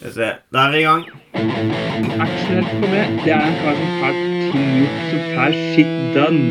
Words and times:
Skal 0.00 0.08
vi 0.08 0.14
se. 0.14 0.26
Da 0.48 0.58
er 0.64 0.70
vi 0.72 0.78
i 0.80 0.82
gang. 0.86 1.02
Actionhelt 2.24 2.68
for 2.72 2.88
meg, 2.88 3.08
det 3.20 3.32
er 3.34 3.42
en 3.44 3.56
kar 3.60 3.74
som 3.76 3.88
får 4.00 4.12
ting 4.52 4.68
gjort, 4.78 5.00
som 5.10 5.20
får 5.36 5.56
shit 5.74 5.90
done. 6.14 6.44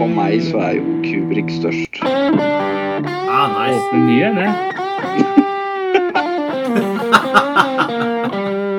For 0.00 0.08
meg 0.10 0.32
så 0.42 0.58
er 0.66 0.72
jo 0.80 0.82
Kubrick 1.04 1.46
størst. 1.54 2.00
Ah, 2.02 3.46
nice. 3.54 3.78
Åpne 3.78 4.00
nye, 4.08 4.28
det. 4.34 4.50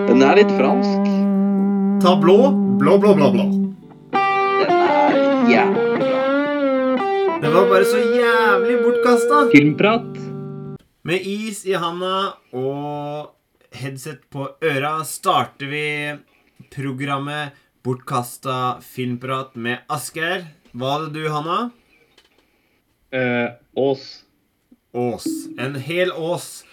Den 0.09 0.19
er 0.27 0.35
litt 0.41 0.51
fransk. 0.57 1.07
Ta 2.03 2.11
blå. 2.19 2.51
Blå, 2.81 2.97
blå, 2.99 3.13
blå, 3.21 3.29
blå. 3.37 3.45
Den 4.11 4.67
er 4.67 5.15
jævlig 5.47 5.85
bra. 6.01 7.39
Det 7.45 7.53
var 7.55 7.71
bare 7.71 7.87
så 7.87 8.03
jævlig 8.03 8.75
bortkasta. 8.83 9.45
Filmprat. 9.55 10.11
Med 11.07 11.23
is 11.23 11.63
i 11.63 11.79
handa 11.79 12.35
og 12.51 13.32
headset 13.73 14.29
på 14.33 14.47
øra 14.63 14.95
starter 15.07 15.69
vi 15.71 15.85
programmet 16.73 17.53
Bortkasta 17.83 18.79
filmprat 18.81 19.55
med 19.59 19.83
Asgeir. 19.91 20.45
Hva 20.71 20.93
hadde 20.97 21.09
du, 21.17 21.25
Hanna? 21.29 21.57
Eh, 23.11 23.49
Ås. 23.75 24.23
Ås. 24.93 25.25
En 25.59 25.75
hel 25.75 26.11
ås. 26.11 26.63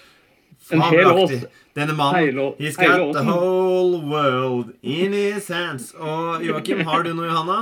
En 0.71 0.81
hel 0.81 1.07
ås. 1.07 1.33
Denne 1.75 1.95
mannen, 1.95 2.55
he's 2.59 2.77
got 2.77 3.13
the 3.15 3.23
whole 3.25 4.01
world 4.07 4.73
in 4.83 5.13
his 5.13 5.49
hands. 5.49 5.95
Og 5.95 6.43
Joakim, 6.45 6.83
har 6.87 7.03
du 7.07 7.13
noe 7.15 7.29
Johanna? 7.31 7.59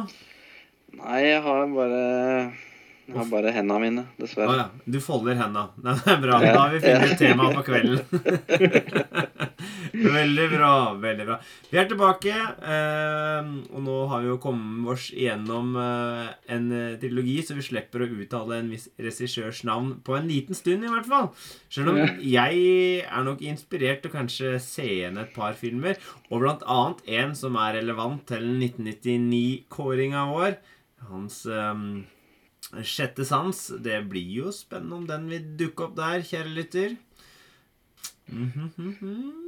Nei, 0.98 1.20
jeg 1.28 1.42
har 1.44 1.66
bare 1.74 2.02
Jeg 3.08 3.16
har 3.16 3.28
bare 3.30 3.52
hendene 3.56 3.80
mine, 3.80 4.02
dessverre. 4.20 4.54
ja. 4.58 4.64
Du 4.84 4.98
folder 5.00 5.38
hendene. 5.38 5.70
Det 6.04 6.12
er 6.12 6.18
bra. 6.20 6.40
Da 6.44 6.58
har 6.58 6.74
vi 6.74 6.80
funnet 6.82 7.14
et 7.14 7.22
tema 7.22 7.46
på 7.54 7.62
kvelden. 7.64 8.02
veldig 10.18 10.48
bra. 10.52 10.72
Veldig 11.00 11.26
bra. 11.30 11.38
Vi 11.70 11.80
er 11.80 11.88
tilbake, 11.88 12.34
eh, 12.74 13.48
og 13.72 13.80
nå 13.86 13.94
har 14.10 14.26
vi 14.26 14.28
jo 14.28 14.36
kommet 14.42 14.92
oss 14.92 15.06
igjennom 15.14 15.70
eh, 15.80 16.26
en 16.52 16.66
eh, 16.76 16.98
trilogi, 17.00 17.38
så 17.48 17.56
vi 17.56 17.64
slipper 17.64 18.04
å 18.04 18.10
uttale 18.18 18.60
en 18.60 18.68
viss 18.74 18.90
regissørs 19.00 19.62
navn 19.68 19.94
på 20.04 20.18
en 20.18 20.28
liten 20.28 20.58
stund, 20.58 20.84
i 20.84 20.92
hvert 20.92 21.08
fall. 21.08 21.30
Selv 21.72 21.94
om 21.94 22.20
jeg 22.20 22.60
er 23.06 23.24
nok 23.24 23.40
inspirert 23.40 24.04
til 24.04 24.12
kanskje 24.12 24.58
se 24.60 24.84
igjen 24.98 25.16
et 25.24 25.32
par 25.32 25.56
filmer, 25.56 25.96
og 26.28 26.44
blant 26.44 26.68
annet 26.68 27.00
en 27.22 27.34
som 27.40 27.56
er 27.56 27.78
relevant 27.80 28.20
til 28.28 28.44
1999-kåringa 28.52 30.28
vår. 30.34 30.60
Hans 31.08 31.44
ehm, 31.48 32.02
Sjette 32.84 33.24
sans. 33.24 33.60
Det 33.80 34.00
blir 34.10 34.32
jo 34.42 34.52
spennende 34.52 34.98
om 34.98 35.06
den 35.08 35.28
vil 35.30 35.52
dukke 35.60 35.88
opp 35.88 35.94
der, 35.96 36.24
kjære 36.26 36.54
lytter. 36.54 36.96
Mm 38.28 38.52
-hmm. 38.54 38.70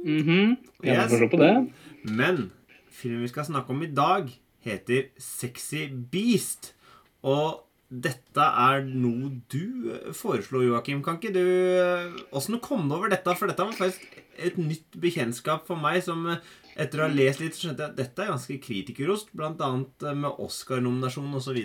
Mm 0.03 0.23
-hmm. 0.23 0.57
Yes. 0.83 1.11
får 1.11 1.29
på 1.29 1.37
det. 1.37 1.71
Men 2.03 2.51
filmen 2.89 3.21
vi 3.21 3.27
skal 3.27 3.45
snakke 3.45 3.69
om 3.69 3.83
i 3.83 3.85
dag, 3.87 4.39
heter 4.59 5.03
Sexy 5.17 5.87
Beast. 6.11 6.73
Og 7.21 7.63
dette 7.91 8.39
er 8.39 8.85
noe 8.87 9.41
du 9.51 9.91
foreslo, 10.13 10.61
Joakim. 10.61 11.03
Kan 11.03 11.19
ikke 11.19 11.33
du 11.33 12.23
Åssen 12.31 12.59
kom 12.59 12.89
du 12.89 12.95
over 12.95 13.09
dette? 13.09 13.35
For 13.35 13.47
dette 13.47 13.63
var 13.63 13.71
faktisk 13.71 14.01
et 14.37 14.57
nytt 14.57 14.95
bekjentskap 15.01 15.67
for 15.67 15.75
meg. 15.75 16.03
som 16.03 16.27
eh, 16.27 16.37
Etter 16.75 16.99
å 16.99 17.07
ha 17.09 17.11
lest 17.11 17.41
litt, 17.41 17.57
skjønte 17.59 17.83
jeg 17.83 17.91
at 17.91 17.97
dette 17.97 18.23
er 18.23 18.31
ganske 18.31 18.57
kritikerost. 18.63 19.33
Blant 19.35 19.61
annet 19.61 20.03
eh, 20.03 20.13
med 20.13 20.39
Oscar-nominasjon 20.39 21.35
osv. 21.35 21.59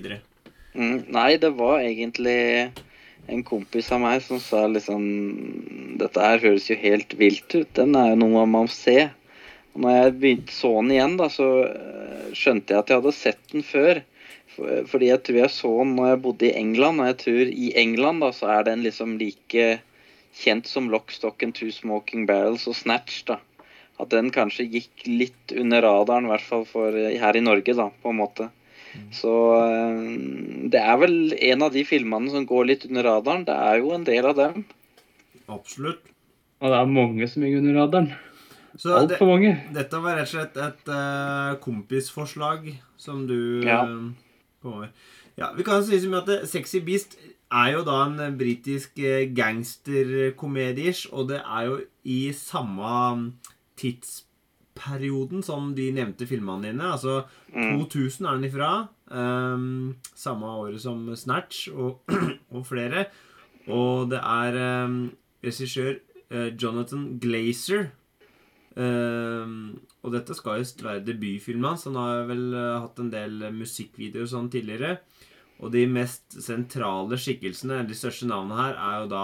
Mm, 0.77 1.06
nei, 1.08 1.30
det 1.41 1.55
var 1.56 1.80
egentlig 1.80 2.70
en 3.32 3.42
kompis 3.46 3.88
av 3.94 4.02
meg 4.02 4.20
som 4.22 4.38
sa 4.42 4.66
liksom 4.69 5.06
Dette 5.98 6.20
her 6.22 6.42
høres 6.42 6.68
jo 6.68 6.77
helt 6.78 7.14
vilt 7.16 7.48
ut. 7.55 7.70
Den 7.78 7.96
er 7.96 8.12
jo 8.12 8.18
noe 8.20 8.44
man 8.44 8.52
må 8.52 8.66
se. 8.70 9.08
Og 9.72 9.80
når 9.84 9.96
jeg 9.96 10.12
begynte 10.20 10.52
så 10.52 10.74
den 10.77 10.92
igjen, 10.92 11.16
da, 11.20 11.30
så 11.33 11.48
øh, 11.64 12.28
skjønte 12.36 12.74
jeg 12.74 12.83
at 12.83 12.92
jeg 12.92 13.00
hadde 13.00 13.14
sett 13.16 13.41
den 13.52 13.64
før. 13.64 14.02
Fordi 14.56 15.10
jeg 15.10 15.20
tror 15.24 15.38
jeg 15.42 15.52
så 15.52 15.70
den 15.80 15.96
når 15.98 16.11
jeg 16.11 16.20
bodde 16.24 16.46
i 16.48 16.55
England, 16.61 17.01
og 17.01 17.11
jeg 17.11 17.18
tror 17.24 17.51
i 17.64 17.72
England 17.83 18.24
da, 18.24 18.30
så 18.33 18.52
er 18.55 18.68
den 18.68 18.84
liksom 18.86 19.17
like 19.20 19.67
kjent 20.36 20.68
som 20.68 20.89
Lockstock 20.92 21.45
and 21.45 21.56
Two 21.56 21.72
Smoking 21.72 22.24
Barrels 22.28 22.68
og 22.68 22.77
Snatch. 22.77 23.24
da. 23.28 23.40
At 24.01 24.12
den 24.12 24.28
kanskje 24.33 24.68
gikk 24.68 25.06
litt 25.08 25.56
under 25.56 25.84
radaren, 25.84 26.28
i 26.28 26.33
hvert 26.34 26.45
fall 26.45 26.64
for 26.68 26.96
eh, 26.96 27.17
her 27.20 27.36
i 27.36 27.45
Norge, 27.45 27.77
da, 27.77 27.89
på 28.02 28.12
en 28.12 28.20
måte. 28.20 28.51
Så 29.14 29.33
øh, 29.57 30.68
det 30.73 30.80
er 30.83 30.96
vel 31.01 31.17
en 31.36 31.62
av 31.67 31.73
de 31.74 31.84
filmene 31.89 32.30
som 32.33 32.46
går 32.48 32.68
litt 32.73 32.86
under 32.89 33.07
radaren. 33.07 33.45
Det 33.48 33.55
er 33.57 33.80
jo 33.83 33.92
en 33.96 34.05
del 34.07 34.27
av 34.33 34.36
dem. 34.39 34.64
Absolutt. 35.48 36.02
Og 36.61 36.73
det 36.73 36.79
er 36.80 36.89
mange 36.90 37.29
som 37.29 37.45
gikk 37.45 37.58
under 37.61 37.77
radaren. 37.83 38.11
Så 38.77 38.90
det, 38.92 38.96
Altfor 39.17 39.30
mange. 39.30 39.55
Dette 39.73 40.01
var 40.05 40.18
rett 40.18 40.29
og 40.29 40.33
slett 40.34 40.57
et 40.61 40.90
uh, 40.92 41.55
kompisforslag 41.64 42.67
som 43.01 43.23
du 43.29 43.62
Ja. 43.64 43.83
eh, 43.84 44.11
kom 44.62 44.73
over. 44.80 44.90
Ja, 45.39 45.52
Vi 45.57 45.63
kan 45.64 45.84
si 45.84 46.01
som 46.01 46.14
at 46.17 46.28
eh, 46.33 46.45
Sexy 46.48 46.80
Beast 46.84 47.17
er 47.52 47.73
jo 47.73 47.83
da 47.86 48.02
en 48.07 48.18
eh, 48.20 48.33
britisk 48.36 48.98
eh, 48.98 49.28
gangsterkomedie, 49.36 50.92
og 51.13 51.28
det 51.28 51.40
er 51.45 51.67
jo 51.68 51.78
i 52.05 52.33
samme 52.36 52.92
mm, 53.17 53.27
tidsperioden 54.77 55.42
som 55.42 55.75
de 55.75 55.91
nevnte 55.92 56.27
filmene 56.27 56.69
dine. 56.69 56.92
Altså 56.92 57.25
Mm. 57.55 57.87
2000 57.89 58.27
er 58.27 58.35
den 58.35 58.45
ifra. 58.45 58.89
Um, 59.09 59.97
samme 60.14 60.47
året 60.47 60.81
som 60.81 61.17
Snatch 61.17 61.69
og, 61.73 62.03
og 62.51 62.67
flere. 62.67 63.07
Og 63.69 64.11
det 64.11 64.19
er 64.19 64.85
um, 64.85 65.13
regissør 65.42 65.97
uh, 66.31 66.63
Jonathan 66.63 67.19
Glazer 67.19 67.87
Um, 68.77 69.81
og 70.03 70.13
dette 70.13 70.35
skal 70.37 70.59
visst 70.59 70.83
være 70.85 71.01
debutfilmen 71.01 71.64
hans. 71.64 71.85
Han 71.85 71.95
har 71.97 72.27
vel 72.29 72.53
uh, 72.53 72.83
hatt 72.83 72.98
en 73.01 73.08
del 73.08 73.39
musikkvideoer 73.57 74.27
sånn 74.29 74.51
tidligere. 74.53 74.98
Og 75.64 75.73
de 75.73 75.87
mest 75.89 76.37
sentrale 76.45 77.17
skikkelsene, 77.17 77.89
de 77.89 77.97
største 77.97 78.29
navnene 78.29 78.58
her, 78.61 78.75
er 78.77 78.98
jo 79.01 79.08
da 79.08 79.23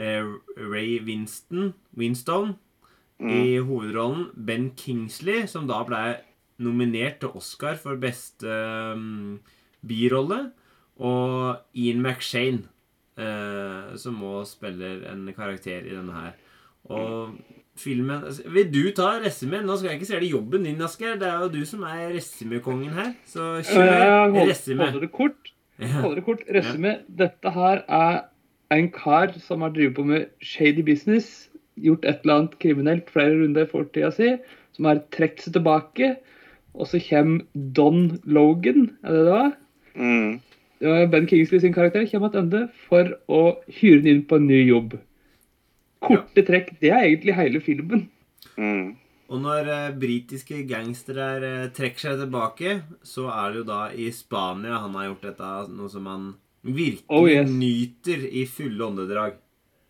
uh, 0.00 0.32
Ray 0.56 0.96
Winston, 1.04 1.74
Winstone 1.92 2.56
i 3.20 3.56
hovedrollen. 3.58 4.26
Ben 4.36 4.70
Kingsley, 4.76 5.46
som 5.48 5.66
da 5.68 5.82
ble 5.88 6.16
nominert 6.62 7.18
til 7.20 7.32
Oscar 7.36 7.76
for 7.80 7.96
beste 8.00 8.46
um, 8.94 9.38
birolle. 9.86 10.50
Og 10.96 11.56
Ian 11.76 12.00
McShane, 12.04 12.62
uh, 13.20 13.96
som 14.00 14.20
også 14.24 14.56
spiller 14.58 15.06
en 15.12 15.26
karakter 15.36 15.84
i 15.84 15.94
denne 15.96 16.12
her. 16.12 16.34
Og 16.86 17.34
filmen 17.76 18.22
altså, 18.24 18.44
Vil 18.48 18.68
du 18.72 18.92
ta 18.96 19.18
resymé? 19.20 19.58
Nå 19.66 19.76
skal 19.76 19.90
jeg 19.90 19.98
ikke 20.00 20.06
se 20.12 20.20
det 20.22 20.30
jobben 20.30 20.64
din, 20.64 20.80
Asker. 20.86 21.16
Det 21.20 21.26
er 21.28 21.40
jo 21.44 21.48
du 21.52 21.64
som 21.68 21.82
er 21.88 22.12
resymékongen 22.14 22.92
her. 22.96 23.12
Så 23.26 23.48
kjør 23.66 24.30
hold- 24.32 24.50
resymé. 24.52 24.86
Holder 24.90 25.00
det 25.08 25.12
kort. 25.12 25.52
Holder 25.80 26.14
det 26.20 26.24
kort. 26.24 26.44
Resume. 26.54 26.94
Dette 27.18 27.50
her 27.52 27.82
er 27.88 28.22
en 28.72 28.88
kar 28.90 29.34
som 29.44 29.60
har 29.62 29.70
drevet 29.74 29.94
på 29.98 30.04
med 30.06 30.28
shady 30.42 30.82
business. 30.86 31.48
Gjort 31.76 32.06
et 32.08 32.24
eller 32.24 32.40
annet 32.40 32.58
kriminelt 32.62 33.10
flere 33.12 33.36
runder 33.36 33.66
i 33.66 33.70
fortida 33.70 34.10
si. 34.14 34.34
Som 34.76 34.88
har 34.90 35.02
trukket 35.14 35.46
seg 35.46 35.58
tilbake. 35.58 36.10
Og 36.76 36.88
så 36.90 37.00
kommer 37.00 37.44
Don 37.76 38.18
Logan, 38.24 38.90
er 39.04 39.16
det 39.16 39.24
det 39.24 39.32
var? 39.32 39.54
Mm. 39.96 40.32
Det 40.76 40.92
var 40.92 41.06
Ben 41.08 41.28
Kingsley 41.28 41.60
sin 41.62 41.72
karakter 41.72 42.04
kommer 42.10 42.32
tilbake 42.34 42.66
for 42.88 43.14
å 43.32 43.42
hyre 43.78 44.02
den 44.04 44.10
inn 44.12 44.26
på 44.28 44.36
en 44.36 44.48
ny 44.50 44.60
jobb. 44.66 44.98
Korte 46.04 46.44
trekk. 46.44 46.74
Det 46.82 46.92
er 46.92 47.06
egentlig 47.06 47.36
hele 47.38 47.62
filmen. 47.64 48.04
Mm. 48.60 48.96
Og 49.32 49.40
når 49.42 49.70
eh, 49.72 49.94
britiske 49.98 50.60
gangstere 50.68 51.30
eh, 51.48 51.70
trekker 51.74 52.04
seg 52.04 52.20
tilbake, 52.20 52.74
så 53.02 53.26
er 53.32 53.54
det 53.54 53.62
jo 53.62 53.68
da 53.72 53.80
i 53.90 54.10
Spania 54.14 54.82
han 54.84 54.94
har 54.98 55.08
gjort 55.08 55.24
dette, 55.30 55.54
noe 55.74 55.90
som 55.90 56.06
han 56.10 56.28
virkelig 56.66 57.02
Oh, 57.08 57.26
yes. 57.30 57.50
nyter 57.50 58.22
i 58.28 58.44
fulle 58.50 58.86
åndedrag. 58.86 59.40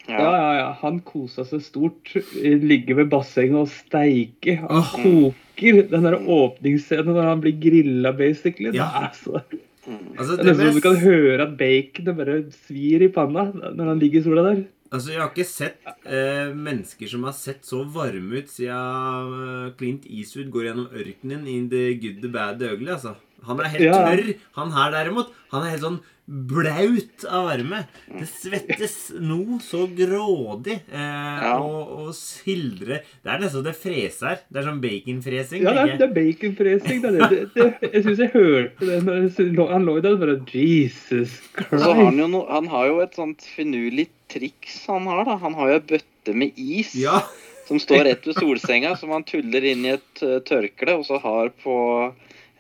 Ja, 0.09 0.19
Ja. 0.23 0.53
ja. 0.59 0.67
Han 0.83 1.01
kosa 1.07 1.45
seg 1.45 1.63
stort. 1.65 2.13
Ligger 2.43 2.95
ved 3.03 3.11
bassenget 3.11 3.59
og 3.65 3.69
steiker. 3.73 4.61
Han 4.67 4.83
oh. 4.83 4.93
koker. 5.03 5.83
Den 5.91 6.05
der 6.05 6.19
åpningsscenen 6.21 7.15
når 7.17 7.31
han 7.31 7.41
blir 7.41 7.57
grilla, 7.61 8.13
basically. 8.13 8.73
Ja. 8.77 8.91
Det 8.93 9.09
er 9.09 9.17
så 9.23 9.43
Altså, 9.87 10.35
Det 10.37 10.43
det 10.43 10.51
er 10.51 10.57
sånn 10.59 10.73
så 10.73 10.79
du 10.81 10.83
kan 10.83 10.97
høre 10.99 11.43
at 11.45 11.53
baconet 11.61 12.17
bare 12.19 12.37
svir 12.51 13.05
i 13.07 13.09
panna 13.15 13.45
når 13.55 13.87
han 13.93 14.01
ligger 14.03 14.19
i 14.19 14.25
sola 14.25 14.43
der. 14.43 14.65
altså, 14.91 15.13
jeg 15.13 15.21
har 15.21 15.31
ikke 15.31 15.45
sett 15.47 15.77
eh, 16.11 16.51
mennesker 16.55 17.07
som 17.13 17.23
har 17.23 17.33
sett 17.39 17.63
så 17.65 17.85
varme 17.95 18.41
ut 18.43 18.51
siden 18.51 19.37
eh, 19.47 19.71
Clint 19.79 20.09
Eastwood 20.11 20.51
går 20.51 20.67
gjennom 20.73 20.89
ørkenen 20.91 21.47
i 21.47 21.57
The 21.71 21.85
Good, 22.03 22.19
The 22.25 22.29
Bad, 22.35 22.59
The 22.59 22.73
Ugly. 22.75 22.91
Altså. 22.97 23.15
Han 23.47 23.61
er 23.63 23.71
helt 23.77 23.85
Ja. 23.87 24.03
tørr. 24.11 24.35
Han 24.59 24.73
her 24.75 24.91
derimot, 24.91 25.31
han 25.53 25.63
er 25.63 25.71
helt 25.77 25.87
sånn 25.87 26.01
blaut 26.27 27.25
av 27.31 27.45
varme. 27.47 27.85
Det 28.11 28.27
svettes 28.29 28.97
noe 29.23 29.61
så 29.63 29.85
grådig. 29.95 30.81
Eh, 30.91 31.05
Ja. 31.47 31.53
og, 31.61 31.91
og 32.09 32.15
sildre 32.17 33.01
Det 33.23 33.31
er 33.31 33.39
nesten 33.43 33.61
så 33.61 33.63
det 33.67 33.75
freser. 33.79 34.41
Det 34.51 34.61
er 34.61 34.67
sånn 34.67 34.81
baconfresing. 34.83 35.63
Ja, 35.63 35.73
det 35.77 35.85
er, 35.85 35.97
det 36.01 36.09
er 36.09 36.15
baconfresing. 36.17 37.01
Det 37.05 37.11
er 37.13 37.17
det. 37.17 37.31
Det, 37.31 37.47
det, 37.55 37.91
jeg 37.95 38.05
syns 38.07 38.23
jeg 38.25 38.33
hørte 38.35 38.91
det 38.91 38.99
når 39.07 39.73
han 39.73 39.87
lå 39.87 39.97
der. 40.03 40.17
Bare 40.21 40.37
Jesus 40.51 41.39
Christ. 41.55 41.71
så 41.71 41.93
har 41.95 42.05
han 42.09 42.19
jo 42.23 42.29
no, 42.33 42.45
han 42.51 42.67
har 42.73 42.87
jo 42.91 43.01
et 43.05 43.15
sånt 43.19 43.47
finurlig 43.57 44.09
triks 44.33 44.81
han 44.91 45.07
har, 45.07 45.25
da. 45.29 45.37
Han 45.43 45.55
har 45.55 45.71
jo 45.75 45.79
ei 45.81 45.87
bøtte 45.95 46.35
med 46.35 46.57
is. 46.59 46.95
Ja, 46.99 47.21
som 47.69 47.79
står 47.83 48.05
rett 48.07 48.27
ved 48.27 48.39
solsenga, 48.39 48.93
som 48.99 49.11
han 49.15 49.25
tuller 49.27 49.65
inn 49.67 49.85
i 49.87 49.95
et 49.97 50.23
eh, 50.23 50.39
tørkle, 50.47 50.99
og 51.01 51.07
så 51.09 51.19
har 51.23 51.51
på 51.63 51.77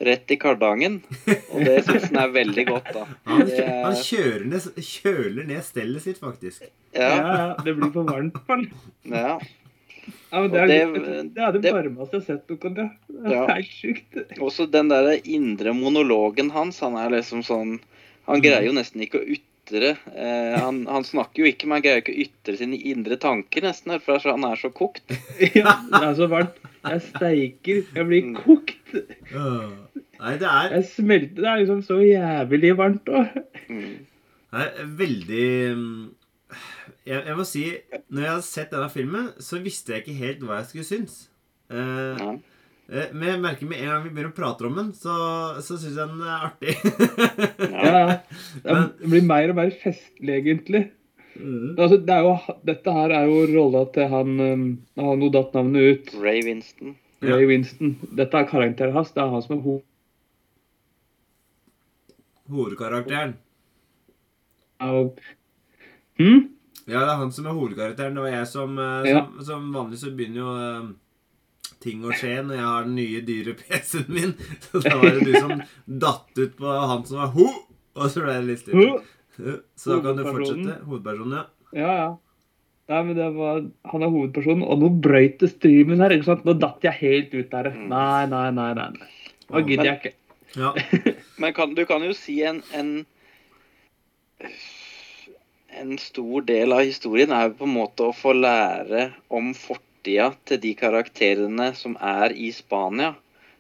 rett 0.01 0.31
i 0.31 0.37
kardangen. 0.37 0.99
Og 1.51 1.61
det 1.65 1.79
syns 1.87 2.09
han 2.11 2.19
er 2.25 2.33
veldig 2.35 2.65
godt, 2.69 2.91
da. 2.93 3.05
Han, 3.31 3.47
han 3.49 3.97
kjøler, 4.01 4.45
ned, 4.51 4.67
kjøler 4.85 5.47
ned 5.49 5.63
stellet 5.65 6.03
sitt, 6.05 6.19
faktisk. 6.21 6.67
Ja, 6.97 7.09
Ja, 7.17 7.47
det 7.65 7.77
blir 7.79 7.93
for 7.95 8.05
varmt 8.09 8.37
for 8.47 8.57
han. 8.57 8.69
ja. 9.09 9.39
Ja, 10.31 10.41
men 10.43 10.51
det, 10.53 10.61
er, 10.61 10.67
det, 10.69 11.01
det- 11.35 11.43
er 11.43 11.53
det 11.55 11.61
det- 11.65 11.73
varmeste 11.75 12.19
jeg 12.19 12.23
har 12.23 12.27
sett 12.27 12.51
noen 12.53 12.75
gang. 12.77 12.91
Det 13.09 13.27
er 13.27 13.35
Ja. 13.35 13.47
helt 13.55 13.73
sjukt. 13.73 14.39
Også 14.43 14.67
den 14.71 14.89
der 14.93 15.09
indre 15.25 15.73
monologen 15.75 16.51
hans, 16.55 16.79
han 16.85 16.95
er 17.01 17.11
liksom 17.17 17.43
sånn 17.47 17.79
Han 18.27 18.43
greier 18.43 18.67
jo 18.67 18.73
nesten 18.75 19.03
ikke 19.03 19.21
å 19.23 19.27
ytre 19.37 19.93
eh, 20.15 20.55
han, 20.63 20.81
han 20.91 21.05
snakker 21.07 21.43
jo 21.45 21.51
ikke, 21.51 21.67
men 21.67 21.77
han 21.79 21.83
greier 21.85 22.03
ikke 22.03 22.15
å 22.15 22.23
ytre 22.27 22.57
sine 22.59 22.79
indre 22.91 23.17
tanker, 23.23 23.63
nesten, 23.63 23.95
for 24.03 24.19
han 24.19 24.45
er 24.47 24.57
så 24.59 24.71
kokt. 24.75 25.03
Ja, 25.55 25.77
det 25.91 26.03
er 26.03 26.15
så 26.19 26.27
varmt. 26.31 26.59
Jeg 26.91 27.03
steiker. 27.11 27.83
Jeg 27.97 28.07
blir 28.11 28.23
Mm. 28.27 28.35
kokt. 28.41 28.95
Nei, 30.21 30.33
det 30.41 30.49
er, 30.49 30.69
Jeg 30.77 30.85
smelter. 30.91 31.41
Det 31.43 31.49
er 31.53 31.59
liksom 31.63 31.83
så 31.85 31.99
jævlig 32.01 32.75
varmt 32.79 33.09
òg. 33.13 33.41
Mm. 33.69 33.97
det 34.53 34.67
er 34.67 34.87
veldig 34.97 35.49
mm, 35.77 36.11
jeg, 37.07 37.23
jeg 37.27 37.37
må 37.37 37.45
si, 37.47 37.65
når 38.11 38.23
jeg 38.23 38.31
hadde 38.31 38.47
sett 38.47 38.71
denne 38.73 38.91
filmen, 38.91 39.27
så 39.43 39.59
visste 39.63 39.93
jeg 39.93 40.05
ikke 40.05 40.19
helt 40.21 40.45
hva 40.47 40.61
jeg 40.61 40.69
skulle 40.71 40.85
synes. 40.89 41.17
Eh, 41.71 42.17
Ja. 42.23 42.31
eh, 42.89 43.09
men 43.13 43.29
jeg 43.29 43.41
merker 43.43 43.67
med 43.69 43.81
en 43.83 43.91
gang 43.91 44.05
vi 44.07 44.11
begynner 44.15 44.33
å 44.33 44.37
prate 44.39 44.67
om 44.71 44.75
den, 44.79 44.93
så, 44.95 45.17
så 45.61 45.77
syns 45.77 45.97
jeg 45.99 46.09
den 46.09 46.23
er 46.23 46.47
artig. 46.49 46.75
Ja, 47.71 47.99
ja. 47.99 48.17
Det 49.01 49.11
blir 49.11 49.27
mer 49.27 49.51
og 49.53 49.57
mer 49.61 49.71
festlig, 49.83 50.39
egentlig. 50.41 50.87
Mm. 51.41 51.75
Altså, 51.79 51.97
det 51.97 52.15
er 52.15 52.27
jo, 52.27 52.57
dette 52.67 52.95
her 52.99 53.15
er 53.17 53.29
jo 53.31 53.43
rolla 53.53 53.83
til 53.95 54.09
han 54.13 54.41
um, 54.41 54.65
har 55.01 55.19
nå 55.21 55.31
datt 55.35 55.55
navnet 55.57 55.93
ut. 55.93 56.15
Ray 56.23 56.43
Winston. 56.47 56.97
Ja. 57.25 57.39
Winston. 57.49 57.97
Dette 58.17 58.39
er 58.41 58.49
karakteren 58.51 58.95
hans. 58.97 59.15
Det 59.15 59.23
er 59.23 59.33
han 59.33 59.45
som 59.45 59.57
er 59.57 59.63
ho... 59.65 59.79
Hovedkarakteren. 62.53 63.35
Og... 64.87 65.19
Hm? 66.21 66.45
Ja, 66.87 67.01
det 67.01 67.09
er 67.09 67.19
han 67.25 67.33
som 67.35 67.49
er 67.49 67.57
hovedkarakteren. 67.57 68.15
Det 68.15 68.27
var 68.27 68.35
jeg 68.35 68.47
som 68.53 68.79
eh, 68.79 69.11
Ja. 69.11 69.25
Som, 69.25 69.45
som 69.49 69.67
vanlig 69.75 69.99
så 70.03 70.13
begynner 70.15 70.43
jo 70.43 70.53
uh, 70.55 71.73
ting 71.83 72.05
å 72.07 72.15
skje 72.15 72.39
når 72.47 72.61
jeg 72.61 72.69
har 72.69 72.87
den 72.87 72.97
nye, 73.01 73.25
dyre 73.27 73.57
PC-en 73.59 74.13
min. 74.13 74.37
Så 74.69 74.85
da 74.85 74.97
var 75.01 75.17
det 75.17 75.27
du 75.27 75.35
som 75.35 75.57
datt 76.07 76.39
ut 76.39 76.57
på 76.61 76.79
han 76.93 77.07
som 77.09 77.23
var 77.25 77.35
ho! 77.37 77.51
Og 77.97 78.11
så 78.13 78.21
ble 78.21 78.35
det 78.37 78.49
litt 78.51 78.61
stille. 78.61 78.99
Så 79.77 79.97
da 79.97 79.99
kan 80.05 80.17
du 80.17 80.25
fortsette. 80.27 80.77
Hovedpersonen, 80.87 81.37
ja. 81.39 81.45
Ja, 81.77 81.93
ja. 82.01 82.09
Nei, 82.89 83.01
men 83.03 83.17
det 83.19 83.25
var, 83.35 83.65
Han 83.91 84.03
er 84.07 84.13
hovedpersonen, 84.15 84.63
og 84.63 84.79
nå 84.79 84.89
brøyt 85.03 85.41
det 85.43 85.51
streamen 85.57 86.01
her. 86.01 86.15
ikke 86.15 86.29
sant? 86.29 86.45
Nå 86.47 86.55
datt 86.63 86.85
jeg 86.87 86.95
helt 87.01 87.35
ut 87.35 87.51
der. 87.51 87.71
Mm. 87.75 87.89
Nei, 87.91 88.27
nei, 88.31 88.47
nei. 88.55 88.69
nei. 88.79 89.11
Nå 89.51 89.63
gidder 89.67 89.91
jeg 89.91 89.99
ikke. 90.01 90.15
ja. 90.57 90.73
Men 91.43 91.53
kan, 91.57 91.75
du 91.77 91.83
kan 91.87 92.03
jo 92.07 92.15
si 92.17 92.39
en, 92.47 92.63
en 92.73 92.93
En 95.77 95.99
stor 96.01 96.45
del 96.49 96.73
av 96.73 96.85
historien 96.87 97.33
er 97.35 97.51
jo 97.51 97.57
på 97.59 97.67
en 97.69 97.75
måte 97.77 98.07
å 98.09 98.15
få 98.17 98.33
lære 98.37 99.11
om 99.35 99.51
fortida 99.57 100.31
til 100.49 100.61
de 100.63 100.73
karakterene 100.79 101.73
som 101.77 101.97
er 102.01 102.33
i 102.33 102.49
Spania. 102.55 103.13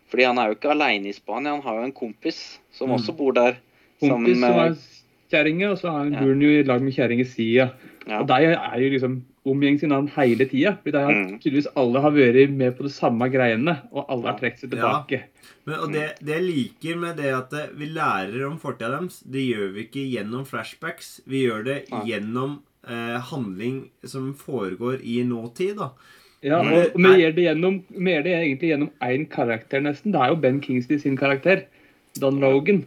Fordi 0.08 0.25
han 0.25 0.38
er 0.40 0.49
jo 0.52 0.56
ikke 0.56 0.70
aleine 0.72 1.11
i 1.11 1.17
Spania, 1.17 1.52
han 1.56 1.64
har 1.67 1.81
jo 1.81 1.88
en 1.90 1.96
kompis 1.96 2.38
som 2.72 2.88
Mm. 2.88 2.94
også 2.96 3.17
bor 3.19 3.32
der. 3.37 3.58
Kompis 4.00 4.38
Sammen 4.38 4.40
som 4.40 4.61
er 4.62 4.76
med 5.26 5.32
kjerringe, 5.34 5.70
og 5.70 5.78
så 5.78 5.90
har 5.90 5.99
han 6.05 6.12
Ja. 6.12 6.20
jo 6.25 6.49
i 6.61 6.62
lag 6.62 6.82
med 6.82 6.93
kjerringa 6.94 7.26
si. 7.26 7.52
Ja. 7.55 7.70
ja. 8.06 8.20
Og 8.20 8.26
de 8.28 8.32
er 8.55 8.78
jo 8.81 8.90
liksom 8.90 9.23
omgjengs 9.46 9.82
i 9.82 9.87
hverandre 9.87 10.11
hele 10.17 10.46
tida. 10.49 10.76
For 10.82 10.90
de 10.90 10.99
har 10.99 11.12
Mm. 11.12 11.38
tydeligvis 11.40 11.67
alle 11.76 12.00
har 12.00 12.11
vært 12.11 12.50
med 12.50 12.76
på 12.76 12.82
det 12.82 12.93
samme 12.93 13.28
greiene, 13.31 13.81
og 13.93 14.06
alle 14.08 14.26
har 14.26 14.38
trukket 14.38 14.58
seg 14.61 14.73
Ja. 14.75 14.78
tilbake. 15.05 15.23
Men, 15.67 15.75
og 15.81 15.93
det, 15.93 16.19
det 16.25 16.34
jeg 16.34 16.43
liker 16.43 16.96
med 16.96 17.17
det 17.17 17.32
at 17.34 17.52
vi 17.76 17.87
lærer 17.87 18.46
om 18.50 18.58
fortida 18.58 18.90
deres, 18.99 19.20
det 19.23 19.46
gjør 19.55 19.73
vi 19.75 19.84
ikke 19.84 20.11
gjennom 20.14 20.44
flashbacks. 20.46 21.20
Vi 21.26 21.46
gjør 21.46 21.64
det 21.64 21.88
gjennom 22.05 22.61
eh, 22.88 23.19
handling 23.19 23.88
som 24.05 24.32
foregår 24.34 25.00
i 25.02 25.22
nåtid, 25.25 25.76
da. 25.76 25.90
Ja, 26.43 26.58
og, 26.61 26.93
vi 26.94 27.02
er- 27.02 27.19
gjør 27.19 27.34
det 27.34 27.44
gjennom 27.44 27.82
Vi 27.90 28.11
gjør 28.12 28.22
det 28.22 28.34
egentlig 28.34 28.69
gjennom 28.70 28.90
én 29.02 29.29
karakter, 29.29 29.81
nesten. 29.81 30.12
Det 30.12 30.20
er 30.20 30.29
jo 30.29 30.37
Ben 30.37 30.61
Kingsley 30.61 30.99
sin 30.99 31.17
karakter. 31.17 31.64
Don 32.20 32.38
Logan. 32.40 32.84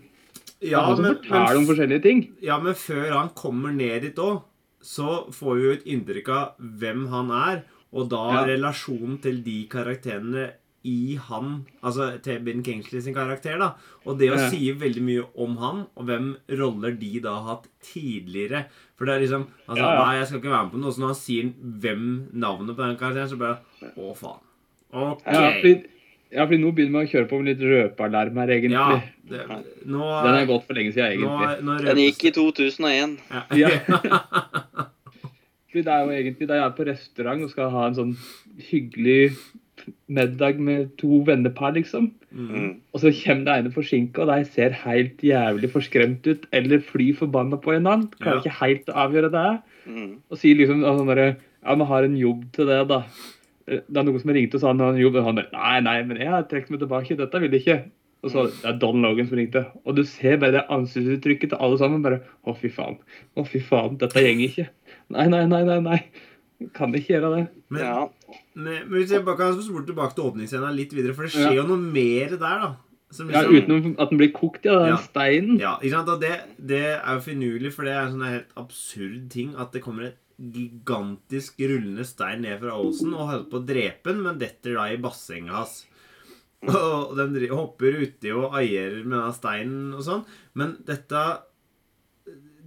Ja, 0.62 0.82
han 0.90 1.02
men, 1.02 1.16
forteller 1.16 1.58
om 1.58 1.66
forskjellige 1.70 2.02
ting. 2.04 2.24
ja, 2.44 2.58
men 2.60 2.74
før 2.76 3.12
han 3.16 3.30
kommer 3.36 3.72
ned 3.72 4.02
dit 4.02 4.16
òg, 4.20 4.42
så 4.84 5.28
får 5.36 5.56
vi 5.56 5.64
jo 5.68 5.72
et 5.76 5.86
inntrykk 5.86 6.30
av 6.36 6.56
hvem 6.80 7.08
han 7.12 7.32
er, 7.32 7.62
og 7.94 8.10
da 8.12 8.24
Ja. 8.34 8.46
relasjonen 8.46 9.22
til 9.22 9.42
de 9.44 9.66
karakterene 9.72 10.52
i 10.86 11.16
han, 11.20 11.66
altså 11.84 12.22
til 12.24 12.40
Ben 12.40 12.62
Kingsley 12.64 13.02
sin 13.02 13.14
karakter, 13.14 13.58
da. 13.60 13.74
Og 14.06 14.18
det 14.18 14.30
å 14.32 14.38
Ja. 14.38 14.50
si 14.50 14.72
veldig 14.72 15.02
mye 15.04 15.26
om 15.36 15.58
han, 15.58 15.88
og 15.98 16.06
hvem 16.06 16.36
roller 16.52 16.92
de 16.98 17.20
da 17.20 17.34
har 17.42 17.56
hatt 17.58 17.68
tidligere. 17.82 18.66
For 18.98 19.06
det 19.06 19.16
er 19.16 19.20
liksom 19.28 19.48
altså, 19.68 19.78
Ja, 19.84 19.94
ja. 19.96 20.06
Nei, 20.06 20.16
jeg 20.20 20.28
skal 20.28 20.40
ikke 20.40 20.50
være 20.56 20.64
med 20.64 20.72
på 20.74 20.80
noe. 20.80 20.92
Så 20.92 21.00
når 21.00 21.08
han 21.08 21.16
sier 21.16 21.54
hvem 21.82 22.30
navnet 22.34 22.76
på 22.78 22.88
den 22.88 22.98
karakteren, 22.98 23.30
så 23.30 23.38
bare 23.38 23.60
Å, 23.98 24.16
faen. 24.16 24.40
OK. 24.94 25.22
Ja, 25.26 25.52
ja, 26.30 26.44
fordi 26.46 26.60
nå 26.62 26.72
begynner 26.78 27.02
vi 27.04 27.08
å 27.08 27.12
kjøre 27.14 27.30
på 27.30 27.40
med 27.40 27.48
litt 27.52 27.64
røpealarm 27.66 28.38
her, 28.42 28.52
egentlig. 28.54 28.78
Ja, 28.78 29.00
det, 29.32 29.62
nå 29.90 30.12
Den 30.26 30.36
er 30.38 30.50
gått 30.50 30.68
for 30.68 30.78
lenge 30.78 30.94
siden, 30.94 31.16
egentlig. 31.16 31.64
nå 31.66 31.78
Den 31.88 32.04
gikk 32.04 32.28
i 32.30 32.34
2001. 32.36 33.18
Ja. 33.34 33.44
Ja. 33.58 33.72
Det 35.74 35.86
er 35.86 36.02
jo 36.02 36.14
egentlig 36.14 36.48
da 36.50 36.58
jeg 36.58 36.66
er 36.66 36.78
på 36.78 36.86
restaurant 36.88 37.46
og 37.46 37.52
skal 37.52 37.74
ha 37.74 37.88
en 37.88 37.98
sånn 37.98 38.14
hyggelig 38.72 39.36
middag 40.10 40.58
med 40.62 40.96
to 41.00 41.22
vennepar, 41.28 41.76
liksom. 41.78 42.10
Mm. 42.34 42.50
Mm. 42.50 42.72
Og 42.94 43.04
så 43.04 43.12
kommer 43.22 43.46
det 43.46 43.56
ene 43.62 43.74
forsinka, 43.74 44.24
og 44.24 44.32
de 44.32 44.50
ser 44.54 44.76
helt 44.84 45.22
jævlig 45.24 45.70
forskremt 45.74 46.28
ut. 46.30 46.48
Eller 46.56 46.82
fly 46.84 47.12
forbanna 47.18 47.60
på 47.62 47.76
en 47.76 47.86
annen. 47.88 48.08
Klarer 48.20 48.42
Ja. 48.42 48.44
ikke 48.44 48.60
helt 48.60 48.90
å 48.90 48.98
avgjøre 49.06 49.32
det. 49.34 49.48
Mm. 49.86 50.12
Og 50.30 50.38
sier 50.42 50.58
liksom 50.60 50.82
sånn 50.86 51.08
derre 51.10 51.38
Ja, 51.60 51.76
vi 51.76 51.84
har 51.84 52.04
en 52.04 52.16
jobb 52.16 52.44
til 52.54 52.66
det, 52.68 52.88
da. 52.88 53.04
Eh, 53.70 53.82
Det 53.88 53.98
er 54.02 54.04
noen 54.08 54.20
som 54.24 54.32
ringte 54.34 54.56
og 54.58 54.62
sa 54.64 54.74
han 54.74 54.98
jo, 54.98 55.12
han 55.14 55.36
bare 55.38 55.52
Nei, 55.54 55.80
nei, 55.86 55.98
men 56.10 56.18
jeg 56.18 56.28
har 56.34 56.44
trukket 56.50 56.72
meg 56.74 56.80
tilbake. 56.84 57.18
Dette 57.20 57.40
vil 57.44 57.52
jeg 57.56 57.62
ikke. 57.66 57.80
Og 58.22 58.32
så 58.34 58.48
det 58.52 58.66
er 58.68 58.80
Don 58.82 59.02
Logan 59.02 59.28
som 59.30 59.38
ringte. 59.40 59.62
Og 59.86 59.96
du 59.96 60.04
ser 60.04 60.38
bare 60.42 60.52
det 60.58 60.66
ansiktsuttrykket 60.76 61.54
til 61.54 61.60
alle 61.62 61.78
sammen. 61.80 62.02
Bare 62.04 62.22
Å, 62.46 62.56
fy 62.58 62.68
faen. 62.74 62.98
Å, 63.38 63.46
fy 63.48 63.62
faen. 63.64 63.98
Dette 64.02 64.20
gjenger 64.26 64.50
ikke. 64.50 64.68
Nei, 65.16 65.28
nei, 65.32 65.46
nei, 65.48 65.64
nei. 65.70 65.80
nei. 65.86 66.00
Kan 66.76 66.92
ikke 66.98 67.14
gjøre 67.16 67.30
det. 67.38 67.46
Men, 67.72 67.82
Ja. 67.86 68.10
men, 68.56 68.90
men 68.90 68.98
hvis 69.00 69.12
jeg 69.16 69.24
bare 69.24 69.38
kan 69.38 69.62
spole 69.64 69.86
tilbake 69.88 70.16
til 70.18 70.26
åpningsscenen 70.28 70.76
litt 70.76 70.92
videre, 70.92 71.14
for 71.16 71.24
det 71.24 71.32
skjer 71.32 71.54
Ja. 71.54 71.62
jo 71.62 71.68
noe 71.70 71.78
mer 71.80 72.30
der, 72.36 72.38
da. 72.66 72.76
Som 73.12 73.30
Ja, 73.32 73.42
liksom- 73.48 73.64
Utenom 73.70 73.96
at 74.00 74.10
den 74.10 74.18
blir 74.20 74.32
kokt, 74.34 74.66
ja. 74.66 74.76
Den 74.80 74.88
Ja. 74.90 74.98
steinen. 74.98 75.60
Ja, 75.60 75.78
ikke 75.80 75.92
sant? 75.96 76.10
Og 76.10 76.20
det, 76.20 76.42
det 76.60 76.84
er 77.00 77.14
jo 77.16 77.22
finurlig, 77.22 77.72
for 77.74 77.84
det 77.86 77.94
er 77.94 78.02
en 78.06 78.12
sånn 78.20 78.28
helt 78.30 78.52
absurd 78.58 79.30
ting 79.32 79.56
at 79.58 79.72
det 79.72 79.82
kommer 79.82 80.04
et 80.12 80.18
gigantisk 80.40 81.60
rullende 81.60 82.06
stein 82.08 82.42
ned 82.46 82.62
fra 82.62 82.78
åsen 82.80 83.12
og 83.14 83.28
holder 83.28 83.48
på 83.52 83.60
å 83.60 83.68
drepe 83.68 84.14
den, 84.14 84.24
men 84.24 84.40
detter 84.40 84.78
da 84.78 84.88
i 84.94 85.00
bassenget 85.02 85.56
hans. 85.56 85.76
Og 86.68 87.14
den 87.20 87.36
hopper 87.52 88.00
uti 88.02 88.32
og 88.36 88.56
aierer 88.60 89.04
med 89.06 89.18
den 89.20 89.36
steinen 89.36 89.94
og 89.96 90.04
sånn. 90.08 90.26
Men 90.60 90.78
dette 90.88 91.22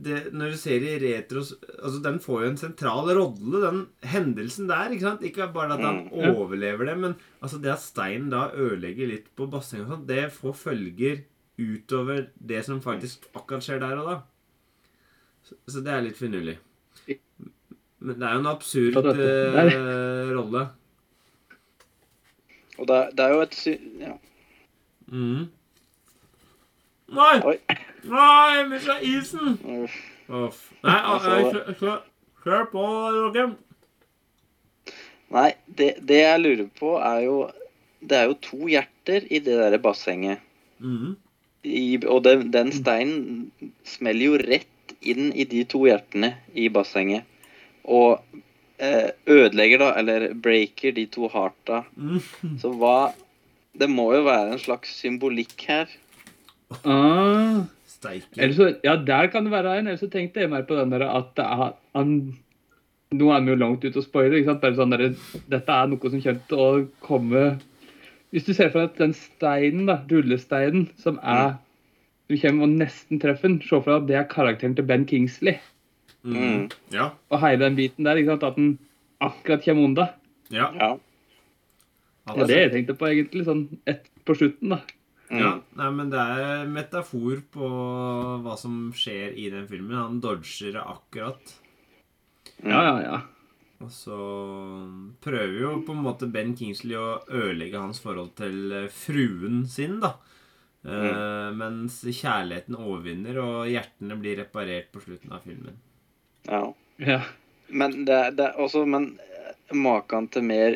det, 0.02 0.33
Når 0.35 0.55
du 0.55 0.57
ser 0.59 0.83
i 0.83 0.95
retros 0.99 1.52
altså 1.76 2.00
Den 2.02 2.17
får 2.25 2.41
jo 2.43 2.49
en 2.50 2.57
sentral 2.59 3.11
rolle, 3.14 3.61
den 3.62 3.83
hendelsen 4.09 4.67
der. 4.71 4.91
ikke 4.91 5.05
sant? 5.07 5.23
Ikke 5.29 5.47
bare 5.52 5.76
at 5.76 5.85
han 5.85 6.00
Mm, 6.09 6.35
overlever 6.35 6.88
det, 6.88 6.97
men 6.99 7.14
altså 7.41 7.61
det 7.62 7.71
at 7.73 7.85
steinen 7.85 8.31
da 8.33 8.49
ødelegger 8.50 9.09
litt 9.12 9.29
på 9.37 9.47
bassenget, 9.52 9.87
og 9.87 9.93
sånt, 9.99 10.09
det 10.09 10.33
får 10.33 10.57
følger 10.59 11.23
utover 11.61 12.26
det 12.41 12.64
som 12.64 12.81
faktisk 12.83 13.29
akkurat 13.37 13.62
skjer 13.62 13.81
der 13.81 14.00
og 14.00 14.09
da. 14.09 14.17
Så, 15.45 15.57
så 15.69 15.85
det 15.85 15.93
er 15.93 16.02
litt 16.09 16.19
finurlig. 16.19 16.57
Men 18.02 18.18
det 18.18 18.26
er 18.28 18.32
jo 18.35 18.40
en 18.42 18.50
absurd 18.50 18.97
eh, 19.12 20.30
rolle. 20.35 20.62
Og 22.78 22.87
det, 22.88 22.97
er- 22.97 23.11
det 23.18 23.25
er 23.26 23.35
jo 23.37 23.40
et. 23.44 23.59
Ja. 24.02 24.14
Mm. 25.12 25.42
Nei! 27.12 27.35
Oi. 27.44 27.56
Nei, 28.09 28.56
jeg 28.56 28.68
mista 28.73 28.97
isen! 29.06 29.59
Uff. 29.82 29.99
Uff. 30.32 30.62
Nei, 30.82 30.94
Jeg 30.97 31.21
så 31.26 31.35
kjør- 31.52 31.75
kjør- 31.82 32.06
kjør 32.47 32.64
på, 32.73 32.85
Joakim. 33.18 33.52
Nei, 35.32 35.50
det, 35.78 35.90
det 36.09 36.18
jeg 36.25 36.40
lurer 36.42 36.66
på, 36.78 36.94
er 37.00 37.21
jo 37.26 37.37
Det 38.02 38.16
er 38.18 38.25
jo 38.26 38.35
to 38.42 38.59
hjerter 38.66 39.28
i 39.30 39.38
det 39.38 39.54
derre 39.61 39.78
bassenget. 39.78 40.40
Mm. 40.82 41.12
I, 41.62 42.00
og 42.11 42.25
den, 42.25 42.49
den 42.50 42.73
steinen 42.75 43.52
smeller 43.87 44.25
jo 44.32 44.40
rett 44.42 44.97
inn 45.06 45.28
i 45.38 45.44
de 45.47 45.62
to 45.71 45.85
hjertene 45.87 46.32
i 46.59 46.64
bassenget. 46.75 47.23
Og 47.84 48.20
eh, 48.78 49.10
ødelegger, 49.26 49.78
da, 49.82 49.92
eller 49.98 50.34
breaker, 50.34 50.94
de 50.96 51.06
to 51.06 51.28
harta. 51.32 51.84
Mhm. 51.96 52.58
Så 52.62 52.72
hva 52.78 53.12
Det 53.72 53.88
må 53.88 54.10
jo 54.12 54.24
være 54.26 54.52
en 54.52 54.60
slags 54.60 54.90
symbolikk 55.00 55.62
her. 55.64 55.88
Ah. 56.84 57.64
Steike. 57.88 58.52
Så, 58.52 58.74
ja, 58.84 58.96
der 58.96 59.30
kan 59.32 59.44
det 59.44 59.52
være 59.52 59.78
en. 59.78 59.86
Ellers 59.86 60.00
så 60.04 60.10
tenkte 60.12 60.40
jeg 60.40 60.50
mer 60.50 60.66
på 60.68 60.76
den 60.76 60.92
der 60.92 61.06
at 61.08 61.34
det 61.36 61.44
er, 61.44 61.72
han 61.96 62.38
Nå 63.12 63.28
er 63.28 63.42
vi 63.44 63.52
jo 63.52 63.56
langt 63.60 63.82
ute 63.84 64.00
å 64.00 64.04
spoile. 64.04 64.38
ikke 64.38 64.48
sant? 64.48 64.62
Bare 64.62 64.76
sånn 64.78 64.92
der, 64.94 65.10
Dette 65.52 65.72
er 65.72 65.88
noe 65.90 66.10
som 66.10 66.20
kommer 66.22 66.46
til 66.48 66.62
å 66.62 66.70
komme 67.04 67.42
Hvis 68.32 68.46
du 68.46 68.54
ser 68.56 68.70
for 68.72 68.80
deg 68.80 68.90
at 68.90 69.02
den 69.02 69.12
steinen, 69.16 69.84
da, 69.90 69.98
rullesteinen, 70.08 70.86
som 70.96 71.18
er 71.22 71.58
Du 72.28 72.38
kommer 72.40 72.64
og 72.64 72.76
nesten 72.80 73.20
treffer 73.20 73.48
den, 73.50 73.60
se 73.60 73.76
for 73.76 73.90
deg 73.92 73.98
at 73.98 74.08
det 74.08 74.16
er 74.16 74.28
karakteren 74.30 74.76
til 74.76 74.86
Ben 74.88 75.04
Kingsley. 75.04 75.58
Mm. 76.23 76.69
Ja. 76.95 77.12
Og 77.31 77.41
hele 77.43 77.64
den 77.64 77.79
biten 77.79 78.07
der, 78.07 78.21
ikke 78.21 78.37
sant? 78.37 78.47
at 78.47 78.59
den 78.59 78.73
akkurat 79.23 79.64
kommer 79.64 79.88
unna. 79.88 80.09
Ja. 80.52 80.71
Ja. 80.79 80.93
Det 82.33 82.45
er 82.45 82.50
det 82.50 82.59
jeg 82.61 82.73
tenkte 82.76 82.99
på, 82.99 83.09
egentlig. 83.11 83.47
Sånn 83.49 83.64
ett 83.88 84.07
på 84.26 84.37
slutten, 84.38 84.76
da. 84.76 84.83
Mm. 85.33 85.41
Ja, 85.41 85.52
nei, 85.81 85.91
men 85.97 86.11
det 86.12 86.21
er 86.21 86.67
metafor 86.69 87.41
på 87.55 87.69
hva 88.45 88.57
som 88.61 88.91
skjer 88.95 89.33
i 89.41 89.49
den 89.52 89.64
filmen. 89.71 89.97
Han 89.97 90.21
dodger 90.23 90.76
det 90.76 90.83
akkurat. 90.83 91.55
Ja, 92.62 92.83
ja, 92.85 92.97
ja. 93.02 93.21
Og 93.83 93.91
så 93.91 94.19
prøver 95.25 95.57
jo 95.64 95.73
på 95.87 95.97
en 95.97 96.05
måte 96.05 96.29
Ben 96.31 96.52
Kingsley 96.59 96.99
å 97.00 97.23
ødelegge 97.26 97.81
hans 97.81 97.99
forhold 98.02 98.37
til 98.38 98.76
eh, 98.85 98.93
fruen 98.93 99.64
sin, 99.71 99.97
da. 100.05 100.12
Eh, 100.83 101.49
mens 101.57 102.00
kjærligheten 102.05 102.79
overvinner, 102.79 103.41
og 103.43 103.73
hjertene 103.73 104.19
blir 104.21 104.38
reparert 104.45 104.93
på 104.95 105.02
slutten 105.02 105.35
av 105.35 105.43
filmen. 105.49 105.81
Ja. 106.50 106.62
ja. 106.99 107.20
Men 107.68 108.04
det, 108.04 108.12
er- 108.14 108.32
det 108.37 108.44
er 108.50 108.58
også 108.61 108.82
Men 108.87 109.18
eh, 109.22 109.52
maken 109.76 110.26
til 110.28 110.42
mer 110.44 110.75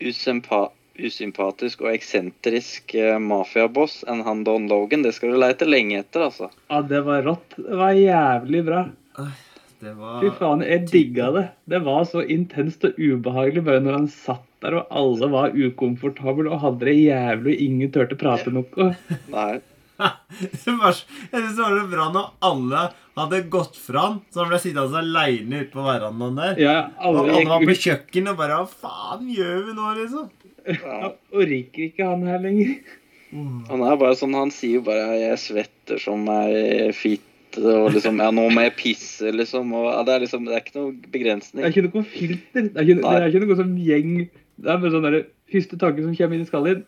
usympa, 0.00 0.70
usympatisk 1.00 1.82
og 1.84 1.92
eksentrisk 1.94 2.94
eh, 2.96 3.18
mafiaboss 3.20 4.00
enn 4.08 4.22
han 4.24 4.44
Don 4.46 4.68
Logan, 4.70 5.02
det 5.04 5.12
skal 5.16 5.34
du 5.34 5.40
leite 5.42 5.68
lenge 5.68 6.00
etter, 6.00 6.26
altså. 6.30 6.48
Ja, 6.70 6.80
det 6.82 7.02
var 7.06 7.22
rått. 7.26 7.56
Det 7.60 7.76
var 7.80 7.92
jævlig 7.98 8.62
bra. 8.68 8.84
Det 9.80 9.94
var 9.96 10.20
Fy 10.20 10.28
faen, 10.36 10.60
jeg 10.64 10.86
digga 10.90 11.30
det. 11.32 11.44
Det 11.72 11.78
var 11.86 12.04
så 12.08 12.20
intenst 12.24 12.84
og 12.84 12.98
ubehagelig 13.00 13.62
bare 13.64 13.80
når 13.84 13.94
han 14.02 14.08
satt 14.12 14.44
der 14.60 14.74
og 14.76 14.90
alle 14.92 15.28
var 15.32 15.54
ukomfortable 15.56 16.50
og 16.52 16.60
hadde 16.60 16.84
det 16.84 16.96
jævlig 16.98 17.54
og 17.54 17.62
ingen 17.64 17.92
turte 17.94 18.16
prate 18.20 18.52
noe. 18.52 18.90
Nei. 19.32 19.54
Det 20.00 20.74
var, 20.80 20.92
så- 20.96 21.06
Jeg 21.32 21.40
synes 21.42 21.56
det 21.56 21.64
var 21.64 21.76
så 21.80 21.90
bra 21.92 22.06
når 22.14 22.28
alle 22.48 22.82
hadde 23.20 23.40
gått 23.52 23.76
fra 23.76 24.04
han, 24.06 24.20
så 24.32 24.40
han 24.44 24.48
ble 24.52 24.58
sittende 24.62 25.00
aleine 25.02 25.58
ute 25.64 25.72
på 25.74 25.84
verandaen 25.84 26.38
der. 26.40 26.60
Ja, 26.62 26.76
Og 27.04 27.18
alle 27.24 27.34
alle 27.36 27.48
var 27.52 27.64
på 27.68 27.76
kjøkkenet 27.84 28.32
og 28.32 28.38
bare 28.40 28.60
Hva 28.60 28.68
faen 28.84 29.26
gjør 29.34 29.66
vi 29.66 29.74
nå, 29.76 29.88
liksom? 29.98 30.30
Ja. 30.70 31.12
Orker 31.32 31.84
ikke 31.88 32.06
han 32.06 32.22
her 32.28 32.38
lenger. 32.44 32.78
Han 33.32 33.82
er 33.86 33.98
bare 34.00 34.16
sånn, 34.18 34.34
han 34.34 34.50
sier 34.50 34.80
jo 34.80 34.86
bare 34.88 35.14
'jeg 35.20 35.38
svetter 35.38 36.00
som 36.02 36.24
ei 36.28 36.90
fitte', 36.96 37.62
og 37.62 37.92
liksom 37.94 38.18
'ja, 38.18 38.30
nå 38.34 38.48
må 38.50 38.64
jeg 38.66 38.76
pisse', 38.76 39.30
liksom. 39.32 39.72
Og 39.72 39.86
ja, 39.92 40.02
det 40.02 40.14
er 40.16 40.20
liksom 40.26 40.44
Det 40.46 40.54
er 40.56 40.62
ikke 40.64 40.78
noe 40.80 40.92
begrensning. 41.12 41.62
Det 41.62 41.68
er 41.68 41.82
ikke 41.82 41.94
noe 41.94 42.04
filter. 42.04 42.62
Det 42.62 42.76
er 42.76 42.82
ikke, 42.88 43.00
det 43.02 43.22
er 43.22 43.28
ikke 43.30 43.46
noe 43.46 43.56
som 43.56 43.76
gjeng 43.76 44.28
Det 44.60 44.68
er 44.68 44.76
bare 44.82 44.90
sånn 44.92 45.02
derre 45.06 45.24
Første 45.50 45.76
tanke 45.78 46.02
som 46.02 46.14
kommer 46.14 46.34
inn 46.36 46.42
i 46.42 46.50
skallen 46.50 46.74
din, 46.74 46.84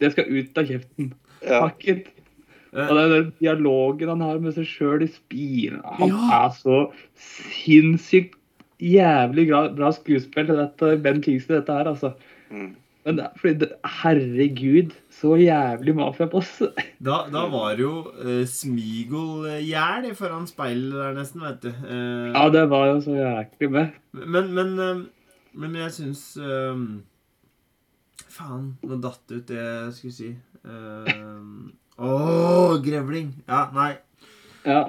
det 0.00 0.12
skal 0.12 0.24
ut 0.28 0.58
av 0.58 0.66
kjeften. 0.68 1.12
Ja. 1.46 1.60
Fuck 1.68 1.88
it. 1.88 2.06
Og 2.72 2.96
er 2.96 3.08
den 3.12 3.32
dialogen 3.40 4.08
han 4.14 4.22
har 4.24 4.38
med 4.40 4.54
seg 4.56 4.64
sjøl 4.64 5.02
i 5.04 5.10
spiren 5.12 5.82
Han 5.98 6.08
Ja. 6.08 6.46
er 6.46 6.54
så 6.56 6.78
sinnssykt 7.20 8.38
jævlig 8.82 9.48
bra, 9.50 9.90
skuespill 9.94 10.46
skuespill, 10.48 10.56
dette 10.56 10.96
Ben 11.02 11.20
Kingsley, 11.22 11.58
dette 11.60 11.72
her, 11.76 11.90
altså. 11.92 12.14
Mm. 12.50 12.72
Men 13.04 13.18
det 13.18 13.28
fordi 13.38 13.54
det, 13.58 13.68
Herregud, 13.84 14.92
så 15.10 15.36
jævlig 15.38 15.94
mafiaboss. 15.98 16.62
Da, 17.02 17.24
da 17.34 17.46
var 17.50 17.78
jo 17.78 18.06
uh, 18.14 18.42
Smigol-gjæl 18.46 20.12
foran 20.14 20.46
speilet 20.46 20.94
der, 20.94 21.14
nesten, 21.16 21.42
vet 21.42 21.62
du. 21.64 21.72
Uh, 21.82 22.30
Ja, 22.32 22.48
det 22.54 22.68
var 22.70 22.86
jo 22.92 23.00
så 23.00 23.16
jæklig 23.18 23.70
med. 23.70 23.98
men, 24.12 24.52
men, 24.54 24.78
uh, 24.78 25.02
men 25.52 25.74
jeg 25.76 25.92
syns 25.92 26.36
eh, 26.40 26.78
Faen, 28.32 28.70
nå 28.88 28.96
datt 29.02 29.20
det 29.28 29.36
ut 29.42 29.50
det 29.50 29.58
jeg 29.60 29.90
skulle 29.92 30.14
si. 30.16 30.30
Å, 32.02 32.12
grevling! 32.84 33.32
Ja, 33.48 33.64
nei. 33.74 33.92
Ja. 34.66 34.82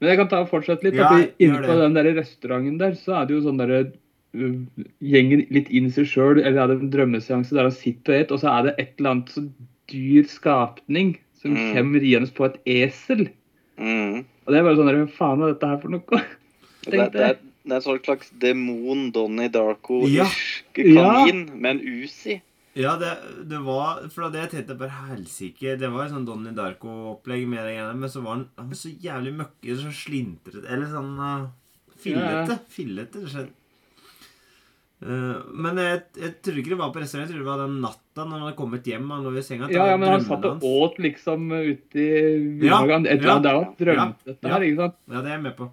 Men 0.00 0.08
jeg 0.12 0.18
kan 0.20 0.28
ta 0.30 0.40
og 0.44 0.50
fortsette 0.52 0.86
litt. 0.86 0.96
Ja, 0.98 1.10
Inne 1.42 1.60
på 1.64 1.76
den 1.78 1.96
der 1.96 2.08
restauranten 2.16 2.78
der, 2.80 2.94
så 2.98 3.18
er 3.20 3.26
det 3.28 3.36
jo 3.36 3.42
sånn 3.44 3.58
derre 3.60 3.80
uh, 3.86 4.84
Gjengen 5.04 5.42
litt 5.52 5.68
inn 5.74 5.88
i 5.90 5.92
seg 5.94 6.08
sjøl, 6.08 6.40
eller 6.40 6.62
hadde 6.64 6.78
en 6.80 6.92
drømmeseanse 6.94 7.54
der 7.56 7.68
han 7.68 7.74
sitter 7.76 8.14
og 8.14 8.20
et, 8.24 8.32
og 8.34 8.40
så 8.42 8.52
er 8.54 8.68
det 8.68 8.74
et 8.80 8.92
eller 8.98 9.10
annet 9.16 9.34
så 9.34 9.44
dyr 9.92 10.28
skapning 10.30 11.16
som 11.40 11.54
Mm. 11.56 11.70
kommer 11.72 12.02
riende 12.04 12.28
på 12.36 12.44
et 12.44 12.56
esel. 12.68 13.22
Mm. 13.80 14.26
Og 14.44 14.52
det 14.52 14.58
er 14.58 14.64
bare 14.66 14.76
sånn 14.76 14.90
der, 14.90 14.98
Hva 15.06 15.14
faen 15.16 15.40
er 15.46 15.54
dette 15.54 15.70
her 15.70 15.78
for 15.80 15.88
noe? 15.94 16.20
Det, 16.84 16.96
er- 16.96 17.10
det, 17.12 17.20
er, 17.24 17.34
det 17.64 17.72
er 17.72 17.76
en 17.78 17.84
sånn 17.84 17.98
slags 18.04 18.28
demon 18.40 19.06
Donnie 19.12 19.48
Darko-ish 19.52 20.64
Ja. 20.80 21.04
kanin 21.20 21.42
med 21.60 21.70
en 21.76 21.80
Uzi. 22.04 22.38
Ja, 22.78 22.94
det, 23.00 23.10
det 23.50 23.58
var 23.66 24.04
For 24.14 24.30
det 24.30 24.44
jeg 24.44 24.50
tenkte 24.52 24.76
bare 24.78 24.94
helsike 25.08 25.72
Det 25.80 25.88
var 25.90 26.04
et 26.04 26.12
sånn 26.12 26.26
Donnie 26.28 26.54
Darko-opplegg 26.54 27.48
med 27.50 27.64
det 27.66 27.72
greiene, 27.74 27.96
men 27.98 28.12
så 28.12 28.22
var 28.22 28.36
han, 28.36 28.44
han 28.60 28.68
var 28.70 28.78
så 28.78 28.92
jævlig 28.94 29.32
møkke, 29.40 29.78
så 29.80 29.94
slintrete 30.02 30.68
Eller 30.70 30.92
sånn 30.92 31.16
uh, 31.18 31.48
fillete. 32.00 32.60
Fillete, 32.70 33.24
rett 33.24 33.26
og 33.26 33.34
slett. 33.34 33.56
Eh, 35.00 35.36
men 35.56 35.78
jeg, 35.80 36.00
jeg 36.20 36.32
tror 36.44 36.60
ikke 36.60 36.72
det 36.74 36.78
var 36.80 36.92
på 36.92 37.02
restaurant. 37.02 37.28
Jeg 37.28 37.32
tror 37.32 37.44
det 37.44 37.48
var 37.50 37.62
den 37.62 37.76
natta 37.80 38.24
når 38.24 38.32
han 38.34 38.46
hadde 38.46 38.58
kommet 38.58 38.88
hjem. 38.90 39.10
Han 39.14 39.26
lå 39.26 39.34
i 39.36 39.44
senga. 39.44 39.68
det 39.68 39.76
Ja, 39.76 39.86
ja, 39.92 39.98
men 40.00 40.12
han 40.12 40.24
satt 40.26 40.46
og 40.48 40.64
åt 40.68 41.00
liksom 41.00 41.46
ute 41.52 42.00
i 42.00 42.08
Ja, 42.08 42.80
Vinhagen. 42.80 43.06
Et 43.06 43.20
eller 43.20 43.30
ja, 43.32 43.38
Det 43.76 43.86
er 43.86 43.94
ja, 43.96 44.08
dette 44.26 44.48
ja. 44.48 44.54
her, 44.54 44.66
ikke 44.68 44.82
sant? 44.84 44.98
Ja, 45.08 45.20
det 45.20 45.30
er 45.30 45.36
jeg 45.36 45.44
med 45.46 45.56
på. 45.56 45.70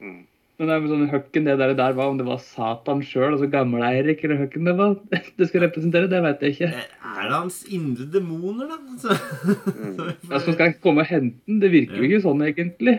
Mm. 0.00 0.20
Men 0.60 0.68
det 0.68 0.74
er 0.76 0.88
sånn 0.90 1.06
høkken 1.08 1.46
det 1.48 1.54
der, 1.56 1.70
der 1.72 1.94
var, 1.96 2.10
om 2.12 2.18
det 2.20 2.26
var 2.28 2.36
Satan 2.44 2.98
sjøl, 3.00 3.30
altså 3.32 3.46
Gamle-Eirik 3.48 4.20
eller 4.26 4.42
høkken 4.42 4.66
det 4.68 4.74
var 4.76 4.90
det 5.40 5.46
skal 5.48 5.62
representere, 5.64 6.10
det 6.12 6.20
vet 6.26 6.42
jeg 6.44 6.52
ikke. 6.58 6.68
Eh, 6.68 7.14
Er 7.16 7.30
det 7.30 7.32
hans 7.38 7.62
indre 7.72 8.04
demoner, 8.12 8.68
da? 8.68 8.76
Så, 9.00 9.16
så 9.16 9.56
får- 9.96 10.10
Ja, 10.28 10.38
så 10.44 10.52
skal 10.52 10.66
jeg 10.66 10.76
komme 10.84 11.00
og 11.00 11.08
hente 11.08 11.40
den. 11.48 11.62
Det 11.64 11.70
virker 11.72 11.96
jo 11.96 12.10
ikke 12.10 12.20
sånn, 12.26 12.44
egentlig. 12.44 12.98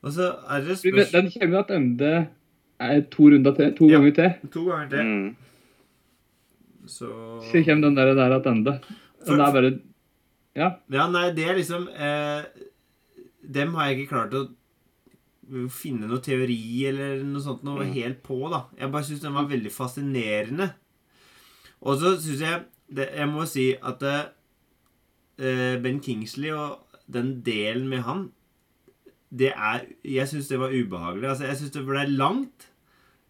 Og 0.00 0.16
så 0.16 0.30
er 0.48 0.64
det 0.64 0.78
spørsmål 0.80 1.12
Den 1.12 1.30
kommer 1.36 1.58
jo 1.60 1.62
tilbake 1.74 2.12
er 2.88 3.04
to 3.12 3.28
runder 3.34 3.54
til. 3.60 3.70
To 3.78 3.88
Ja. 3.92 3.98
ganger 4.00 4.16
til. 4.22 4.50
To 4.56 4.64
ganger 4.70 4.88
til. 4.96 5.04
Mm. 5.04 5.36
Så 6.86 7.06
Så 7.52 7.64
kommer 7.68 7.88
den 7.88 7.94
der, 8.00 8.14
der 8.14 8.38
tilbake. 8.48 8.78
Og 9.28 9.36
det 9.36 9.40
er 9.46 9.52
bare 9.60 9.78
Ja. 10.56 10.68
Ja, 10.92 11.06
nei, 11.10 11.30
det 11.36 11.44
er 11.50 11.54
liksom 11.60 11.88
eh, 11.92 12.44
Dem 13.52 13.74
har 13.74 13.88
jeg 13.90 13.98
ikke 13.98 14.10
klart 14.14 14.32
å 14.38 14.48
finne 15.70 16.08
noe 16.08 16.22
teori 16.24 16.86
eller 16.88 17.22
noe 17.26 17.42
sånt 17.42 17.64
noe 17.66 17.84
Mm. 17.84 17.92
helt 17.94 18.22
på, 18.22 18.38
da. 18.50 18.64
Jeg 18.78 18.92
bare 18.92 19.04
syns 19.04 19.20
den 19.20 19.34
var 19.34 19.48
veldig 19.50 19.72
fascinerende. 19.72 20.70
Og 21.82 21.98
så 22.00 22.14
syns 22.20 22.40
jeg 22.40 22.64
det, 22.94 23.08
Jeg 23.16 23.28
må 23.28 23.44
si 23.46 23.74
at 23.82 24.02
uh, 24.02 25.76
Ben 25.82 26.00
Kingsley 26.00 26.50
og 26.52 26.78
den 27.12 27.42
delen 27.44 27.88
med 27.88 28.02
han 28.02 28.30
Det 29.34 29.52
er 29.52 29.86
Jeg 30.04 30.28
syns 30.28 30.48
det 30.48 30.58
var 30.60 30.70
ubehagelig. 30.70 31.28
Altså, 31.28 31.44
jeg 31.44 31.56
syns 31.56 31.70
det 31.70 31.86
ble 31.86 32.04
langt. 32.08 32.68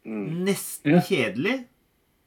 Mm. 0.04 0.44
Nesten 0.44 0.92
yeah. 0.92 1.06
kjedelig. 1.06 1.64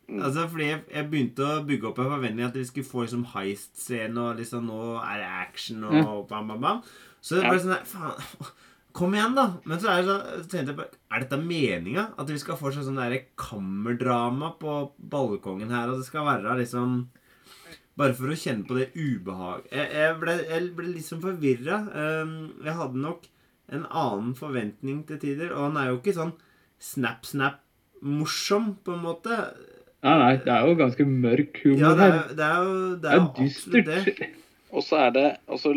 Mm. 0.10 0.22
Altså, 0.24 0.48
fordi 0.48 0.64
jeg, 0.72 0.82
jeg 0.94 1.10
begynte 1.12 1.44
å 1.46 1.64
bygge 1.68 1.88
opp 1.90 2.00
en 2.00 2.10
forventning 2.10 2.48
at 2.48 2.56
vi 2.56 2.64
skulle 2.66 2.88
få 2.88 3.04
liksom 3.04 3.26
heist-scene, 3.36 4.18
og 4.18 4.38
liksom 4.40 4.64
nå 4.66 4.80
er 5.04 5.18
det 5.20 5.28
action, 5.44 5.84
og 5.84 6.28
bam, 6.30 6.48
bam, 6.48 6.62
bam. 6.64 6.80
Så 7.22 7.36
det 7.36 7.50
ble 7.50 7.60
sånn 7.60 7.74
der 7.76 7.84
Faen, 7.86 8.16
kom 8.98 9.14
igjen, 9.16 9.36
da! 9.38 9.46
Men 9.70 9.80
så 9.82 9.92
er 9.94 10.08
så, 10.08 10.16
så 10.42 10.50
tenkte 10.50 10.74
jeg 10.74 10.80
bare 10.80 10.98
Er 11.14 11.24
dette 11.24 11.40
meninga? 11.42 12.08
At 12.20 12.32
vi 12.32 12.40
skal 12.42 12.58
få 12.60 12.72
sånn 12.74 12.98
der 13.00 13.16
kammerdrama 13.40 14.54
på 14.62 14.80
balkongen 14.98 15.72
her, 15.74 15.92
og 15.92 16.02
det 16.02 16.10
skal 16.10 16.26
være 16.28 16.58
liksom 16.62 16.98
Bare 17.98 18.14
for 18.18 18.34
å 18.34 18.38
kjenne 18.38 18.68
på 18.68 18.78
det 18.78 18.92
ubehaget 18.94 19.72
Jeg, 19.74 19.88
jeg, 19.98 20.18
ble, 20.22 20.36
jeg 20.52 20.68
ble 20.78 20.92
liksom 20.96 21.22
forvirra. 21.24 21.80
Um, 21.94 22.36
jeg 22.66 22.76
hadde 22.78 23.04
nok 23.06 23.26
en 23.74 23.84
annen 23.90 24.36
forventning 24.38 25.02
til 25.10 25.18
tider, 25.20 25.50
og 25.52 25.66
han 25.66 25.80
er 25.82 25.90
jo 25.90 25.98
ikke 25.98 26.14
sånn 26.16 26.36
snap-snap-morsom, 26.80 28.70
på 28.86 28.94
en 28.96 29.02
måte. 29.04 29.40
Nei, 30.06 30.14
nei, 30.22 30.34
det 30.46 30.54
er 30.54 30.68
jo 30.70 30.78
ganske 30.80 31.08
mørk 31.10 31.60
humor 31.66 31.82
Ja, 31.82 31.94
det 31.98 32.06
her. 32.06 32.14
er, 32.16 32.36
det 32.38 32.46
er 32.48 32.58
jo 32.62 32.76
det 32.78 33.02
Det 33.02 33.10
er 33.12 33.18
jo 33.18 33.26
absolutt 33.44 33.90
det. 33.90 34.30
Og 34.72 34.84
så 34.86 35.00
er 35.02 35.14
det 35.16 35.26
Og 35.48 35.60
så 35.60 35.74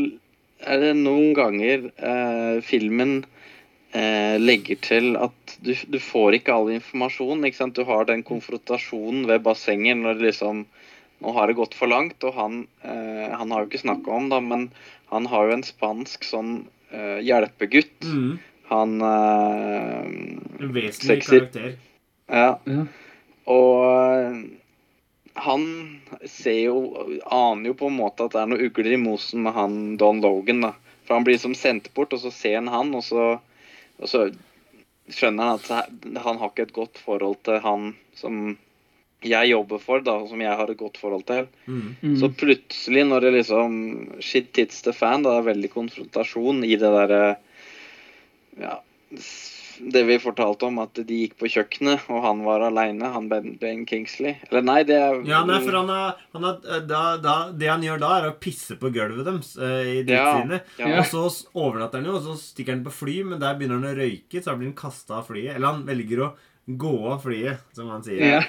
er 0.66 0.82
det 0.82 0.94
noen 0.98 1.32
ganger 1.36 1.86
eh, 1.96 2.58
filmen 2.64 3.20
eh, 3.92 4.36
legger 4.40 4.80
til 4.84 5.14
at 5.20 5.56
du, 5.64 5.72
du 5.74 5.98
får 6.02 6.38
ikke 6.40 6.54
all 6.54 6.70
informasjon. 6.74 7.44
ikke 7.46 7.60
sant? 7.62 7.78
Du 7.78 7.88
har 7.88 8.06
den 8.08 8.24
konfrontasjonen 8.26 9.26
ved 9.30 9.42
bassenget 9.46 10.00
når 10.00 10.20
det 10.20 10.32
liksom 10.32 10.66
Nå 11.20 11.34
har 11.36 11.50
det 11.50 11.58
gått 11.58 11.74
for 11.76 11.84
langt, 11.92 12.24
og 12.24 12.32
han, 12.32 12.54
eh, 12.80 13.26
han 13.28 13.50
har 13.52 13.60
jo 13.60 13.68
ikke 13.68 13.82
snakka 13.82 14.14
om 14.16 14.30
det, 14.32 14.38
men 14.40 14.62
han 15.10 15.26
har 15.28 15.50
jo 15.50 15.56
en 15.58 15.64
spansk 15.66 16.24
sånn 16.24 16.54
eh, 16.96 17.18
hjelpegutt. 17.20 18.06
Mm. 18.08 18.38
Han 18.70 18.94
eh, 19.04 20.06
En 20.64 20.72
vesentlig 20.72 21.18
Sexy. 21.20 21.42
karakter. 21.42 21.74
Ja. 22.32 22.54
Ja. 22.64 22.86
Og 23.52 23.84
øh, 23.84 24.40
han 25.34 26.00
ser 26.26 26.58
jo 26.58 26.78
Aner 27.26 27.70
jo 27.70 27.74
på 27.78 27.90
en 27.90 27.98
måte 27.98 28.26
at 28.26 28.34
det 28.34 28.42
er 28.42 28.48
noe 28.50 28.66
ugler 28.66 28.94
i 28.96 29.00
mosen 29.00 29.44
med 29.46 29.54
han 29.56 29.76
Don 30.00 30.22
Logan. 30.24 30.64
da 30.66 30.72
For 31.06 31.16
han 31.16 31.26
blir 31.26 31.38
liksom 31.38 31.54
sendt 31.58 31.92
bort, 31.94 32.12
og 32.12 32.22
så 32.22 32.32
ser 32.34 32.58
han 32.58 32.70
han, 32.72 32.94
og 32.94 33.04
så, 33.06 33.28
og 33.98 34.10
så 34.10 34.26
skjønner 35.10 35.52
han 35.52 35.60
at 35.60 36.24
han 36.24 36.42
har 36.42 36.50
ikke 36.50 36.68
et 36.68 36.76
godt 36.76 37.00
forhold 37.02 37.40
til 37.46 37.62
han 37.64 37.94
som 38.18 38.58
jeg 39.20 39.50
jobber 39.50 39.80
for, 39.82 40.00
da, 40.00 40.14
som 40.28 40.40
jeg 40.40 40.56
har 40.56 40.70
et 40.72 40.80
godt 40.80 40.96
forhold 41.00 41.26
til. 41.28 41.48
Mm. 41.66 41.96
Mm. 42.00 42.16
Så 42.22 42.30
plutselig, 42.32 43.04
når 43.04 43.26
det 43.26 43.32
liksom 43.34 43.74
Shit 44.24 44.56
hits 44.56 44.80
the 44.86 44.94
fan, 44.96 45.26
da 45.26 45.34
er 45.34 45.42
det 45.42 45.50
veldig 45.50 45.72
konfrontasjon 45.74 46.64
i 46.64 46.76
det 46.80 46.92
derre 46.96 47.24
Ja, 48.60 48.80
det 49.80 50.02
vi 50.04 50.18
fortalte 50.20 50.66
om, 50.68 50.78
at 50.82 50.98
de 51.06 51.20
gikk 51.22 51.36
på 51.40 51.48
kjøkkenet, 51.50 52.04
og 52.12 52.22
han 52.24 52.42
var 52.44 52.64
aleine, 52.66 53.08
han 53.14 53.28
Ben, 53.30 53.54
ben 53.60 53.86
Kingsley. 53.88 54.34
Eller 54.50 54.64
nei, 54.66 54.82
det 54.88 54.98
er 55.00 55.20
Ja, 55.28 55.40
nei, 55.48 55.60
for 55.64 55.78
han 55.80 55.88
har, 55.92 56.20
han 56.36 56.46
har 56.48 56.60
eh, 56.68 56.82
da, 56.88 57.02
da, 57.22 57.36
Det 57.56 57.70
han 57.70 57.84
gjør 57.86 58.02
da, 58.02 58.10
er 58.18 58.28
å 58.30 58.36
pisse 58.42 58.76
på 58.80 58.92
gulvet 58.94 59.24
deres 59.26 59.54
uh, 59.56 59.80
i 59.80 59.96
Ja, 60.02 60.04
dritsidene. 60.04 60.60
ja. 60.80 60.92
Og 61.00 61.08
så 61.10 61.24
overnatter 61.54 62.00
han 62.02 62.10
jo, 62.10 62.18
og 62.18 62.26
så 62.28 62.36
stikker 62.40 62.76
han 62.76 62.84
på 62.86 62.94
fly, 63.00 63.16
men 63.32 63.40
der 63.42 63.56
begynner 63.58 63.80
han 63.80 63.90
å 63.92 63.98
røyke, 63.98 64.42
så 64.44 64.56
blir 64.58 64.70
han 64.70 64.78
kasta 64.78 65.20
av 65.20 65.28
flyet. 65.30 65.54
Eller 65.56 65.72
han 65.72 65.86
velger 65.88 66.24
å 66.26 66.30
gå 66.68 66.90
av 67.10 67.22
flyet, 67.24 67.62
som 67.74 67.88
han 67.90 68.02
sier. 68.04 68.20
Ja. 68.20 68.40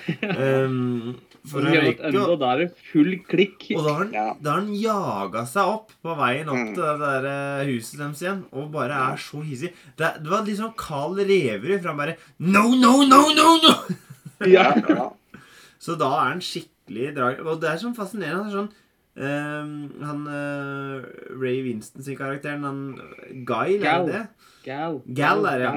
Um, 0.66 1.16
for 1.48 1.64
å 1.66 1.72
røyke. 1.74 2.12
Og, 2.22 2.36
da 2.42 2.52
er 2.54 2.60
det 2.66 2.68
full 2.92 3.16
klikk. 3.26 3.64
og 3.76 3.86
da 3.88 3.94
har 3.96 4.04
han, 4.04 4.12
Ja. 4.14 4.26
da 4.42 4.52
har 4.52 4.60
han 4.62 4.76
jaga 4.76 5.46
seg 5.50 5.64
opp 5.72 5.92
på 6.04 6.16
veien 6.20 6.50
opp 6.52 6.60
Mm. 6.62 6.74
til 6.76 6.84
det 6.84 7.00
der 7.00 7.26
eh, 7.32 7.66
huset 7.72 7.98
deres 7.98 8.22
igjen, 8.22 8.44
og 8.54 8.72
bare 8.72 8.92
er 9.14 9.18
så 9.18 9.42
hissig. 9.42 9.72
Det, 9.98 10.12
det 10.22 10.30
var 10.30 10.44
liksom 10.46 10.68
sånn 10.70 10.78
Carl 10.78 11.16
Reverud, 11.18 11.82
for 11.82 11.90
han 11.90 11.98
bare 11.98 12.18
No, 12.40 12.68
no, 12.76 13.02
no, 13.06 13.24
no, 13.34 13.58
no! 13.64 13.74
Ja. 14.46 14.74
Så 15.82 15.96
da 15.98 16.12
er 16.20 16.28
han 16.36 16.42
skikkelig 16.46 17.16
drag... 17.16 17.40
Og 17.46 17.60
det 17.62 17.70
er 17.72 17.78
sånn 17.82 17.96
fascinerende. 17.98 18.44
Han 18.44 18.52
er 18.52 18.58
sånn 18.60 18.72
Um, 19.12 19.90
Han 20.00 20.22
uh, 20.26 21.02
Ray 21.36 21.58
Winston 21.66 22.02
sin 22.02 22.16
karakteren, 22.16 22.64
han 22.64 23.44
Guy, 23.44 23.74
er 23.76 23.82
Gal. 23.84 24.06
det 24.08 24.14
det? 24.14 24.22
Gal. 24.64 25.02
Gal 25.14 25.46
er 25.50 25.60
det. 25.60 25.72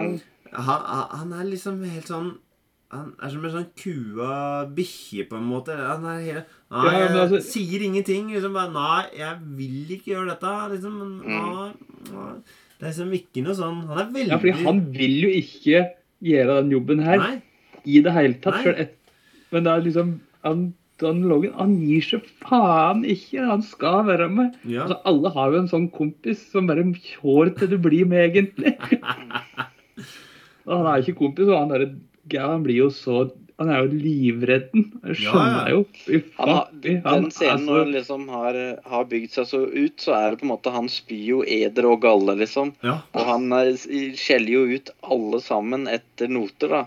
Han, 0.55 0.81
han- 0.87 1.19
han 1.19 1.33
er 1.41 1.45
liksom 1.51 1.83
helt 1.85 2.07
sånn 2.11 2.33
Han 2.95 3.09
er 3.23 3.29
som 3.33 3.45
en 3.45 3.51
sånn 3.51 3.71
kua 3.75 4.67
bikkje, 4.71 5.25
på 5.29 5.35
en 5.41 5.47
måte. 5.51 5.75
Han 5.75 6.05
er 6.07 6.21
helt 6.23 6.47
Nei, 6.71 6.93
Ja, 7.01 7.09
men 7.09 7.17
altså- 7.25 7.41
sier 7.43 7.83
ingenting. 7.83 8.29
Liksom 8.31 8.53
bare 8.55 8.71
Nei, 8.73 9.07
jeg 9.19 9.41
vil 9.57 9.97
ikke 9.97 10.13
gjøre 10.15 10.29
dette. 10.31 10.53
Liksom. 10.75 10.99
men, 10.99 11.21
Mm. 11.25 11.27
Nei, 11.27 11.73
nei. 12.13 12.35
Det 12.79 12.87
er 12.87 12.93
liksom 12.93 13.13
ikke 13.19 13.43
noe 13.45 13.55
sånn 13.55 13.87
Han 13.89 13.99
er 13.99 14.13
veldig 14.13 14.29
Ja, 14.31 14.39
fordi 14.39 14.65
han 14.65 14.81
vil 14.93 15.17
jo 15.25 15.29
ikke 15.29 15.91
gjøre 16.23 16.61
den 16.63 16.71
jobben 16.71 17.03
her 17.03 17.19
Nei. 17.19 17.43
i 17.87 18.01
det 18.01 18.13
hele 18.13 18.35
tatt. 18.41 18.63
Selv 18.63 18.79
et, 18.79 18.97
men 19.53 19.65
det 19.65 19.73
er 19.73 19.83
liksom 19.91 20.21
han, 20.45 20.75
Don 20.99 21.23
Logan 21.29 21.53
han 21.59 21.77
gir 21.81 22.01
seg 22.03 22.23
faen 22.45 23.03
ikke. 23.05 23.45
Han 23.45 23.63
skal 23.63 24.05
være 24.07 24.29
med. 24.31 24.55
Ja. 24.65 24.85
Altså, 24.87 25.01
alle 25.05 25.31
har 25.35 25.51
jo 25.51 25.59
en 25.59 25.69
sånn 25.69 25.91
kompis 25.91 26.45
som 26.53 26.69
bare 26.69 26.85
Kjør 26.95 27.57
til 27.59 27.67
du 27.75 27.79
blir 27.79 28.07
med, 28.07 28.31
egentlig. 28.31 28.79
og 30.67 30.75
han 30.77 30.87
er 30.91 30.99
jo 31.01 31.07
ikke 31.07 31.21
kompis, 31.23 31.49
og 31.51 31.59
han 31.59 31.73
der, 31.75 31.87
Geir 32.33 32.47
han 32.49 32.63
blir 32.65 32.79
jo 32.87 32.91
så 32.95 33.27
Han 33.61 33.69
er 33.71 33.85
jo 33.85 33.99
livredden. 34.01 34.87
Jeg 35.05 35.17
skjønner 35.21 35.69
ja. 35.69 35.75
jo. 35.77 36.21
Han 36.41 36.49
har, 36.51 36.71
den 36.83 37.29
scenen 37.31 37.69
når 37.69 37.85
han 37.85 37.93
liksom 37.95 38.25
har, 38.33 38.57
har 38.91 39.05
bygd 39.07 39.31
seg 39.37 39.47
så 39.47 39.61
ut, 39.71 39.95
så 40.03 40.17
er 40.17 40.33
det 40.33 40.41
på 40.41 40.49
en 40.49 40.51
måte 40.51 40.73
Han 40.75 40.89
spyr 40.91 41.23
jo 41.29 41.43
eder 41.47 41.87
og 41.87 42.01
galle, 42.03 42.35
liksom. 42.41 42.73
ja. 42.83 42.97
Og 43.15 43.29
han 43.29 43.47
er- 43.55 43.77
skjeller 44.19 44.51
jo 44.57 44.65
ut 44.75 44.91
alle 45.07 45.41
sammen 45.45 45.87
etter 45.87 46.33
noter, 46.35 46.75
da. 46.75 46.83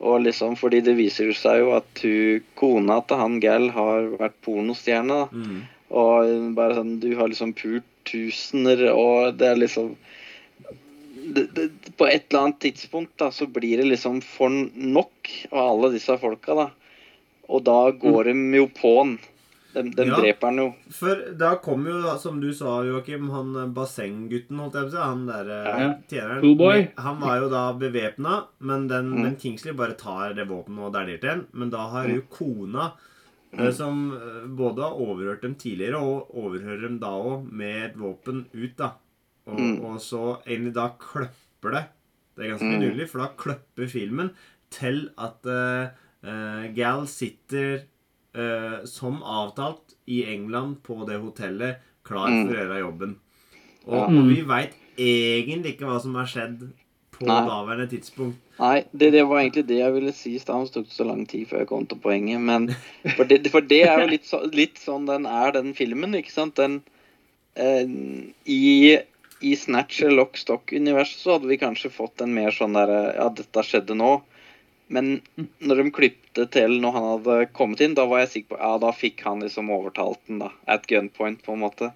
Og 0.00 0.22
liksom 0.24 0.56
fordi 0.56 0.80
det 0.86 0.96
viser 0.96 1.34
seg 1.36 1.60
jo 1.66 1.74
at 1.76 2.00
hun, 2.04 2.40
kona 2.56 3.02
til 3.04 3.20
han 3.20 3.36
Gal 3.44 3.68
har 3.76 4.08
vært 4.16 4.40
pornostjerne, 4.46 5.20
da. 5.26 5.28
Mm. 5.36 5.60
Og 6.00 6.54
bare 6.56 6.78
sånn 6.80 6.96
Du 7.04 7.10
har 7.20 7.28
liksom 7.28 7.52
pult 7.60 7.84
tusener, 8.08 8.88
og 8.94 9.36
det 9.36 9.52
er 9.52 9.60
liksom 9.60 9.92
det, 11.36 11.44
det, 11.56 11.92
På 12.00 12.08
et 12.08 12.26
eller 12.30 12.46
annet 12.48 12.60
tidspunkt 12.66 13.14
da, 13.20 13.30
så 13.32 13.46
blir 13.46 13.78
det 13.82 13.86
liksom 13.92 14.18
for 14.24 14.50
nok 14.50 15.30
av 15.52 15.62
alle 15.70 15.92
disse 15.96 16.16
folka, 16.20 16.56
da. 16.58 16.68
Og 17.52 17.62
da 17.68 17.78
går 17.94 18.32
de 18.32 18.36
jo 18.58 18.66
på 18.80 18.92
den 19.04 19.18
De, 19.76 19.82
de 19.92 20.06
Ja. 20.08 20.16
dreper 20.16 20.46
han 20.48 20.56
jo. 20.56 20.66
For 20.96 21.18
da 21.36 21.50
kom 21.60 21.82
jo, 21.84 21.98
da, 22.00 22.14
som 22.16 22.38
du 22.40 22.46
sa, 22.56 22.78
Joakim, 22.86 23.26
han 23.28 23.50
bassenggutten, 23.76 24.56
holdt 24.62 24.72
jeg 24.78 24.86
på 24.86 24.88
å 24.88 24.94
si, 24.94 25.02
han 25.02 25.26
der 25.28 25.50
eh, 25.52 25.66
Ja. 25.82 25.88
tjeneren 26.08 26.40
Poolboy. 26.40 26.86
Han 27.04 27.18
var 27.20 27.42
jo 27.42 27.50
da 27.52 27.64
bevæpna, 27.76 28.38
men 28.60 28.86
den, 28.88 29.10
Mm. 29.12 29.22
den 29.26 29.36
Kingsley 29.36 29.74
bare 29.76 29.92
tar 30.00 30.32
det 30.32 30.48
våpenet 30.48 30.86
og 30.86 30.94
dæljer 30.94 31.20
til 31.20 31.30
en. 31.34 31.46
Men 31.52 31.68
da 31.70 31.84
har 31.92 32.08
jo 32.08 32.22
kona, 32.30 32.92
eh, 33.52 33.66
Mm. 33.66 33.72
som 33.76 34.12
eh, 34.16 34.46
både 34.48 34.80
har 34.82 34.96
overhørt 34.96 35.42
dem 35.42 35.54
tidligere, 35.54 36.00
og 36.00 36.32
overhører 36.34 36.80
dem 36.88 36.98
da 36.98 37.12
òg, 37.12 37.44
med 37.52 37.90
et 37.90 37.96
våpen 38.00 38.46
ut, 38.54 38.76
da. 38.78 38.92
Og, 39.46 39.58
Mm. 39.60 39.84
og 39.84 40.00
så 40.00 40.40
egentlig 40.46 40.74
da 40.74 40.88
kløpper 40.98 41.70
det. 41.72 41.84
Det 42.36 42.44
er 42.44 42.50
ganske 42.56 42.72
Mm. 42.72 42.80
nydelig, 42.80 43.08
for 43.08 43.18
da 43.18 43.28
kløpper 43.36 43.88
filmen 43.88 44.30
til 44.70 45.10
at 45.16 45.46
uh, 45.46 45.88
eh, 46.26 46.72
Gal 46.74 47.06
sitter 47.06 47.82
uh, 48.36 48.84
som 48.84 49.22
avtalt 49.22 49.94
i 50.06 50.24
England 50.24 50.82
på 50.82 51.06
det 51.06 51.20
hotellet, 51.20 51.76
klar 52.04 52.28
Mm. 52.28 52.46
for 52.48 52.54
å 52.54 52.58
gjøre 52.58 52.80
jobben. 52.82 53.16
Og, 53.86 53.94
Ja. 53.94 54.04
og 54.18 54.28
vi 54.28 54.42
veit 54.42 54.74
egentlig 54.98 55.76
ikke 55.78 55.86
hva 55.86 56.00
som 56.02 56.14
har 56.14 56.26
skjedd 56.26 56.72
på 57.12 57.24
Nei. 57.26 57.46
daværende 57.48 57.88
tidspunkt. 57.88 58.36
Nei, 58.58 58.84
det, 58.92 59.12
det 59.12 59.22
var 59.26 59.38
egentlig 59.40 59.66
det 59.68 59.78
jeg 59.78 59.92
ville 59.94 60.12
si 60.12 60.34
i 60.34 60.38
stad. 60.38 60.66
Det 60.66 60.72
tok 60.74 60.86
så 60.92 61.06
lang 61.06 61.24
tid 61.26 61.46
før 61.48 61.58
jeg 61.62 61.68
kom 61.68 61.86
til 61.86 61.98
poenget. 61.98 62.40
Men 62.40 62.68
for 63.16 63.24
det, 63.24 63.46
for 63.50 63.60
det 63.60 63.82
er 63.86 64.00
jo 64.02 64.06
litt, 64.08 64.24
så, 64.26 64.42
litt 64.52 64.74
sånn 64.76 65.06
den 65.06 65.24
er, 65.24 65.52
den 65.52 65.72
filmen. 65.74 66.12
ikke 66.14 66.32
sant? 66.32 66.56
Den 66.56 66.82
eh, 67.56 67.86
I 68.46 68.98
i 69.40 69.56
Snatch 69.56 70.02
eller 70.02 70.16
Lock 70.22 70.38
Stock-universet 70.40 71.20
så 71.20 71.36
hadde 71.36 71.50
vi 71.50 71.58
kanskje 71.60 71.92
fått 71.92 72.22
en 72.24 72.34
mer 72.34 72.54
sånn 72.54 72.76
der 72.76 72.92
Ja, 73.16 73.28
dette 73.28 73.64
skjedde 73.66 73.96
nå. 73.98 74.14
Men 74.88 75.20
når 75.58 75.82
de 75.82 75.92
klippte 75.94 76.46
til 76.54 76.78
når 76.80 76.94
han 76.94 77.06
hadde 77.10 77.38
kommet 77.56 77.82
inn, 77.82 77.96
da 77.98 78.06
var 78.06 78.22
jeg 78.22 78.32
sikker 78.32 78.54
på 78.54 78.60
Ja, 78.62 78.72
da 78.82 78.92
fikk 78.94 79.24
han 79.26 79.42
liksom 79.42 79.70
overtalt 79.74 80.20
den, 80.28 80.40
da. 80.44 80.52
At 80.70 80.86
gunpoint, 80.90 81.42
på 81.44 81.56
en 81.56 81.64
måte. 81.64 81.90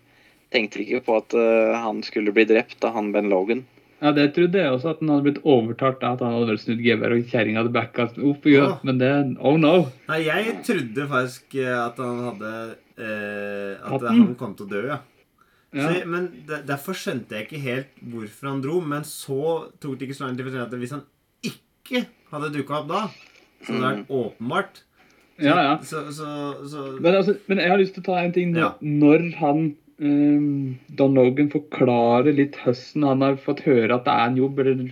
Tenkte 0.51 0.83
ikke 0.83 1.05
på 1.07 1.21
at 1.21 1.37
uh, 1.39 1.79
han 1.79 2.03
skulle 2.03 2.35
bli 2.35 2.45
drept 2.51 2.83
av 2.85 2.97
han 2.97 3.13
Ben 3.15 3.31
Logan. 3.31 3.63
Ja, 4.01 4.15
det 4.17 4.31
trodde 4.35 4.57
jeg 4.57 4.73
også, 4.73 4.95
at 4.95 5.03
han 5.03 5.13
hadde 5.13 5.27
blitt 5.27 5.43
overtalt 5.45 6.03
av 6.03 6.17
at 6.17 6.23
han 6.25 6.35
hadde 6.39 6.57
snudd 6.59 6.81
gevær 6.83 7.13
og 7.15 7.27
kjerringa 7.29 7.61
hadde 7.61 7.75
backa 7.75 8.07
opp. 8.17 8.47
Ja. 8.49 8.63
Ja. 8.65 8.71
Men 8.89 9.01
det 9.03 9.11
Oh 9.39 9.59
no. 9.61 9.75
Nei, 10.09 10.23
jeg 10.25 10.57
trodde 10.67 11.07
faktisk 11.11 11.59
eh, 11.61 11.75
at 11.77 12.01
han 12.01 12.23
hadde 12.31 12.53
eh, 12.97 13.75
At 13.77 13.93
Hatten? 13.93 14.09
han 14.09 14.35
kom 14.41 14.57
til 14.57 14.67
å 14.67 14.73
dø, 14.73 14.83
ja. 14.95 14.99
Ja. 15.73 15.87
Så, 15.87 16.07
men 16.11 16.25
de- 16.49 16.63
Derfor 16.67 16.97
skjønte 16.99 17.31
jeg 17.37 17.47
ikke 17.49 17.61
helt 17.63 17.91
hvorfor 18.13 18.49
han 18.51 18.61
dro. 18.65 18.81
Men 18.81 19.03
så 19.07 19.71
tok 19.81 19.99
det 19.99 20.09
ikke 20.09 20.17
så 20.19 20.27
lang 20.27 20.37
tid 20.39 20.57
at 20.59 20.71
hvis 20.81 20.91
han 20.97 21.05
ikke 21.47 22.07
hadde 22.33 22.53
dukka 22.57 22.81
opp 22.81 22.89
da, 22.89 23.03
så 23.67 23.73
hadde 23.73 23.81
det 23.81 23.91
vært 23.91 24.11
åpenbart. 24.21 24.81
ja, 25.41 25.55
ja. 25.63 25.77
Så, 25.83 26.03
så, 26.13 26.27
så 26.69 27.01
Men, 27.01 27.15
altså, 27.15 27.37
men 27.49 27.59
jeg 27.63 27.71
har 27.71 27.79
lyst 27.79 27.95
til 27.95 28.03
å 28.03 28.09
ta 28.11 28.19
en 28.25 28.33
ting. 28.35 28.55
Ja. 28.57 28.73
når 28.83 29.29
han 29.39 29.63
um, 30.01 30.79
Don 30.97 31.15
Logan 31.15 31.51
forklarer 31.53 32.33
litt 32.35 32.57
høsten 32.65 33.07
han 33.07 33.21
har 33.23 33.37
fått 33.41 33.63
høre 33.67 33.95
at 33.95 34.05
det 34.09 34.13
er 34.13 34.27
en 34.31 34.37
jobb, 34.43 34.59
eller 34.59 34.91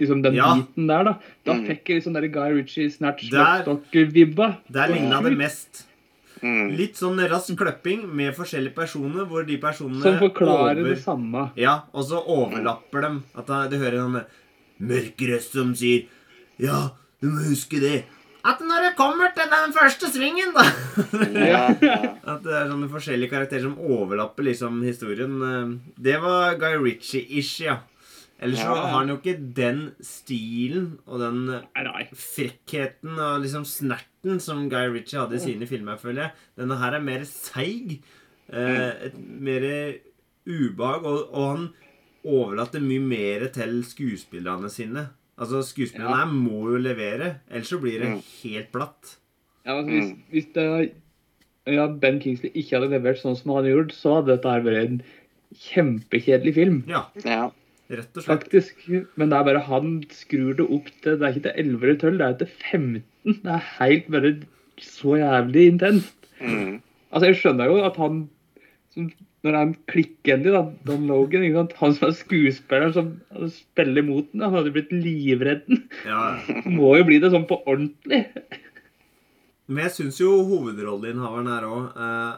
liksom 0.00 0.22
den 0.24 0.34
Ja. 0.38 0.54
biten 0.56 0.86
der, 0.88 1.04
da. 1.04 1.12
Da 1.44 1.54
Mm. 1.54 1.66
fikk 1.66 1.88
jeg 1.88 1.96
liksom 2.02 2.14
der 2.14 2.26
Guy 2.28 2.52
Ritchie 2.56 2.90
snatch 2.90 3.28
stock-vibba. 3.30 4.56
Der, 4.70 4.86
Der 4.88 4.94
ligna 4.94 5.22
det 5.22 5.36
mest. 5.38 5.86
Mm. 6.42 6.72
Litt 6.76 6.96
sånn 6.98 7.20
rask 7.30 7.54
kløpping 7.56 8.00
med 8.12 8.34
forskjellige 8.34 8.74
personer, 8.74 9.24
hvor 9.30 9.46
de 9.46 9.56
personene 9.62 10.02
Som 10.02 10.18
forklarer 10.18 10.80
over- 10.80 10.88
det 10.94 10.98
samme. 11.04 11.50
Ja, 11.56 11.82
og 11.94 12.04
så 12.08 12.18
overlapper 12.26 13.00
dem. 13.02 13.20
At 13.38 13.46
du 13.70 13.76
hører 13.78 14.00
en 14.04 14.24
mørk 14.82 15.16
røst 15.30 15.52
som 15.54 15.74
sier 15.74 16.08
Ja, 16.58 16.90
du 17.22 17.28
må 17.30 17.44
huske 17.48 17.78
det. 17.80 18.04
At 18.44 18.58
når 18.58 18.88
det 18.88 18.96
kommer 18.98 19.30
til 19.36 19.46
den 19.48 19.70
første 19.72 20.08
svingen, 20.10 20.50
da 20.52 20.64
Ja, 21.30 21.76
ja. 21.80 22.16
At 22.34 22.42
det 22.42 22.52
er 22.58 22.66
sånne 22.72 22.88
forskjellige 22.90 23.30
karakterer 23.30 23.62
som 23.68 23.76
overlapper 23.78 24.42
liksom 24.48 24.82
historien. 24.82 25.36
eh, 25.46 25.92
Det 26.02 26.16
var 26.20 26.56
Guy 26.58 26.74
Ritchie-ish, 26.82 27.60
ja. 27.68 27.76
Ellers 28.42 28.58
så 28.58 28.74
har 28.74 28.88
han 28.98 29.08
jo 29.12 29.16
ikke 29.20 29.36
den 29.54 29.82
stilen 30.02 30.86
og 31.06 31.20
den 31.22 31.44
frekkheten 32.18 33.14
og 33.22 33.42
liksom 33.44 33.64
snerten 33.68 34.40
som 34.42 34.64
Guy 34.72 34.88
Ritchie 34.90 35.20
hadde 35.20 35.36
i 35.38 35.42
sine 35.44 35.68
filmer, 35.70 35.96
føler 36.00 36.24
jeg. 36.26 36.32
Denne 36.58 36.78
her 36.80 36.96
er 36.98 37.04
mer 37.06 37.22
seig. 37.28 38.00
Eh, 38.52 39.06
et 39.08 39.14
mer 39.16 39.66
ubehag, 40.46 41.06
og, 41.06 41.28
og 41.30 41.46
han 41.52 41.68
overlater 42.26 42.82
mye 42.82 43.02
mer 43.02 43.46
til 43.54 43.78
skuespillerne 43.86 44.68
sine. 44.70 45.06
Altså, 45.38 45.62
skuespillerne 45.66 46.10
Ja. 46.18 46.24
her 46.24 46.34
må 46.34 46.64
jo 46.74 46.82
levere, 46.82 47.36
ellers 47.50 47.70
så 47.72 47.78
blir 47.80 48.00
det 48.02 48.10
Mm. 48.10 48.20
helt 48.42 48.72
platt. 48.74 49.16
Ja, 49.64 49.78
altså, 49.78 49.90
hvis, 49.90 50.10
Mm. 50.10 50.22
hvis 50.30 50.52
det, 50.54 50.92
ja, 51.66 51.86
Ben 51.86 52.20
Kingsley 52.20 52.50
ikke 52.54 52.78
hadde 52.80 52.90
levert 52.90 53.22
sånn 53.22 53.36
som 53.38 53.54
han 53.54 53.64
gjort, 53.70 53.92
så 53.94 54.16
hadde 54.18 54.34
dette 54.36 54.50
her 54.50 54.60
vært 54.66 54.84
en 54.84 55.02
kjempekjedelig 55.54 56.54
film. 56.54 56.84
Ja, 56.88 57.04
ja. 57.24 57.50
Rett 57.98 58.16
og 58.16 58.24
slett. 58.24 58.46
Faktisk. 58.46 58.84
Men 59.20 59.32
det 59.32 59.38
er 59.38 59.48
bare 59.48 59.64
han 59.68 59.98
skrur 60.14 60.54
det 60.58 60.66
opp 60.66 60.88
til 61.04 61.18
Det 61.18 61.26
er 61.26 61.34
ikke 61.34 61.46
til 61.48 61.64
11 61.64 61.84
eller 61.86 61.98
12, 62.00 62.18
det 62.18 62.28
er 62.28 62.38
til 62.40 62.54
15. 62.70 63.42
Det 63.42 63.56
er 63.56 63.68
helt 63.78 64.08
bare 64.14 64.32
så 64.82 65.18
jævlig 65.20 65.66
intenst. 65.74 66.30
Mm. 66.40 66.80
Altså, 67.12 67.26
jeg 67.28 67.38
skjønner 67.40 67.70
jo 67.70 67.82
at 67.86 68.00
han 68.00 68.24
som 68.92 69.12
når 69.42 69.56
han 69.58 69.72
klikker 69.90 70.36
endelig, 70.36 70.52
da, 70.54 70.62
Don 70.86 71.08
Logan, 71.10 71.42
ikke 71.42 71.58
sant? 71.58 71.72
han 71.80 71.94
som 71.96 72.08
er 72.08 72.12
skuespilleren 72.14 72.92
som 72.94 73.08
spiller 73.50 74.04
mot 74.06 74.28
den, 74.30 74.44
han 74.44 74.54
hadde 74.54 74.70
blitt 74.74 74.92
livredd. 74.94 75.66
Ja. 76.06 76.36
Må 76.70 76.94
jo 77.00 77.08
bli 77.08 77.18
det 77.22 77.32
sånn 77.34 77.48
på 77.50 77.58
ordentlig. 77.64 78.22
Men 79.66 79.86
jeg 79.86 79.94
syns 79.96 80.20
jo 80.22 80.36
hovedrolleinnehaveren 80.46 81.50
her 81.50 81.66
òg 81.66 81.98
eh, 82.06 82.30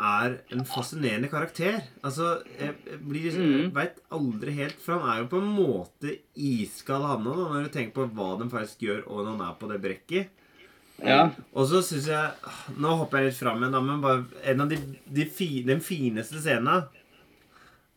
er 0.00 0.36
en 0.54 0.64
fascinerende 0.68 1.28
karakter. 1.32 1.80
Altså, 2.06 2.40
jeg, 2.58 2.74
blir 3.04 3.26
liksom, 3.28 3.46
mm. 3.46 3.70
veit 3.76 3.98
aldri 4.16 4.54
helt 4.56 4.78
For 4.80 4.96
han 4.96 5.10
er 5.12 5.22
jo 5.22 5.30
på 5.32 5.40
en 5.42 5.50
måte 5.54 6.14
iskald, 6.34 7.06
han 7.08 7.28
òg, 7.28 7.42
når 7.50 7.66
du 7.66 7.72
tenker 7.74 7.96
på 7.96 8.06
hva 8.16 8.34
de 8.40 8.48
faktisk 8.52 8.86
gjør, 8.86 9.02
og 9.06 9.24
når 9.24 9.34
han 9.34 9.46
er 9.48 9.58
på 9.60 9.70
det 9.70 9.80
brekket. 9.84 10.36
Ja. 11.00 11.20
Og 11.56 11.64
så 11.70 11.80
syns 11.80 12.10
jeg 12.10 12.76
Nå 12.76 12.90
hopper 13.00 13.22
jeg 13.22 13.30
litt 13.30 13.38
fram 13.38 13.62
igjen, 13.62 13.78
men 13.86 14.02
bare 14.04 14.26
en 14.52 14.66
av 14.66 14.72
de, 14.72 14.76
de 15.08 15.24
fi, 15.32 15.62
den 15.64 15.80
fineste 15.84 16.42
scenen 16.42 16.84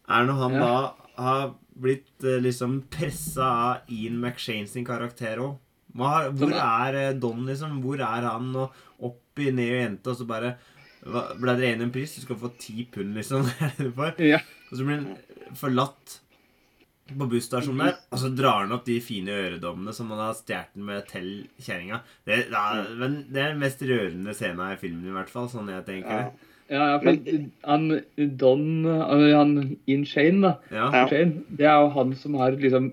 er 0.07 0.27
når 0.27 0.39
han 0.39 0.55
Ja. 0.55 0.63
da 0.63 1.23
har 1.23 1.53
blitt 1.73 2.23
eh, 2.23 2.41
liksom 2.41 2.81
pressa 2.91 3.45
av 3.47 3.91
Ian 3.91 4.19
McShane 4.19 4.67
sin 4.67 4.85
karakter 4.85 5.41
òg. 5.41 5.59
Hvor 5.93 6.53
er 6.53 6.97
eh, 6.99 7.15
Don, 7.17 7.45
liksom? 7.47 7.81
Hvor 7.83 8.01
er 8.01 8.27
han? 8.27 8.49
Og 8.55 8.73
opp 9.09 9.41
i 9.41 9.51
ned 9.51 9.71
og 9.71 9.79
jente, 9.81 10.09
og 10.11 10.17
så 10.19 10.27
bare 10.29 10.55
Ble 11.03 11.55
dere 11.59 11.73
enige 11.73 11.87
om 11.89 11.91
pris? 11.93 12.15
Du 12.15 12.21
skal 12.23 12.37
få 12.39 12.49
ti 12.59 12.85
pund, 12.91 13.13
liksom. 13.17 13.43
ja. 14.33 14.39
Og 14.71 14.77
så 14.79 14.85
blir 14.87 15.01
han 15.01 15.55
forlatt 15.59 16.19
på 17.13 17.25
busstasjonen 17.29 17.81
der, 17.83 17.97
og 18.15 18.19
så 18.21 18.29
drar 18.31 18.61
han 18.63 18.71
opp 18.77 18.85
de 18.87 18.95
fine 19.03 19.33
øredommene 19.35 19.91
som 19.93 20.07
han 20.13 20.21
har 20.23 20.37
stjålet 20.37 20.79
med 20.87 21.03
til 21.11 21.27
kjerringa. 21.61 21.99
Det, 22.25 22.37
det, 22.49 22.61
er- 22.61 22.87
det 23.27 23.41
er 23.43 23.51
den 23.51 23.59
mest 23.61 23.83
rørende 23.85 24.33
scenen 24.37 24.71
i 24.71 24.79
filmen, 24.79 25.09
i 25.11 25.15
hvert 25.17 25.29
fall, 25.33 25.49
sånn 25.51 25.67
jeg 25.73 25.85
tenker 25.89 26.09
Ja. 26.09 26.23
det. 26.31 26.49
Ja, 26.71 26.85
ja, 26.93 26.99
for 27.03 27.17
han 27.67 27.83
Don 28.39 28.61
Han 28.87 29.51
In 29.91 30.05
Shane, 30.07 30.39
da. 30.41 30.53
Ja. 30.71 30.85
Ja. 30.95 31.01
Shane, 31.11 31.43
det 31.59 31.67
er 31.67 31.81
jo 31.83 31.89
han 31.97 32.15
som 32.17 32.37
har 32.39 32.55
liksom 32.57 32.87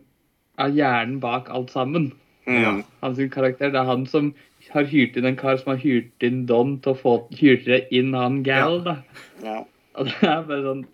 er 0.60 0.74
hjernen 0.74 1.20
bak 1.22 1.46
alt 1.54 1.70
sammen. 1.72 2.10
Ja. 2.50 2.74
Hans 3.00 3.22
karakter. 3.32 3.70
Det 3.70 3.78
er 3.78 3.86
han 3.88 4.02
som 4.10 4.32
har 4.74 4.86
hyrt 4.90 5.18
inn 5.18 5.28
en 5.28 5.38
kar 5.38 5.58
som 5.60 5.72
har 5.74 5.82
hyrt 5.82 6.26
inn 6.26 6.44
Don 6.48 6.76
til 6.82 6.94
å 6.94 6.98
få 6.98 7.14
hyrte 7.38 7.82
inn 7.94 8.14
han 8.16 8.40
Gal, 8.46 8.80
da. 8.86 8.96
Ja. 9.44 9.62
Og 9.98 10.08
det 10.08 10.18
er 10.22 10.44
bare 10.46 10.62
sånn 10.64 10.84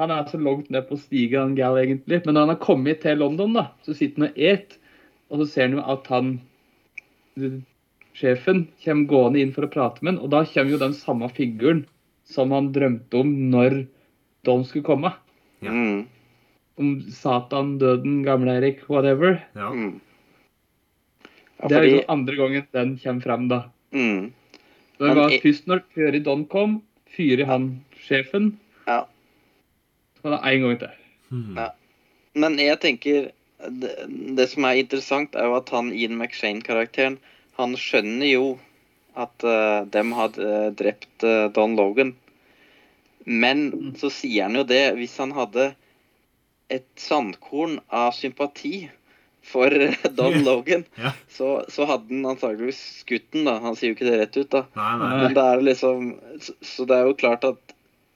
Han 0.00 0.10
er 0.10 0.30
så 0.30 0.40
langt 0.42 0.70
ned 0.74 0.88
på 0.88 0.98
stigen, 0.98 1.40
han 1.40 1.58
Gal, 1.58 1.78
egentlig. 1.78 2.22
Men 2.24 2.34
når 2.34 2.46
han 2.46 2.54
har 2.54 2.62
kommet 2.64 3.02
til 3.04 3.20
London, 3.22 3.54
da, 3.54 3.68
så 3.86 3.94
sitter 3.94 4.24
han 4.24 4.32
og 4.32 4.40
et, 4.50 4.78
og 5.30 5.42
så 5.42 5.46
ser 5.50 5.68
han 5.68 5.76
jo 5.78 5.84
at 5.94 6.10
han 6.10 6.32
Sjefen 8.14 8.64
kommer 8.82 9.10
gående 9.10 9.42
inn 9.42 9.52
for 9.54 9.66
å 9.66 9.70
prate 9.70 10.02
med 10.02 10.14
han, 10.14 10.22
og 10.22 10.32
da 10.34 10.44
kommer 10.46 10.74
jo 10.74 10.80
den 10.82 10.96
samme 10.98 11.28
figuren 11.34 11.84
som 12.30 12.54
han 12.54 12.72
drømte 12.74 13.20
om 13.20 13.32
når 13.52 13.84
Don 14.46 14.64
skulle 14.66 14.86
komme. 14.86 15.12
Ja. 15.64 15.72
Mm. 15.72 16.04
Om 16.78 16.90
Satan, 17.14 17.76
døden, 17.78 18.22
gamle 18.26 18.58
Erik, 18.58 18.82
whatever. 18.90 19.38
Ja. 19.54 19.70
Mm. 21.54 21.62
Ja, 21.62 21.68
Det 21.68 21.76
er 21.76 21.84
fordi 21.84 21.94
jo 21.94 22.02
andre 22.08 22.36
gangen 22.36 22.66
den 22.72 22.98
kommer 22.98 23.22
frem, 23.22 23.48
da. 23.48 23.60
mm. 23.92 24.32
Det 24.98 25.14
var 25.18 25.32
først 25.42 25.66
når 25.66 25.80
Kjøri 25.94 26.20
Don 26.22 26.44
kom, 26.46 26.82
fyrer 27.10 27.46
han 27.46 27.84
sjefen. 27.98 28.52
Ja. 28.86 29.04
Så 30.20 30.28
var 30.28 30.36
det 30.36 30.52
én 30.52 30.62
gang 30.62 30.78
til. 30.78 30.92
Mm. 31.30 31.56
Ja. 31.58 31.70
Men 32.34 32.58
jeg 32.58 32.78
tenker 32.82 33.30
det, 33.70 33.92
det 34.38 34.48
som 34.50 34.66
er 34.68 34.82
interessant, 34.82 35.34
er 35.34 35.48
jo 35.48 35.56
at 35.58 35.70
han 35.74 35.92
Ian 35.94 36.18
McShane-karakteren 36.18 37.18
Han 37.58 37.76
skjønner 37.78 38.26
jo 38.26 38.46
at 39.14 39.46
uh, 39.46 39.86
dem 39.86 40.10
hadde 40.18 40.42
eh, 40.42 40.70
drept 40.74 41.22
uh, 41.22 41.46
Don 41.54 41.76
Logan. 41.78 42.16
Men 43.24 43.94
så 44.00 44.10
sier 44.10 44.48
han 44.48 44.58
jo 44.58 44.64
det 44.66 44.96
Hvis 44.98 45.14
han 45.22 45.30
hadde 45.32 45.68
et 46.74 46.88
sandkorn 46.98 47.78
av 47.94 48.10
sympati 48.16 48.88
for 49.44 49.68
eh, 49.76 49.94
Don 50.16 50.38
Logan, 50.46 50.84
Ja. 51.00 51.12
så, 51.28 51.50
så 51.68 51.84
hadde 51.90 52.08
han 52.14 52.24
antageligvis 52.32 52.80
skutt 53.02 53.26
den, 53.34 53.44
da. 53.48 53.58
Han 53.64 53.76
sier 53.76 53.92
jo 53.92 53.96
ikke 53.98 54.08
det 54.08 54.18
rett 54.22 54.38
ut, 54.40 54.50
da. 54.54 54.64
Nei, 54.78 54.90
nei. 55.02 55.12
Men 55.24 55.36
det 55.36 55.44
er 55.52 55.64
liksom 55.68 56.10
Så, 56.40 56.54
så 56.64 56.86
det 56.88 56.96
er 56.96 57.08
jo 57.10 57.16
klart 57.20 57.44
at 57.50 57.74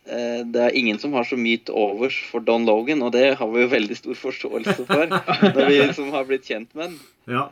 eh, 0.08 0.40
det 0.48 0.62
er 0.64 0.76
ingen 0.80 0.98
som 1.02 1.12
har 1.18 1.28
så 1.28 1.36
mye 1.36 1.60
til 1.68 1.76
overs 1.76 2.16
for 2.30 2.40
Don 2.44 2.64
Logan, 2.68 3.02
og 3.04 3.12
det 3.16 3.26
har 3.38 3.52
vi 3.52 3.62
jo 3.66 3.70
veldig 3.76 3.98
stor 4.00 4.16
forståelse 4.24 4.78
for 4.88 5.06
når 5.54 5.62
vi 5.68 5.78
liksom 5.82 6.10
har 6.16 6.24
blitt 6.30 6.48
kjent 6.48 6.72
med 6.74 6.90
den. 6.94 6.98
Ja. 7.36 7.46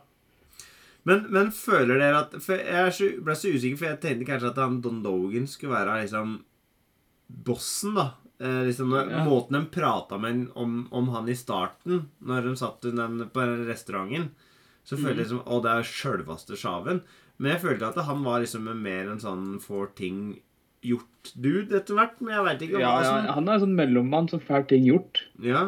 Men, 1.06 1.26
men 1.30 1.52
føler 1.54 2.00
dere 2.02 2.24
at 2.24 2.32
For 2.42 2.58
jeg 2.58 3.20
ble 3.22 3.34
så 3.38 3.52
usikker, 3.54 3.76
for 3.78 3.86
jeg 3.92 4.00
tenkte 4.02 4.26
kanskje 4.32 4.48
at 4.50 4.56
han 4.58 4.80
Don 4.82 5.04
Logan 5.04 5.44
skulle 5.46 5.76
være 5.76 6.00
liksom 6.02 6.38
bossen, 7.46 7.94
da. 7.98 8.08
Eh, 8.40 8.62
liksom 8.68 8.90
når, 8.92 9.10
Ja. 9.10 9.24
Måten 9.24 9.56
de 9.56 9.66
prata 9.72 10.18
med 10.20 10.48
om, 10.54 10.88
om 10.92 11.08
han 11.08 11.28
i 11.28 11.34
starten, 11.34 12.08
når 12.20 12.42
de 12.50 12.56
satt 12.56 12.82
den, 12.84 13.30
på 13.32 13.40
den 13.40 13.62
restauranten, 13.68 14.30
så 14.84 14.96
følte 14.98 15.16
jeg 15.22 15.26
liksom 15.26 15.40
Å, 15.46 15.62
det 15.64 15.70
er 15.72 15.88
sjølvaste 15.88 16.56
sjaven. 16.60 17.00
Men 17.38 17.52
jeg 17.52 17.60
følte 17.64 17.88
at 17.88 17.96
han 18.06 18.22
var 18.24 18.40
liksom 18.44 18.68
mer 18.82 19.08
en 19.12 19.20
sånn 19.20 19.46
får 19.60 19.88
ting 19.96 20.20
gjort-dude 20.86 21.74
etter 21.80 21.96
hvert. 21.98 22.20
Men 22.20 22.34
jeg 22.36 22.44
veit 22.46 22.62
ikke 22.68 22.80
Ja, 22.80 22.92
hva 22.92 23.02
ja, 23.02 23.08
som 23.08 23.34
han 23.38 23.48
er 23.48 23.56
en 23.58 23.64
sånn 23.66 23.74
mellommann 23.80 24.28
som 24.30 24.40
får 24.40 24.68
ting 24.70 24.84
gjort. 24.86 25.24
Ja. 25.42 25.64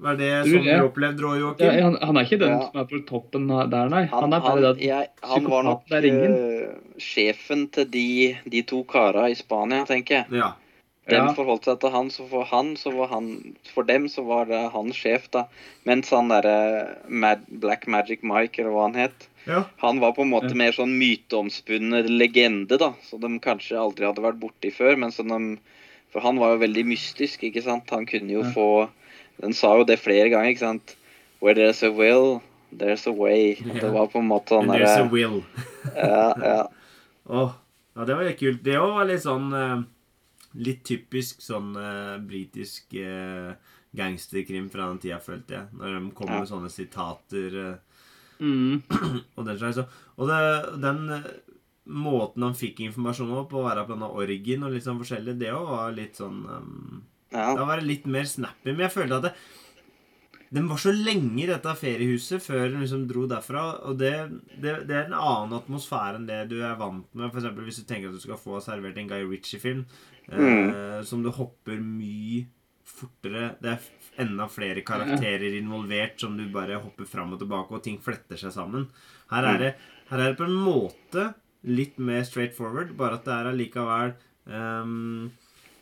Var 0.00 0.16
det 0.16 0.28
Du, 0.46 0.52
sånn 0.54 0.64
du 0.64 0.84
opplevde, 0.86 1.20
Roy 1.22 1.36
Ja, 1.38 1.42
Joakim? 1.44 1.82
han, 1.84 1.96
han 2.00 2.16
er 2.16 2.24
ikke 2.24 2.38
den 2.40 2.54
Ja. 2.54 2.60
som 2.70 2.80
er 2.80 2.86
på 2.88 3.00
toppen 3.06 3.46
der, 3.48 3.88
nei. 3.92 4.04
Han, 4.06 4.22
Han, 4.22 4.32
er 4.32 4.40
bare 4.40 4.66
han, 4.72 4.78
jeg, 4.80 5.08
han 5.22 5.44
var 5.44 5.62
nok 5.66 5.90
er 5.92 6.06
eh, 6.08 6.74
sjefen 6.98 7.66
til 7.70 7.84
de, 7.92 8.06
de 8.48 8.62
to 8.62 8.82
kara 8.84 9.28
i 9.28 9.34
Spania, 9.36 9.84
tenker 9.84 10.22
jeg. 10.24 10.40
Ja. 10.40 10.54
Dem 11.08 11.26
Ja. 11.26 11.32
forholdt 11.34 11.64
seg 11.64 11.80
til 11.80 11.90
han, 11.90 12.10
så 12.10 12.26
for 12.28 12.44
han, 12.44 12.74
så 12.76 12.92
var 12.94 13.08
han 13.08 13.56
For 13.74 13.82
dem 13.82 14.04
så 14.08 14.22
var 14.26 14.44
det 14.46 14.70
han 14.72 14.92
sjef, 14.92 15.30
da. 15.30 15.46
Mens 15.88 16.10
han 16.10 16.28
derre 16.28 16.98
Mad, 17.08 17.40
Black 17.48 17.86
Magic 17.86 18.22
Mike, 18.22 18.58
eller 18.60 18.70
hva 18.70 18.82
han 18.90 18.94
het, 18.94 19.26
ja. 19.46 19.64
han 19.78 19.98
var 20.00 20.12
på 20.12 20.22
en 20.22 20.30
måte 20.30 20.50
Ja. 20.52 20.54
mer 20.60 20.72
sånn 20.72 20.98
myteomspunnet 21.00 22.06
legende, 22.10 22.78
da. 22.78 22.92
Så 23.08 23.18
de 23.20 23.38
kanskje 23.40 23.78
aldri 23.80 24.06
hadde 24.06 24.22
vært 24.22 24.38
borti 24.40 24.70
før, 24.72 24.96
men 24.98 25.10
som 25.12 25.28
de 25.28 25.58
For 26.12 26.20
han 26.20 26.38
var 26.38 26.56
jo 26.56 26.66
veldig 26.66 26.84
mystisk, 26.86 27.42
ikke 27.46 27.62
sant. 27.62 27.88
Han 27.90 28.04
kunne 28.06 28.30
jo 28.30 28.42
Ja. 28.42 28.50
få 28.52 28.88
Den 29.40 29.52
sa 29.54 29.76
jo 29.78 29.84
det 29.84 29.98
flere 30.00 30.28
ganger, 30.28 30.50
ikke 30.50 30.58
sant. 30.58 30.96
Where 31.40 31.54
there's 31.54 31.82
a 31.82 31.90
will, 31.90 32.42
there's 32.76 33.06
a 33.06 33.12
way. 33.12 33.54
Yeah. 33.54 33.80
Det 33.80 33.92
var 33.94 34.06
på 34.08 34.18
en 34.18 34.28
måte 34.28 34.48
sånn 34.48 34.66
derre 34.68 34.84
there's 34.84 35.00
a 35.00 35.08
will. 35.08 35.44
ja, 35.96 36.34
ja. 36.44 36.66
Oh, 37.26 37.52
ja, 37.96 38.04
det 38.04 38.14
var 38.16 38.24
litt 38.24 38.38
kult. 38.38 38.62
Det 38.62 38.74
òg 38.76 38.92
var 38.98 39.04
litt 39.06 39.22
sånn 39.22 39.52
eh, 39.54 39.82
Litt 40.58 40.82
typisk 40.88 41.42
sånn 41.44 41.74
uh, 41.78 42.16
britisk 42.26 42.96
uh, 42.98 43.52
gangsterkrim 43.96 44.66
fra 44.72 44.88
den 44.90 44.98
tida, 45.02 45.20
følte 45.22 45.54
jeg. 45.58 45.68
Når 45.78 45.94
de 45.98 46.10
kom 46.18 46.32
Ja. 46.32 46.40
med 46.40 46.50
sånne 46.50 46.70
sitater 46.72 47.58
uh, 47.60 48.02
mm, 48.40 48.82
og 49.36 49.46
den 49.46 49.60
slags. 49.60 49.78
Og 50.16 50.30
det, 50.30 50.40
den 50.82 51.04
måten 51.90 52.42
han 52.46 52.58
fikk 52.58 52.82
informasjon 52.86 53.32
på 53.50 53.60
å 53.62 53.68
være 53.68 53.86
på 53.86 53.94
denne 53.94 54.10
orgien 54.10 54.66
og 54.66 54.74
litt 54.74 54.86
sånn 54.86 54.98
forskjellig, 55.00 55.38
det 55.40 55.54
òg 55.54 55.70
var 55.70 55.94
litt 55.96 56.18
sånn 56.18 56.42
um, 56.46 57.00
ja. 57.30 57.52
Da 57.54 57.62
var 57.62 57.78
det 57.78 57.86
litt 57.86 58.06
mer 58.10 58.26
snappy. 58.26 58.72
Men 58.72 58.88
jeg 58.88 58.94
følte 58.96 59.18
at 59.20 59.26
det, 59.28 59.34
den 60.52 60.66
var 60.66 60.80
så 60.82 60.90
lenge 60.90 61.44
i 61.44 61.46
dette 61.46 61.72
feriehuset 61.78 62.42
før 62.42 62.64
den 62.72 62.80
liksom 62.82 63.04
dro 63.10 63.26
derfra. 63.30 63.64
Og 63.86 63.98
det, 64.00 64.12
det, 64.58 64.72
det 64.88 64.96
er 64.96 65.04
en 65.06 65.14
annen 65.18 65.52
atmosfære 65.60 66.18
enn 66.18 66.26
det 66.26 66.40
du 66.50 66.56
er 66.66 66.74
vant 66.80 67.06
med. 67.14 67.28
Eksempel 67.30 67.68
hvis 67.68 67.78
du 67.82 67.84
tenker 67.86 68.10
at 68.10 68.16
du 68.18 68.24
skal 68.24 68.40
få 68.40 68.58
servert 68.64 68.98
en 68.98 69.10
Guy 69.12 69.22
Ritchie-film 69.30 69.84
eh, 70.32 71.00
som 71.06 71.22
du 71.22 71.30
hopper 71.36 71.78
mye 71.78 72.46
fortere 72.90 73.52
Det 73.62 73.70
er 73.76 74.24
enda 74.24 74.48
flere 74.50 74.82
karakterer 74.84 75.54
involvert 75.60 76.18
som 76.20 76.34
du 76.36 76.42
bare 76.52 76.80
hopper 76.82 77.06
fram 77.06 77.30
og 77.36 77.38
tilbake, 77.40 77.70
og 77.78 77.84
ting 77.86 78.00
fletter 78.02 78.36
seg 78.40 78.50
sammen. 78.52 78.88
Her 79.30 79.46
er 79.54 79.60
det, 79.62 79.70
her 80.10 80.18
er 80.24 80.32
det 80.32 80.40
på 80.40 80.48
en 80.48 80.58
måte 80.58 81.28
litt 81.70 81.96
mer 82.02 82.24
straight 82.26 82.56
forward, 82.56 82.90
bare 82.98 83.20
at 83.20 83.24
det 83.28 83.36
er 83.36 83.48
allikevel 83.52 84.12
um, 84.50 85.30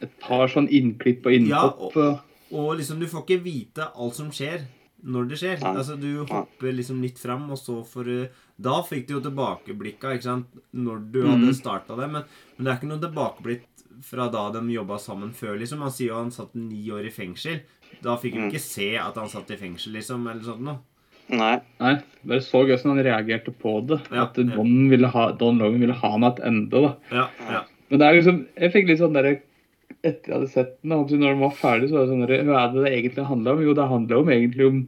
et 0.05 0.13
par 0.23 0.45
sånn 0.53 0.69
innklipp 0.69 1.25
og 1.27 1.33
Ja, 1.33 1.41
innhopp. 1.41 1.97
og- 1.97 2.25
Og 2.53 2.77
liksom, 2.79 2.99
du 3.01 3.07
får 3.07 3.25
ikke 3.27 3.43
vite 3.45 3.89
alt 3.95 4.15
som 4.17 4.31
skjer, 4.31 4.63
når 5.05 5.29
det 5.29 5.39
skjer. 5.39 5.61
Nei. 5.63 5.75
Altså, 5.77 5.97
Du 6.01 6.25
hopper 6.27 6.73
liksom 6.73 7.01
litt 7.03 7.19
fram, 7.19 7.51
og 7.51 7.59
så 7.59 7.85
får 7.87 8.05
du 8.05 8.29
Da 8.61 8.83
fikk 8.83 9.07
du 9.07 9.15
jo 9.15 9.21
tilbakeblikka, 9.21 10.15
ikke 10.17 10.23
sant, 10.27 10.47
når 10.75 11.13
du 11.13 11.21
hadde 11.23 11.47
Mhm. 11.47 11.55
starta 11.55 11.95
det. 11.97 12.09
Men, 12.11 12.25
men 12.57 12.65
det 12.65 12.73
er 12.73 12.79
ikke 12.81 12.89
noe 12.91 12.99
tilbakeblikk 13.05 13.63
fra 14.03 14.29
da 14.29 14.51
de 14.51 14.61
jobba 14.73 14.99
sammen 14.99 15.31
før, 15.33 15.59
liksom. 15.59 15.79
Han 15.81 15.91
sier 15.91 16.09
jo 16.09 16.15
han 16.17 16.31
satt 16.31 16.55
ni 16.55 16.89
år 16.91 17.07
i 17.07 17.11
fengsel. 17.11 17.61
Da 18.03 18.17
fikk 18.17 18.35
vi 18.35 18.41
Mm. 18.41 18.51
ikke 18.51 18.61
se 18.61 18.97
at 18.97 19.15
han 19.15 19.29
satt 19.29 19.51
i 19.51 19.57
fengsel, 19.57 19.93
liksom, 19.93 20.27
eller 20.29 20.43
sånt 20.43 20.61
noe. 20.61 20.79
Nei. 21.31 21.61
Nei, 21.79 21.95
bare 22.25 22.41
så 22.41 22.67
gøy 22.67 22.79
som 22.81 22.97
han 22.97 23.05
reagerte 23.05 23.53
på 23.55 23.87
det. 23.87 24.01
Ja, 24.11 24.23
at 24.25 24.37
ja. 24.37 24.43
Don, 24.45 24.89
ville 24.91 25.07
ha, 25.09 25.31
Don 25.33 25.59
Logan 25.59 25.81
ville 25.81 25.93
ha 25.95 26.11
han 26.11 26.23
tilbake. 26.35 26.71
da. 26.71 26.97
Ja, 27.13 27.29
ja. 27.51 27.63
Men 27.91 27.99
det 28.01 28.07
er 28.09 28.15
liksom, 28.21 28.47
jeg 28.59 28.73
fikk 28.73 28.87
litt 28.89 28.99
sånn 28.99 29.13
der, 29.15 29.41
etter 30.07 30.31
jeg 30.31 30.37
hadde 30.37 30.51
sett 30.53 30.75
den, 30.83 30.95
og 30.95 31.11
når 31.11 31.33
den 31.35 31.43
var 31.43 31.57
ferdig, 31.59 31.89
så 31.91 31.99
var 31.99 32.07
det 32.07 32.13
sånn 32.13 32.49
hva 32.49 32.61
er 32.63 32.73
det 32.75 32.85
det 32.85 32.93
egentlig 32.95 33.27
handler 33.29 33.57
om? 33.57 33.65
Jo, 33.67 33.75
det 33.79 33.89
handler 33.91 34.21
om 34.23 34.31
egentlig 34.35 34.69
om 34.69 34.79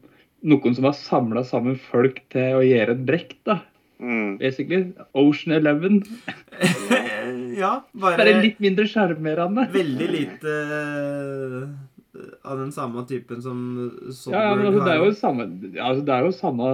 noen 0.50 0.76
som 0.76 0.86
har 0.88 0.96
samla 0.96 1.42
sammen 1.44 1.76
folk 1.90 2.22
til 2.32 2.60
å 2.60 2.64
gjøre 2.64 2.94
et 2.96 3.04
brekk, 3.08 3.34
da. 3.48 3.58
Mm. 4.00 4.38
Basically. 4.40 4.92
Ocean 5.18 5.56
Eleven. 5.58 6.02
Ja, 7.60 7.82
Bare 7.92 8.16
bare 8.16 8.38
litt 8.40 8.60
mindre 8.62 8.86
sjarmerende. 8.88 9.66
veldig 9.74 10.06
lite 10.08 10.52
eh, 10.54 11.66
av 12.48 12.56
den 12.62 12.70
samme 12.72 13.02
typen 13.08 13.42
som 13.44 13.58
Soderbergh 14.08 14.32
Ja, 14.32 14.46
ja, 14.46 14.54
men 14.56 14.66
altså, 14.70 14.84
det 14.86 14.94
er 14.94 15.02
jo 15.04 15.10
samme, 15.18 15.46
altså, 15.76 16.04
det 16.06 16.14
er 16.14 16.24
jo 16.24 16.32
samme 16.38 16.70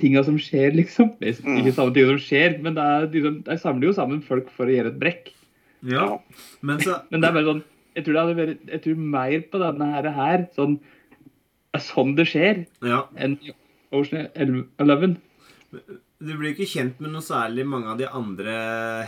tinga 0.00 0.22
som 0.26 0.38
skjer, 0.40 0.72
liksom. 0.78 1.12
Er 1.20 1.34
Ikke 1.34 1.74
samme 1.76 1.94
tinga 1.94 2.14
som 2.14 2.22
skjer, 2.24 2.56
men 2.64 2.78
det 2.78 2.86
er, 2.94 3.06
liksom, 3.12 3.36
de 3.46 3.58
samler 3.60 3.90
jo 3.90 3.96
sammen 3.98 4.24
folk 4.24 4.48
for 4.56 4.70
å 4.70 4.74
gjøre 4.78 4.94
et 4.94 4.98
brekk. 5.02 5.33
Ja, 5.84 6.18
men 6.62 6.78
så 6.80 7.00
Men 7.10 7.20
det 7.20 7.28
er 7.28 7.34
bare 7.36 7.48
sånn 7.50 7.62
Jeg 7.94 8.04
tror, 8.04 8.14
det 8.16 8.22
hadde 8.24 8.36
vært, 8.38 8.62
jeg 8.72 8.82
tror 8.84 8.96
mer 9.14 9.40
på 9.52 9.58
denne 9.62 9.88
her, 9.92 10.08
her 10.16 10.46
sånn 10.56 10.78
er 11.74 11.82
sånn 11.82 12.14
det 12.16 12.26
skjer, 12.30 12.64
Ja. 12.86 13.02
enn 13.16 13.36
Ocean 13.92 14.28
Eleven. 14.78 15.16
Du 16.24 16.32
blir 16.38 16.52
ikke 16.54 16.66
kjent 16.70 17.00
med 17.02 17.10
noe 17.12 17.22
særlig 17.22 17.66
mange 17.66 17.86
av 17.92 17.98
de 17.98 18.06
andre 18.06 18.54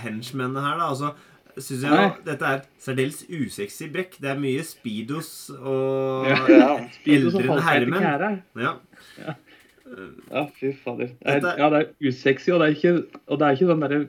henchmennene 0.02 0.62
her, 0.62 0.78
da. 0.78 0.88
Altså, 0.90 1.12
synes 1.56 1.82
jeg 1.86 1.90
Nei. 1.94 2.08
dette 2.26 2.42
er 2.46 2.56
et 2.60 2.66
særdeles 2.82 3.22
usexy 3.30 3.88
brekk. 3.94 4.18
Det 4.20 4.30
er 4.34 4.38
mye 4.42 4.62
speedos 4.66 5.30
og 5.56 6.26
Ja. 6.28 6.38
Ja. 6.50 6.68
Speedo 6.98 7.30
som 7.30 7.42
Eldre 7.42 7.62
herremenn. 7.62 8.42
Ja. 8.60 8.74
Ja. 9.24 9.34
Ja, 10.30 10.44
fy 10.58 10.72
fader. 10.82 11.12
Det 11.22 11.44
er, 11.44 11.58
ja, 11.58 11.70
det 11.70 11.78
er 11.80 12.08
usexy, 12.10 12.50
og 12.52 12.60
det 12.60 12.68
er 12.68 12.74
ikke, 12.76 13.06
og 13.28 13.38
det 13.38 13.46
er 13.46 13.56
ikke 13.56 13.70
sånne 13.70 13.88
der 13.88 14.06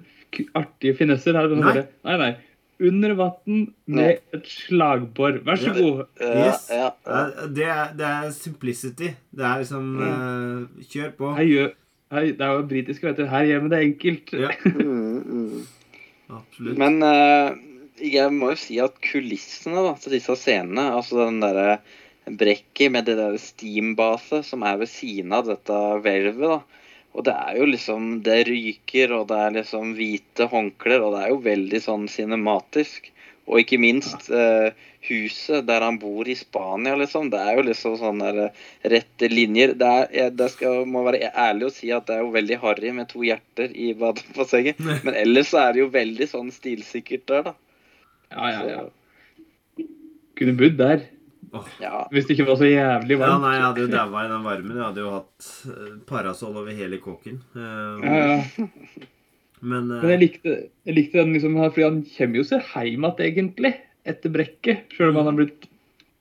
artige 0.58 0.98
finesser. 0.98 1.38
Her, 1.38 1.48
sånn 1.54 1.62
Nei. 1.62 1.74
Der, 1.78 1.88
nei, 2.04 2.18
nei. 2.18 2.32
Under 2.80 3.14
vann 3.18 3.62
med 3.90 4.20
et 4.36 4.46
slagbor. 4.46 5.40
Vær 5.48 5.58
så 5.62 5.72
god. 5.74 6.04
Ja, 6.22 6.34
Yes. 6.46 6.68
ja, 6.70 6.90
ja. 7.08 7.22
Det, 7.58 7.66
er, 7.66 7.94
det 7.98 8.06
er 8.06 8.32
simplicity. 8.36 9.10
Det 9.34 9.46
er 9.50 9.64
liksom 9.64 9.88
uh, 9.98 10.84
Kjør 10.92 11.14
på. 11.18 11.32
Her 11.40 11.48
gjør, 11.50 11.72
her, 12.14 12.28
det 12.38 12.46
er 12.46 12.54
jo 12.60 12.68
britisk, 12.70 13.04
vet 13.08 13.18
du. 13.18 13.26
Her 13.32 13.48
gjør 13.50 13.64
vi 13.66 13.72
det 13.74 13.82
enkelt. 13.88 14.34
Ja, 14.46 14.52
Mm, 14.78 15.24
mm. 15.26 15.64
absolutt. 16.38 16.78
Men 16.78 17.00
uh, 17.02 17.56
jeg 18.04 18.34
må 18.36 18.52
jo 18.54 18.60
si 18.62 18.78
at 18.84 19.00
kulissene 19.02 19.82
da, 19.88 19.96
til 20.04 20.14
disse 20.20 20.36
scenene, 20.38 20.92
altså 21.00 21.24
den 21.26 21.42
derre 21.42 21.80
brekket 22.28 22.92
med 22.92 23.08
det 23.08 23.16
der 23.18 23.38
steambaset 23.40 24.44
som 24.46 24.66
er 24.68 24.78
ved 24.82 24.90
siden 24.92 25.34
av 25.34 25.48
dette 25.50 25.78
hvelvet, 26.04 26.44
da. 26.58 26.60
Og 27.18 27.26
det 27.26 27.34
er 27.34 27.58
jo 27.58 27.66
liksom 27.66 28.10
Det 28.26 28.42
ryker, 28.48 29.14
og 29.18 29.30
det 29.32 29.38
er 29.44 29.56
liksom 29.62 29.96
hvite 29.98 30.50
håndklær, 30.52 31.06
og 31.06 31.16
det 31.16 31.24
er 31.24 31.32
jo 31.34 31.46
veldig 31.48 31.82
sånn 31.82 32.06
cinematisk. 32.12 33.10
Og 33.48 33.62
ikke 33.62 33.80
minst 33.80 34.28
eh, 34.28 34.76
huset 35.08 35.64
der 35.70 35.86
han 35.86 35.98
bor 36.02 36.28
i 36.28 36.36
Spania, 36.36 36.98
liksom. 37.00 37.30
Det 37.32 37.40
er 37.40 37.58
jo 37.58 37.64
liksom 37.70 37.96
sånne 38.02 38.32
eh, 38.44 38.64
rette 38.92 39.30
linjer. 39.32 39.74
Det, 39.80 39.92
er, 40.12 40.34
det 40.36 40.50
skal, 40.54 40.84
må 40.90 41.06
være 41.08 41.32
ærlig 41.32 41.70
å 41.70 41.74
si 41.74 41.92
at 41.96 42.10
det 42.10 42.18
er 42.18 42.26
jo 42.26 42.34
veldig 42.36 42.60
harry 42.64 42.94
med 43.00 43.10
to 43.14 43.24
hjerter 43.26 43.72
i 43.72 43.94
badebassenget. 43.98 44.84
Men 45.08 45.16
ellers 45.16 45.54
så 45.54 45.64
er 45.64 45.74
det 45.74 45.86
jo 45.86 45.92
veldig 45.96 46.30
sånn 46.30 46.52
stilsikkert 46.54 47.26
der, 47.32 47.50
da. 47.50 47.56
Ja, 48.36 48.52
ja, 48.52 48.64
ja. 48.76 49.86
Kunne 50.38 50.58
bodd 50.60 50.76
der. 50.78 51.08
Ja. 51.82 52.04
Hvis 52.12 52.28
det 52.28 52.36
ikke 52.36 52.48
var 52.50 52.60
så 52.60 52.68
jævlig 52.70 53.18
varmt. 53.20 53.32
Ja, 53.32 53.38
nei, 53.44 53.54
jeg 53.56 53.66
hadde 53.66 53.84
jo 53.86 53.92
daua 53.94 54.24
i 54.26 54.32
den 54.32 54.48
varmen. 54.48 54.76
Jeg 54.78 54.86
hadde 54.86 55.04
jo 55.06 55.12
hatt 55.14 55.52
eh, 55.72 55.94
parasoll 56.10 56.58
over 56.60 56.76
hele 56.76 57.00
kåken. 57.04 57.40
Uh, 57.56 58.04
Ja, 58.04 58.18
ja. 58.18 58.68
Men 59.62 59.88
uh, 59.90 60.02
Men 60.04 60.12
jeg 60.14 60.22
likte, 60.22 60.56
jeg 60.86 60.98
likte 60.98 61.18
den 61.22 61.34
liksom 61.34 61.56
her, 61.58 61.72
fordi 61.74 61.88
han 61.88 62.02
kommer 62.12 62.38
jo 62.38 62.44
seg 62.46 62.68
hjem 62.74 63.08
igjen, 63.08 63.24
egentlig, 63.30 63.74
etter 64.06 64.34
brekket. 64.34 64.84
Selv 64.98 65.14
om 65.14 65.22
han 65.22 65.32
har 65.32 65.40
blitt 65.40 65.70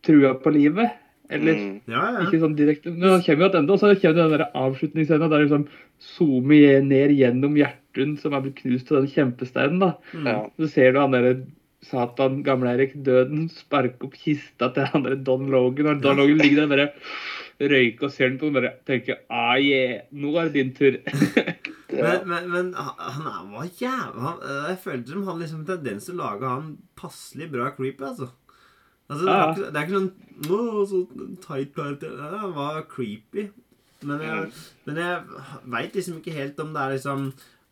trua 0.06 0.34
på 0.40 0.54
livet. 0.54 1.02
Eller 1.28 1.56
Mm. 1.58 1.80
Ja, 1.90 2.04
ja. 2.14 2.20
ikke 2.22 2.38
sånn 2.38 2.54
direkte. 2.56 2.92
Men 2.94 3.16
han 3.16 3.22
kommer 3.26 3.44
jo 3.44 3.50
igjen 3.50 3.70
og 3.70 3.80
så 3.82 3.90
kommer 3.98 4.20
den 4.20 4.34
der 4.36 4.44
avslutningsscenen 4.54 5.30
der 5.32 5.42
liksom 5.42 5.66
zoomer 5.98 6.82
ned 6.86 7.10
gjennom 7.18 7.56
hjertet 7.58 8.20
som 8.22 8.34
er 8.36 8.44
blitt 8.44 8.60
knust 8.60 8.92
av 8.92 9.00
den 9.02 9.10
kjempesteinen. 9.10 9.80
da. 9.82 9.90
Mm. 10.14 10.26
ja. 10.30 10.38
Så 10.60 10.68
ser 10.70 10.92
du 10.92 11.00
han 11.00 11.16
derre 11.16 11.34
Satan, 11.82 12.42
gamle-Erik 12.42 12.94
Døden, 13.04 13.48
sparke 13.52 14.04
opp 14.08 14.14
kista 14.18 14.70
til 14.74 14.86
han 14.92 15.02
der 15.04 15.14
Don 15.16 15.46
Logan. 15.52 15.86
Og 15.86 16.00
Don 16.02 16.16
Ja. 16.16 16.22
Logan 16.24 16.38
ligger 16.38 16.66
der 16.66 16.72
bare 16.72 16.88
røyker 17.60 18.04
og 18.04 18.12
ser 18.12 18.28
den 18.28 18.38
på 18.38 18.46
og 18.50 18.52
bare 18.58 18.72
tenker 18.86 19.20
ah, 19.30 19.56
yeah, 19.60 20.00
nå 20.12 20.32
er 20.36 20.48
det 20.50 20.54
din 20.58 20.72
tur. 20.76 20.96
ja. 21.92 22.02
Men, 22.02 22.26
men, 22.28 22.50
men 22.50 22.72
han 22.74 23.26
er- 23.30 23.46
var 23.52 23.68
jævla 23.80 24.32
Jeg 24.68 24.78
følte 24.82 25.08
som 25.14 25.26
han 25.28 25.38
liksom 25.40 25.62
tendens 25.68 26.04
til 26.08 26.16
å 26.18 26.24
lage 26.24 26.48
han 26.50 26.72
passelig 26.96 27.50
bra 27.52 27.70
creepy, 27.76 28.02
altså. 28.04 28.28
altså 29.08 29.24
det, 29.24 29.32
Ja, 29.32 29.46
ikke, 29.52 29.70
det 29.70 29.80
er 29.80 29.86
ikke 29.86 30.00
sånn 30.00 30.12
Å, 30.52 30.86
så 30.90 30.98
tight 31.46 31.70
karakter. 31.76 32.18
Han 32.40 32.52
var 32.58 32.82
creepy. 32.92 33.46
Men 34.04 34.20
jeg, 34.20 34.50
men 34.84 34.98
jeg 35.00 35.22
veit 35.72 35.94
liksom 35.96 36.18
ikke 36.20 36.34
helt 36.36 36.58
om 36.60 36.74
det 36.74 36.82
er 36.82 36.96
liksom 36.98 37.30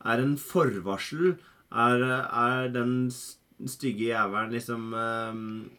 Er 0.09 0.23
en 0.23 0.37
forvarsel 0.41 1.35
Er, 1.69 2.01
er 2.25 2.69
den 2.73 2.95
s- 3.13 3.35
stygge 3.67 4.11
jævelen 4.13 4.53
liksom 4.53 4.93
ehm, 4.95 5.71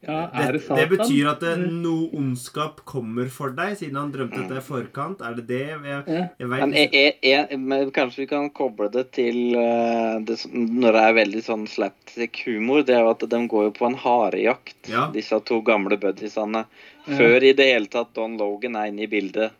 Ja, 0.00 0.30
er 0.32 0.52
det 0.56 0.62
det, 0.64 0.76
det 0.78 0.88
betyr 0.98 1.26
at 1.28 1.40
det, 1.44 1.58
Mm. 1.58 1.82
noe 1.82 2.08
ondskap 2.16 2.78
kommer 2.88 3.28
for 3.28 3.50
deg, 3.52 3.74
siden 3.76 3.98
han 4.00 4.10
drømte 4.10 4.38
dette 4.48 4.56
i 4.56 4.64
forkant? 4.64 5.20
Er 5.20 5.34
det 5.36 5.44
det? 5.46 5.58
Jeg, 5.68 6.30
jeg 6.40 6.48
vet 6.48 6.60
Men, 6.62 6.72
ikke. 6.72 6.94
e- 6.96 7.18
e- 7.20 7.46
e- 7.52 7.56
men 7.58 7.90
kanskje 7.90 8.22
vi 8.22 8.26
kan 8.30 8.48
koble 8.48 8.88
det 8.90 9.12
til 9.12 9.36
uh, 9.60 10.16
det, 10.24 10.38
når 10.54 10.92
det 10.96 11.02
er 11.04 11.12
veldig 11.20 11.42
sånn 11.44 11.66
slapstick 11.68 12.40
humor. 12.46 12.80
Det 12.82 12.96
er 12.96 13.02
jo 13.04 13.10
at 13.10 13.28
de 13.28 13.42
går 13.52 13.64
jo 13.68 13.70
på 13.76 13.86
en 13.90 13.98
harejakt, 14.00 14.88
Ja. 14.88 15.10
disse 15.12 15.36
to 15.44 15.60
gamle 15.60 15.98
buddiesene. 16.00 16.64
Ja. 17.06 17.16
Før 17.20 17.42
i 17.44 17.52
det 17.52 17.66
hele 17.74 17.86
tatt 17.92 18.14
Don 18.14 18.38
Logan 18.38 18.76
er 18.76 18.88
inne 18.88 19.02
i 19.04 19.06
bildet. 19.06 19.52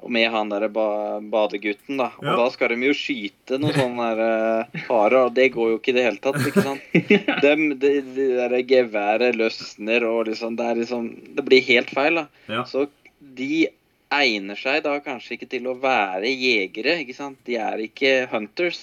Og 0.00 0.08
med 0.10 0.30
han 0.32 0.48
derre 0.48 0.70
ba 0.72 0.84
badegutten, 1.20 1.98
da. 2.00 2.06
Og 2.18 2.24
Ja. 2.24 2.36
da 2.36 2.46
skal 2.50 2.68
de 2.72 2.76
jo 2.86 2.92
skyte 2.96 3.58
noen 3.60 3.74
sånne 3.76 4.06
der, 4.16 4.20
uh, 4.64 4.80
harer, 4.88 5.26
og 5.26 5.34
det 5.36 5.50
går 5.52 5.70
jo 5.74 5.78
ikke 5.78 5.92
i 5.92 5.96
det 5.98 6.04
hele 6.06 6.22
tatt, 6.24 6.38
ikke 6.46 6.62
sant? 6.64 6.80
De, 7.42 7.74
de, 7.82 7.90
de 8.14 8.28
der 8.38 8.54
geværet 8.64 9.36
løsner, 9.36 10.04
og 10.08 10.24
liksom 10.30 10.56
Det 10.56 10.66
er 10.70 10.74
liksom 10.80 11.10
Det 11.36 11.44
blir 11.44 11.60
helt 11.68 11.90
feil, 11.92 12.14
da. 12.22 12.26
Ja. 12.48 12.64
Så 12.64 12.86
de 13.20 13.68
egner 14.10 14.56
seg 14.58 14.82
da 14.82 14.96
kanskje 15.04 15.36
ikke 15.36 15.48
til 15.52 15.68
å 15.70 15.76
være 15.78 16.26
jegere, 16.32 16.96
ikke 17.04 17.14
sant? 17.14 17.36
De 17.46 17.56
er 17.60 17.84
ikke 17.84 18.26
hunters. 18.32 18.80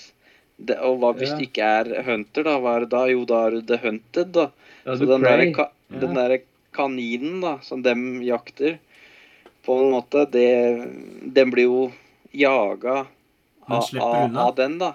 De, 0.57 0.73
og 0.79 0.99
hva 1.01 1.11
hvis 1.17 1.33
Ja. 1.33 1.37
du 1.37 1.43
ikke 1.45 1.65
er 1.81 2.03
hunter, 2.03 2.43
da? 2.43 2.59
Hva 2.61 2.75
er 2.77 2.85
det 2.85 2.89
da? 2.93 3.05
Jo, 3.11 3.25
da 3.25 3.41
er 3.47 3.51
du 3.57 3.61
the 3.61 3.77
hunted, 3.81 4.31
da. 4.37 4.51
Ja, 4.85 4.95
Så 4.95 5.05
den 5.09 5.21
der, 5.25 5.51
ka 5.53 5.67
Ja. 5.91 6.07
der 6.13 6.37
kaninen 6.73 7.41
da, 7.41 7.57
som 7.65 7.81
dem 7.81 8.21
jakter, 8.21 8.77
på 9.67 9.75
en 9.83 9.91
måte, 9.91 10.23
det, 10.31 10.47
den 11.35 11.51
blir 11.51 11.67
jo 11.67 11.81
jaga 12.31 13.03
av, 13.67 13.83
av, 13.99 14.37
av 14.47 14.55
den, 14.55 14.77
da. 14.79 14.93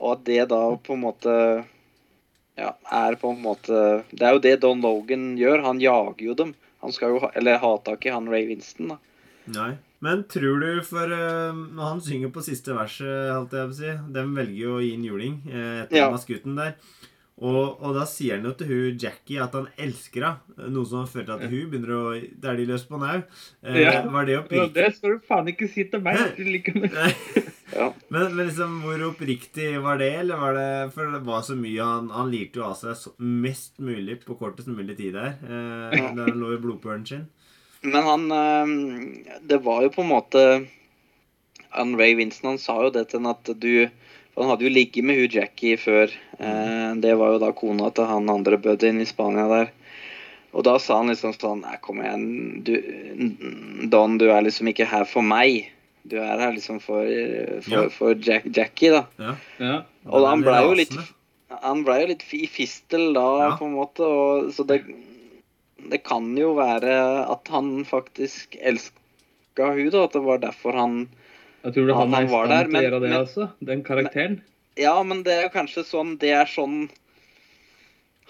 Og 0.00 0.16
at 0.16 0.24
det 0.26 0.40
da 0.50 0.60
på 0.80 0.96
en 0.96 1.04
måte 1.04 1.32
Ja, 2.58 2.72
er 2.90 3.14
på 3.18 3.30
en 3.30 3.42
måte 3.44 3.76
Det 4.10 4.24
er 4.26 4.34
jo 4.34 4.40
det 4.42 4.54
Don 4.62 4.82
Logan 4.82 5.34
gjør. 5.38 5.62
Han 5.62 5.80
jager 5.82 6.24
jo 6.26 6.34
dem. 6.38 6.54
Han 6.82 6.92
skal 6.94 7.14
jo 7.14 7.20
ha, 7.22 7.30
eller 7.38 7.60
ha 7.62 7.72
tak 7.86 8.06
i 8.06 8.12
han 8.12 8.26
Ray 8.30 8.48
Winston, 8.50 8.94
da. 8.94 8.98
Nei. 9.54 9.70
Men 10.04 10.24
tror 10.28 10.60
du 10.60 10.82
for 10.84 11.08
uh, 11.08 11.56
han 11.80 12.02
synger 12.04 12.32
på 12.34 12.42
siste 12.44 12.74
verset, 12.76 13.30
holdt 13.32 13.54
jeg 13.56 13.70
på 13.70 13.72
å 13.72 13.78
si 13.78 13.92
De 14.16 14.24
velger 14.36 14.60
jo 14.60 14.74
å 14.76 14.82
gi 14.84 14.92
en 14.98 15.06
juling 15.08 15.38
uh, 15.48 15.84
etter 15.84 16.00
Ja. 16.00 16.10
den 16.44 16.58
der. 16.58 16.74
Og, 17.42 17.80
og 17.82 17.96
da 17.96 18.04
sier 18.06 18.36
han 18.36 18.44
jo 18.46 18.52
til 18.54 18.68
hun 18.70 18.98
Jackie 19.02 19.40
at 19.42 19.54
han 19.58 19.64
elsker 19.82 20.22
henne. 20.22 20.68
Noe 20.70 20.86
som 20.86 21.00
han 21.02 21.08
til 21.10 21.32
at 21.34 21.42
hun 21.50 21.64
begynner 21.72 21.94
å 21.96 22.02
dælje 22.44 22.66
løs 22.68 22.84
på 22.86 23.00
now. 23.02 23.24
Eh, 23.64 23.80
Ja. 23.82 23.94
Var 24.06 24.24
det 24.28 24.36
Ja, 24.36 24.42
oppriktig? 24.44 24.74
det 24.76 24.90
skal 24.94 25.16
du 25.16 25.24
faen 25.26 25.50
ikke 25.50 25.68
si 25.72 25.84
til 25.90 26.00
meg. 26.04 26.16
Ja. 27.74 27.88
men, 28.12 28.36
men 28.36 28.46
liksom, 28.46 28.74
hvor 28.84 29.00
oppriktig 29.08 29.80
var 29.82 29.96
det? 29.98 30.12
Eller 30.20 30.36
var 30.38 30.52
det 30.54 30.92
For 30.94 31.10
det 31.10 31.22
var 31.26 31.40
så 31.42 31.56
mye 31.58 31.82
Han, 31.82 32.10
han 32.12 32.28
lirte 32.30 32.60
jo 32.60 32.66
av 32.68 32.76
seg 32.78 32.92
så, 33.00 33.10
mest 33.18 33.80
mulig 33.82 34.20
på 34.22 34.36
kortest 34.38 34.68
mulig 34.70 34.94
tid 35.00 35.16
der. 35.16 35.32
Eh, 35.42 35.96
der 36.14 36.28
han 36.28 36.38
lå 36.38 36.52
i 36.54 36.60
blodpølen 36.62 37.02
sin. 37.08 37.24
Men 37.82 38.06
han 38.06 38.28
eh, 38.30 39.40
Det 39.42 39.58
var 39.64 39.82
jo 39.82 39.90
på 39.96 40.04
en 40.04 40.12
måte 40.12 40.44
Ray 41.74 42.14
Winston 42.14 42.52
han 42.52 42.62
sa 42.62 42.76
jo 42.84 42.92
det 42.94 43.08
til 43.10 43.18
henne 43.24 43.34
at 43.34 43.50
du 43.58 43.88
Han 44.34 44.50
hadde 44.50 44.66
jo 44.66 44.72
ligget 44.74 45.04
med 45.06 45.18
hun 45.20 45.30
Jackie 45.30 45.76
før. 45.78 46.10
Eh, 46.38 46.90
det 47.02 47.14
var 47.20 47.34
jo 47.34 47.42
da 47.42 47.52
kona 47.54 47.90
til 47.94 48.08
han 48.10 48.30
andre 48.32 48.58
buddyen 48.58 48.98
i 49.02 49.06
Spania 49.06 49.46
der. 49.50 49.70
Og 50.54 50.64
da 50.66 50.76
sa 50.82 51.00
han 51.00 51.10
liksom 51.10 51.34
sånn 51.34 51.62
Nei, 51.64 51.76
kom 51.82 52.00
igjen. 52.02 52.26
Du, 52.66 52.74
Don, 53.90 54.18
du 54.18 54.28
er 54.30 54.44
liksom 54.46 54.70
ikke 54.70 54.86
her 54.90 55.06
for 55.10 55.22
meg. 55.26 55.70
Du 56.06 56.18
er 56.20 56.38
her 56.38 56.52
liksom 56.54 56.80
for, 56.84 57.06
for, 57.64 57.72
Ja. 57.74 57.88
for 57.90 58.14
Jack, 58.14 58.46
Jackie, 58.54 58.90
da. 58.94 59.04
Ja. 59.18 59.34
Ja. 59.58 59.76
Og 60.06 60.20
Da 60.22 60.30
han 60.34 60.42
ble 60.44 60.52
ble 60.52 60.62
jo 60.68 60.74
litt 60.82 60.96
Han 61.62 61.84
blei 61.86 62.00
jo 62.02 62.08
litt 62.10 62.24
i 62.34 62.46
fistel 62.50 63.12
da, 63.14 63.24
Ja. 63.44 63.50
på 63.58 63.66
en 63.68 63.74
måte. 63.78 64.02
Og, 64.02 64.50
så 64.54 64.66
det, 64.66 64.82
det 65.90 66.02
kan 66.04 66.26
jo 66.36 66.54
være 66.58 66.94
at 67.30 67.48
han 67.54 67.84
faktisk 67.86 68.58
elska 68.60 69.70
hun 69.74 69.90
da. 69.94 70.04
At 70.08 70.12
det 70.18 70.22
var 70.26 70.42
derfor 70.42 70.72
han 70.78 70.96
Jeg 71.64 71.72
tror 71.74 71.86
det 71.88 71.94
han 71.96 72.12
er 72.12 72.16
han 72.16 72.26
i 72.26 72.30
var 72.32 72.46
stand 72.46 72.50
der, 72.52 72.64
til 72.64 72.68
å 72.68 72.72
men- 72.72 72.84
gjøre 72.84 73.00
det, 73.00 73.10
men- 73.10 73.20
altså? 73.20 73.50
Den 73.64 73.82
karakteren? 73.84 74.40
Ja, 74.76 75.02
men 75.02 75.22
det 75.22 75.32
er 75.32 75.42
jo 75.44 75.52
kanskje 75.54 75.84
sånn 75.86 76.18
Det 76.18 76.30
er 76.34 76.46
sånn 76.50 76.90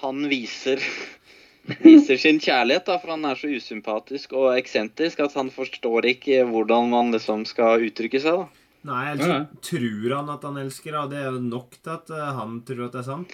han 0.02 0.26
viser 0.28 0.82
Viser 1.80 2.18
sin 2.20 2.38
kjærlighet, 2.44 2.84
da, 2.84 2.98
for 3.00 3.14
han 3.14 3.24
er 3.24 3.38
så 3.40 3.48
usympatisk 3.48 4.34
og 4.36 4.50
eksentrisk 4.58 5.22
at 5.24 5.32
han 5.38 5.48
forstår 5.50 6.04
ikke 6.10 6.42
hvordan 6.50 6.90
man 6.92 7.10
liksom 7.14 7.46
skal 7.48 7.80
uttrykke 7.86 8.20
seg. 8.20 8.36
da. 8.42 8.48
Nei, 8.84 9.04
ellers 9.14 9.46
tror 9.64 10.12
han 10.18 10.28
at 10.28 10.42
han 10.44 10.58
elsker 10.60 10.92
henne. 10.92 11.08
Det 11.08 11.22
er 11.22 11.30
jo 11.32 11.40
nok 11.40 11.70
til 11.80 11.94
at 11.94 12.10
eh, 12.12 12.32
han 12.36 12.58
tror 12.68 12.84
at 12.84 12.92
det 12.92 13.00
er 13.00 13.06
sant. 13.08 13.32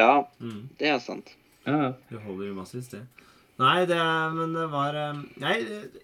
Ja, 0.00 0.24
Mm. 0.42 0.64
det 0.80 0.88
er 0.90 0.98
sant. 0.98 1.30
Ja. 1.64 1.92
Det 2.10 2.18
holder 2.26 2.48
jo 2.48 2.54
massevis, 2.58 2.88
det. 2.90 3.04
Nei, 3.62 3.84
det 3.86 3.98
Men 4.34 4.54
det 4.56 4.64
var 4.72 4.96
eh, 4.98 5.18
Nei, 5.42 5.54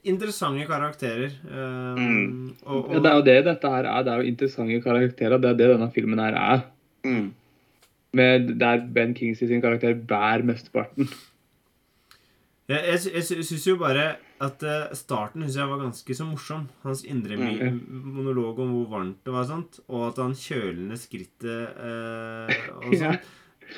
interessante 0.07 0.67
karakterer. 0.69 1.33
eh, 1.51 1.99
Mm. 1.99 2.55
og, 2.65 2.93
ja, 2.93 3.01
Det 3.01 3.11
er 3.11 3.17
jo 3.17 3.23
det 3.27 3.45
dette 3.45 3.71
her 3.73 3.85
er. 3.91 4.03
Det 4.07 4.13
er 4.13 4.23
jo 4.23 4.29
interessante 4.31 4.83
karakterer. 4.85 5.41
Det 5.41 5.51
er 5.51 5.59
det 5.59 5.71
denne 5.75 5.91
filmen 5.93 6.19
her 6.23 6.35
er. 6.39 6.63
Mm. 7.05 7.33
Med 8.13 8.59
der 8.59 8.87
Ben 8.87 9.15
Kingsley 9.15 9.49
sin 9.49 9.63
karakter 9.63 9.95
bærer 9.95 10.43
mesteparten. 10.47 11.09
Jeg, 12.71 12.85
jeg, 12.87 12.99
sy- 13.03 13.35
jeg, 13.35 13.45
syns 13.49 13.67
jo 13.67 13.77
bare 13.81 14.05
at 14.41 14.63
eh, 14.63 14.95
starten 14.95 15.43
synes 15.43 15.57
jeg 15.59 15.69
var 15.73 15.81
ganske 15.83 16.15
så 16.15 16.25
morsom. 16.29 16.69
Hans 16.85 17.03
indre 17.05 17.35
mm. 17.37 17.81
monolog 18.15 18.61
om 18.63 18.71
hvor 18.77 18.89
varmt 18.95 19.25
det 19.27 19.33
var, 19.35 19.43
og 19.43 19.51
sånt, 19.51 19.81
og 19.89 20.07
at 20.13 20.23
han 20.23 20.35
kjølende 20.39 20.99
skrittet 21.01 21.83
eh, 21.83 22.71
og 22.79 22.95
Ja. 23.03 23.17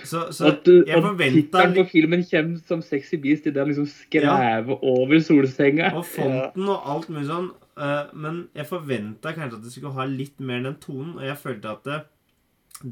Så, 0.05 0.25
så 0.33 0.49
At, 0.53 0.67
jeg 0.67 0.97
at 0.99 1.19
tittelen 1.21 1.75
på 1.77 1.85
filmen 1.91 2.23
kommer 2.29 2.63
som 2.69 2.81
Sexy 2.85 3.19
Beast 3.23 3.47
idet 3.47 3.61
han 3.61 3.69
liksom 3.71 3.89
skrever 3.91 4.79
over 4.81 5.21
solsenga. 5.21 5.93
Og 5.99 6.07
fonten 6.09 6.71
og 6.73 6.89
alt 6.95 7.11
mulig 7.13 7.27
sånn. 7.29 7.51
eh, 7.77 8.11
men 8.15 8.41
jeg 8.57 8.69
forventa 8.71 9.35
kanskje 9.37 9.59
at 9.61 9.67
det 9.67 9.75
skulle 9.75 9.95
ha 9.99 10.09
litt 10.09 10.41
mer 10.41 10.65
den 10.65 10.79
tonen, 10.83 11.15
og 11.21 11.27
jeg 11.29 11.39
følte 11.41 11.77
at 11.77 11.85
det, 11.89 12.01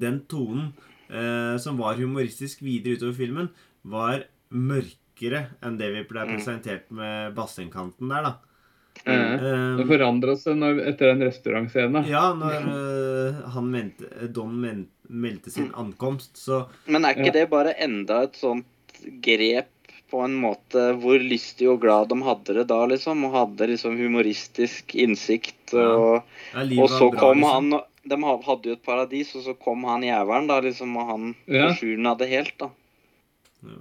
den 0.05 0.21
tonen 0.31 0.71
eh, 1.09 1.57
som 1.63 1.81
var 1.81 1.99
humoristisk 2.01 2.63
videre 2.63 3.01
utover 3.01 3.17
filmen, 3.19 3.51
var 3.83 4.27
mørkere 4.51 5.47
enn 5.65 5.81
det 5.81 5.91
vi 5.97 6.05
ble 6.09 6.23
Mm. 6.27 6.31
presentert 6.37 6.87
med 6.91 7.35
bassengkanten 7.37 8.09
der, 8.13 8.23
da. 8.29 8.37
Mm. 9.07 9.77
Det 9.79 9.87
forandra 9.89 10.35
seg 10.37 10.57
når, 10.61 10.81
etter 10.91 11.13
den 11.15 11.23
restaurantscenen. 11.25 12.05
Ja, 12.11 12.35
når 12.37 12.67
uh, 12.69 13.39
han 13.55 13.71
mente, 13.73 14.09
Don 14.35 14.53
men, 14.61 14.83
meldte 15.11 15.51
sin 15.51 15.73
ankomst, 15.75 16.37
så 16.39 16.65
Men 16.87 17.05
er 17.05 17.15
ikke 17.15 17.27
Ja. 17.33 17.37
det 17.41 17.51
bare 17.51 17.75
enda 17.79 18.23
et 18.25 18.37
sånt 18.39 18.67
grep 19.23 19.69
på 20.11 20.25
en 20.25 20.35
måte 20.43 20.89
hvor 20.99 21.19
lystig 21.23 21.69
og 21.71 21.81
glad 21.83 22.09
de 22.11 22.19
hadde 22.27 22.55
det 22.55 22.67
da, 22.71 22.81
liksom? 22.87 23.25
Og 23.29 23.33
hadde 23.33 23.69
liksom 23.71 23.97
humoristisk 23.99 24.95
innsikt 24.95 25.75
og 25.75 26.23
ja, 26.55 26.65
Og 26.83 26.89
så 26.91 27.11
bra, 27.11 27.21
kom 27.21 27.39
liksom. 27.45 27.71
han 27.73 27.83
De 28.09 28.17
hadde 28.17 28.65
jo 28.65 28.73
et 28.73 28.83
paradis, 28.83 29.35
og 29.37 29.43
så 29.45 29.53
kom 29.61 29.85
han 29.85 30.01
jævelen, 30.03 30.47
da, 30.49 30.61
liksom, 30.65 30.97
og 30.97 31.07
han 31.07 31.35
Ja. 31.47 31.69
forsurna 31.69 32.17
det 32.19 32.29
helt, 32.31 32.57
da. 32.59 32.71
Ja. 33.63 33.77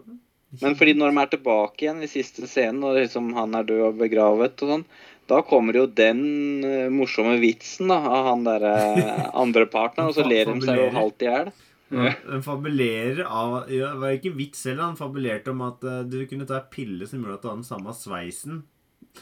Men 0.61 0.75
fordi 0.75 0.93
når 0.97 1.13
de 1.13 1.21
er 1.21 1.29
tilbake 1.37 1.85
igjen 1.85 2.03
i 2.03 2.07
siste 2.07 2.45
scenen, 2.49 2.83
og 2.83 2.95
liksom 2.97 3.33
han 3.33 3.53
er 3.55 3.63
død 3.63 3.81
og 3.87 3.97
begravet 4.01 4.61
og 4.65 4.69
sånn, 4.73 4.85
da 5.29 5.41
kommer 5.45 5.77
jo 5.77 5.85
den 5.85 6.21
eh, 6.65 6.89
morsomme 6.93 7.37
vitsen 7.41 7.91
da, 7.91 7.99
av 8.01 8.29
han 8.31 8.45
derre 8.47 8.75
andre 9.43 9.65
partneren, 9.69 10.11
og 10.11 10.17
så 10.17 10.25
ler 10.27 10.49
de 10.49 10.65
seg 10.65 10.81
jo 10.81 10.87
halvt 10.95 11.25
i 11.25 11.29
hjel. 11.29 11.51
Ja, 11.89 12.11
Den 12.21 12.43
fabulerer 12.45 13.23
av 13.25 13.53
ja, 13.73 13.87
Det 13.95 14.01
var 14.03 14.11
ikke 14.13 14.35
vits 14.37 14.61
heller. 14.67 14.91
Han 14.91 14.99
fabulerte 14.99 15.49
om 15.55 15.63
at 15.65 15.81
uh, 15.81 16.03
du 16.05 16.19
kunne 16.29 16.45
ta 16.45 16.59
en 16.59 16.67
pille 16.69 17.07
som 17.09 17.23
gjorde 17.23 17.39
at 17.39 17.41
du 17.41 17.47
hadde 17.49 17.61
den 17.63 17.69
samme 17.69 17.95
sveisen. 17.97 18.59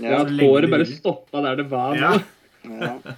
Ja, 0.03 0.17
at 0.25 0.33
håret 0.35 0.73
bare 0.73 0.87
stoppa 0.89 1.45
der 1.45 1.61
det 1.61 1.69
var. 1.71 1.95
Ja. 1.95 2.17
Ja. 2.71 3.13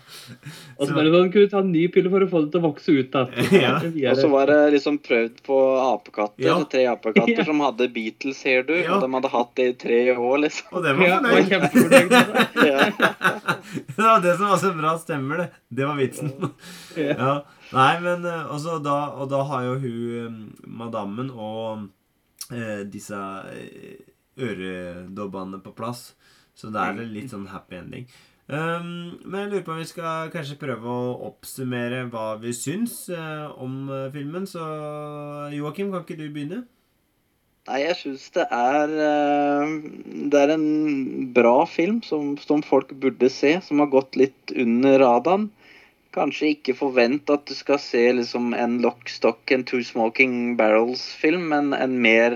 Og 0.78 0.88
så 0.88 0.94
bare 0.96 1.12
sånn, 1.14 1.32
kunne 1.34 1.50
ta 1.52 1.60
en 1.64 1.72
ny 1.74 1.88
pille 1.94 2.10
for 2.14 2.24
å 2.26 2.28
få 2.32 2.42
det 2.46 2.52
til 2.54 2.62
å 2.62 2.66
vokse 2.68 2.94
ut 2.96 3.18
igjen. 3.20 3.52
Ja. 4.00 4.12
Og 4.14 4.18
så 4.22 4.30
var 4.32 4.46
det 4.52 4.58
liksom 4.76 5.00
prøvd 5.06 5.42
på 5.46 5.58
apekatter, 5.84 6.46
Ja. 6.48 6.58
tre 6.72 6.86
apekatter 6.92 7.38
Ja. 7.44 7.46
som 7.50 7.60
hadde 7.66 7.90
Beatles, 7.94 8.38
ser 8.44 8.64
du, 8.68 8.74
Ja. 8.80 8.96
og 8.98 9.02
de 9.06 9.12
hadde 9.18 9.32
hatt 9.34 9.54
det 9.60 9.68
i 9.70 9.76
tre 9.86 10.00
år, 10.16 10.38
liksom. 10.46 10.68
Og 10.78 10.84
det 10.86 10.96
var 10.98 11.08
Ja, 11.08 11.20
var 11.22 11.30
fornøyd. 11.30 12.10
det. 12.10 12.68
Ja. 12.70 12.90
det 13.96 14.04
var 14.04 14.22
det 14.28 14.36
som 14.38 14.50
var 14.54 14.58
så 14.62 14.74
bra 14.78 14.94
stemmer, 15.02 15.38
det. 15.44 15.50
Det 15.70 15.86
var 15.90 15.96
vitsen. 16.00 16.34
Ja. 16.98 17.14
Ja. 17.18 17.34
Nei, 17.70 18.00
men 18.02 18.24
eh, 18.26 18.48
også 18.50 18.80
da, 18.82 18.96
Og 19.22 19.28
da 19.30 19.44
har 19.46 19.62
jo 19.68 19.76
hun 19.84 20.16
eh, 20.18 20.38
madammen 20.66 21.28
og 21.30 21.84
eh, 22.52 22.80
disse 22.90 23.14
eh, 23.54 24.00
øredobbene 24.42 25.60
på 25.64 25.74
plass. 25.78 26.14
Så 26.58 26.72
det 26.74 26.82
er 26.82 27.06
litt 27.08 27.30
sånn 27.32 27.46
happy 27.52 27.78
ending. 27.80 28.08
Um, 28.50 29.20
men 29.30 29.44
jeg 29.44 29.50
lurer 29.52 29.66
på 29.66 29.74
om 29.76 29.78
vi 29.78 29.86
skal 29.86 30.30
kanskje 30.34 30.56
prøve 30.58 30.90
å 30.90 31.10
oppsummere 31.28 32.08
hva 32.10 32.32
vi 32.42 32.50
syns 32.58 32.96
eh, 33.14 33.46
om 33.62 33.84
eh, 33.94 34.08
filmen. 34.10 34.48
Så 34.50 34.64
Joakim, 35.54 35.92
kan 35.94 36.02
ikke 36.02 36.18
du 36.18 36.26
begynne? 36.34 36.64
Nei, 37.70 37.84
jeg 37.84 38.00
syns 38.00 38.24
det 38.34 38.48
er 38.50 38.96
eh, 39.06 39.76
Det 40.34 40.42
er 40.42 40.56
en 40.56 40.66
bra 41.36 41.60
film 41.70 42.00
som, 42.02 42.34
som 42.42 42.66
folk 42.66 42.96
burde 43.04 43.30
se, 43.30 43.54
som 43.68 43.84
har 43.84 43.92
gått 43.94 44.18
litt 44.18 44.56
under 44.58 44.98
radaren. 45.04 45.52
Kanskje 46.18 46.56
ikke 46.56 46.74
forvent 46.80 47.30
at 47.30 47.46
du 47.46 47.54
skal 47.54 47.78
se 47.78 48.02
liksom 48.18 48.56
en 48.58 48.80
Lockstock 48.82 49.54
and 49.54 49.70
Two 49.70 49.86
Smoking 49.86 50.58
Barrels-film, 50.58 51.52
men 51.54 51.70
en 51.78 52.00
mer 52.02 52.34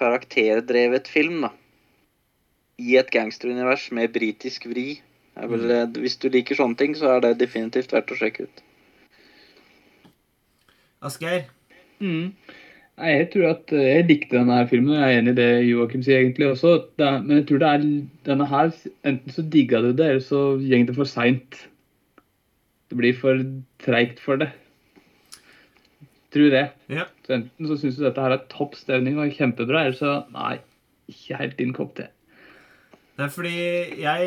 karakterdrevet 0.00 1.12
film, 1.12 1.44
da. 1.44 1.52
I 2.78 2.96
et 3.00 3.10
gangsterunivers 3.12 3.88
med 3.96 4.12
britisk 4.12 4.68
vri. 4.68 5.00
Er 5.36 5.48
vel, 5.52 5.66
mm. 5.68 5.96
Hvis 6.00 6.16
du 6.20 6.28
liker 6.32 6.56
sånne 6.56 6.78
ting, 6.80 6.94
så 6.96 7.16
er 7.16 7.24
det 7.24 7.38
definitivt 7.40 7.92
verdt 7.92 8.12
å 8.12 8.18
sjekke 8.18 8.48
ut. 8.48 8.62
Asgeir? 11.04 11.44
Mm. 12.00 12.32
Nei, 12.96 13.10
jeg 13.12 13.26
tror 13.32 13.50
at 13.50 13.72
eh, 13.76 13.86
jeg 13.90 14.06
likte 14.08 14.38
denne 14.38 14.56
her 14.56 14.68
filmen, 14.70 14.94
og 14.94 15.02
jeg 15.02 15.16
er 15.16 15.20
enig 15.20 15.34
i 15.34 15.38
det 15.38 15.48
Joakim 15.68 16.04
sier 16.04 16.22
egentlig 16.22 16.48
også. 16.48 16.76
Det 16.96 17.04
er, 17.04 17.18
men 17.24 17.40
jeg 17.40 17.48
tror 17.50 17.60
det 17.62 17.72
er 17.72 17.88
denne 18.28 18.46
her 18.48 18.70
Enten 19.10 19.34
så 19.34 19.44
digga 19.52 19.82
du 19.84 19.90
det, 19.90 20.06
eller 20.06 20.24
så 20.24 20.44
går 20.62 20.86
det 20.88 20.96
for 20.96 21.10
seint. 21.10 21.58
Det 22.88 22.96
blir 22.96 23.18
for 23.18 23.42
treigt 23.84 24.22
for 24.22 24.40
det. 24.40 24.48
Tror 26.32 26.52
det. 26.52 26.64
Ja. 26.92 27.04
Så 27.26 27.36
enten 27.36 27.68
så 27.68 27.76
syns 27.80 28.00
du 28.00 28.06
dette 28.06 28.24
her 28.24 28.32
er 28.38 28.48
topp 28.52 28.78
stemning 28.80 29.20
og 29.20 29.36
kjempebra, 29.36 29.84
eller 29.84 30.00
så 30.00 30.16
nei, 30.32 30.56
ikke 31.12 31.42
helt 31.42 31.60
din 31.60 31.76
kopp 31.76 31.96
te. 32.00 32.08
Nei, 33.16 33.28
fordi 33.32 33.52
jeg 34.02 34.24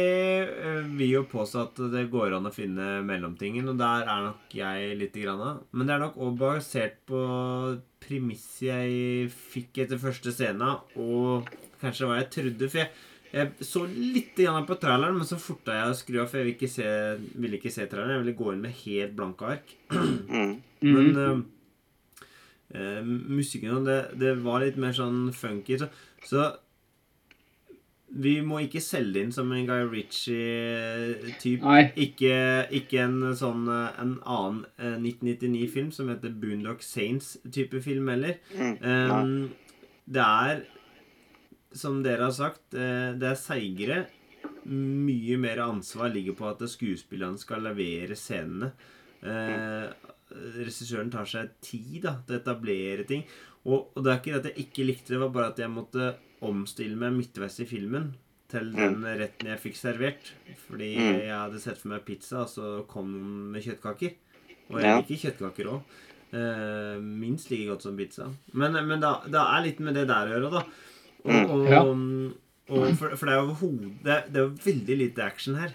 øh, 0.50 0.86
vil 0.98 1.12
jo 1.12 1.26
påstå 1.30 1.62
at 1.68 1.82
det 1.94 2.08
går 2.10 2.34
an 2.40 2.50
å 2.50 2.54
finne 2.54 2.88
mellomtingen, 3.06 3.68
og 3.70 3.78
der 3.78 4.08
er 4.10 4.24
nok 4.26 4.56
jeg 4.58 4.96
lite 4.98 5.22
grann. 5.22 5.60
Men 5.70 5.86
det 5.86 5.94
er 5.94 6.02
nok 6.02 6.18
også 6.18 6.40
basert 6.40 6.96
på 7.10 7.20
premisset 8.02 8.64
jeg 8.66 9.28
fikk 9.30 9.84
etter 9.84 10.02
første 10.02 10.34
scene, 10.34 10.72
og 10.98 11.52
kanskje 11.84 12.10
hva 12.10 12.18
jeg 12.18 12.32
trodde. 12.34 12.70
For 12.74 12.82
jeg, 12.82 12.90
jeg 13.36 13.68
så 13.70 13.84
litt 13.92 14.34
grann 14.40 14.66
på 14.66 14.80
traileren, 14.82 15.20
men 15.22 15.30
så 15.30 15.38
forta 15.42 15.76
jeg 15.78 15.92
å 15.92 16.00
skru 16.00 16.18
av, 16.24 16.32
for 16.32 16.40
jeg 16.40 16.48
ville 16.48 16.58
ikke 16.58 16.72
se, 16.74 16.90
ville 17.36 17.60
ikke 17.60 17.74
se 17.76 17.86
traileren. 17.92 18.16
Jeg 18.18 18.24
ville 18.24 18.40
gå 18.42 18.56
inn 18.56 18.66
med 18.66 18.82
helt 18.88 19.16
blanke 19.20 19.54
ark. 19.58 19.76
Mm. 20.80 20.96
Men 20.96 21.18
uh, 21.20 21.40
øh, 22.72 23.08
musikken 23.36 23.74
og 23.76 23.88
det, 23.90 23.98
det 24.16 24.30
var 24.46 24.62
litt 24.64 24.78
mer 24.80 24.94
sånn 24.96 25.26
funky. 25.36 25.76
Så, 25.82 25.90
så 26.24 26.46
vi 28.10 28.40
må 28.42 28.64
ikke 28.64 28.82
selge 28.82 29.22
inn 29.22 29.32
som 29.34 29.52
en 29.54 29.68
Guy 29.68 29.84
Ritchie-type. 29.92 31.76
Ikke, 32.02 32.36
ikke 32.80 33.04
en 33.06 33.20
sånn 33.38 33.68
eh, 33.70 34.02
en 34.02 34.16
annen 34.24 34.64
eh, 34.82 34.98
1999-film 34.98 35.92
som 35.94 36.10
heter 36.10 36.34
Boondock 36.42 36.82
Saints-type 36.86 37.82
film 37.86 38.10
heller. 38.10 38.40
Mm. 38.58 38.76
Um, 38.82 39.36
det 40.10 40.26
er, 40.26 40.64
som 41.78 42.02
dere 42.06 42.30
har 42.30 42.36
sagt, 42.36 42.74
eh, 42.74 43.12
det 43.20 43.30
er 43.30 43.40
seigere. 43.40 44.00
Mye 44.70 45.38
mer 45.42 45.62
ansvar 45.68 46.10
ligger 46.14 46.38
på 46.38 46.50
at 46.50 46.66
skuespillerne 46.70 47.42
skal 47.42 47.68
levere 47.70 48.18
scenene. 48.18 48.74
Uh, 49.20 49.90
regissøren 50.30 51.10
tar 51.12 51.28
seg 51.28 51.56
tid 51.66 52.04
da, 52.06 52.14
til 52.26 52.38
å 52.38 52.42
etablere 52.42 53.06
ting. 53.10 53.24
Og, 53.66 53.90
og 53.96 54.04
det 54.04 54.12
er 54.14 54.20
ikke 54.22 54.32
det 54.34 54.40
at 54.40 54.50
jeg 54.56 54.66
ikke 54.68 54.86
likte 54.88 55.08
det, 55.10 55.18
det 55.18 55.22
var 55.26 55.30
bare 55.36 55.50
at 55.52 55.60
jeg 55.60 55.70
måtte 55.74 56.16
omstille 56.48 56.96
meg 56.96 57.12
midtveis 57.18 57.60
i 57.60 57.66
filmen 57.68 58.14
til 58.50 58.72
den 58.74 59.04
retten 59.04 59.50
jeg 59.52 59.60
fikk 59.62 59.76
servert. 59.78 60.32
Fordi 60.68 60.94
Mm. 60.98 61.18
jeg 61.28 61.34
hadde 61.36 61.60
sett 61.62 61.78
for 61.78 61.90
meg 61.92 62.06
pizza, 62.08 62.42
og 62.46 62.50
så 62.50 62.70
kom 62.88 63.12
den 63.14 63.52
med 63.52 63.62
kjøttkaker. 63.66 64.16
Og 64.72 64.80
jeg 64.82 65.04
liker 65.04 65.22
kjøttkaker 65.28 65.70
òg. 65.74 65.82
Uh, 66.30 67.00
minst 67.02 67.50
like 67.50 67.66
godt 67.68 67.82
som 67.82 67.96
pizza. 67.98 68.28
Men, 68.54 68.74
men 68.88 69.00
da, 69.02 69.16
det 69.26 69.40
er 69.42 69.64
litt 69.66 69.80
med 69.82 69.96
det 69.98 70.08
der 70.08 70.30
å 70.30 70.34
gjøre, 70.36 70.52
da. 70.52 70.64
Og, 71.26 71.30
Mm. 71.30 72.34
og, 72.70 72.80
og 72.80 72.98
for, 72.98 73.16
for 73.18 73.26
det 73.26 73.34
er 73.34 73.40
jo 73.42 73.48
overhodet 73.50 73.88
det, 74.06 74.12
er- 74.14 74.28
det 74.30 74.38
er 74.40 74.46
jo 74.46 74.60
veldig 74.64 74.98
lite 75.02 75.24
action 75.26 75.56
her. 75.60 75.74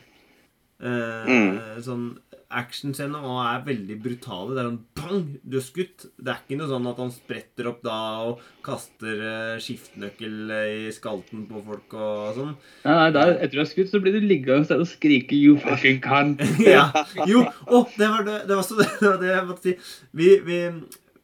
Eh, 0.84 1.32
Mm. 1.34 1.58
Sånn 1.84 2.06
Actionscener 2.54 3.24
og 3.26 3.38
er 3.42 3.62
veldig 3.66 3.96
brutale. 3.98 4.54
Det 4.54 4.60
er 4.62 4.66
sånn 4.68 4.82
bang, 4.94 5.22
du 5.42 5.56
er 5.58 5.64
skutt. 5.64 6.04
Det 6.14 6.30
er 6.30 6.42
ikke 6.44 6.58
noe 6.60 6.68
sånn 6.70 6.86
at 6.86 7.00
han 7.02 7.10
spretter 7.10 7.66
opp 7.66 7.80
da 7.82 7.96
og 8.28 8.44
kaster 8.62 9.22
uh, 9.24 9.56
skiftenøkkel 9.58 10.52
i 10.54 10.92
skalten 10.94 11.48
på 11.50 11.62
folk 11.66 11.96
og 11.98 12.36
sånn. 12.36 12.52
Nei, 12.84 12.94
nei, 12.94 13.08
der, 13.16 13.34
etter 13.40 13.56
du 13.56 13.62
har 13.64 13.70
skutt, 13.72 13.90
så 13.90 13.98
blir 14.04 14.14
du 14.14 14.22
liggende 14.22 14.60
et 14.62 14.68
sted 14.68 14.84
og 14.84 14.90
skrike 14.92 15.34
'you 15.34 15.56
fucking 15.64 15.98
can'. 16.04 16.36
ja. 16.76 16.86
Jo, 17.26 17.42
å, 17.66 17.88
det 17.98 18.12
var 18.12 18.22
det, 18.28 18.38
det 18.46 18.54
var 18.60 18.62
så 18.68 18.78
det, 18.78 18.86
det 19.00 19.08
var 19.08 19.18
det 19.24 19.32
jeg 19.34 19.48
måtte 19.50 19.72
si. 19.72 19.74
Vi, 20.14 20.30
vi 20.46 20.60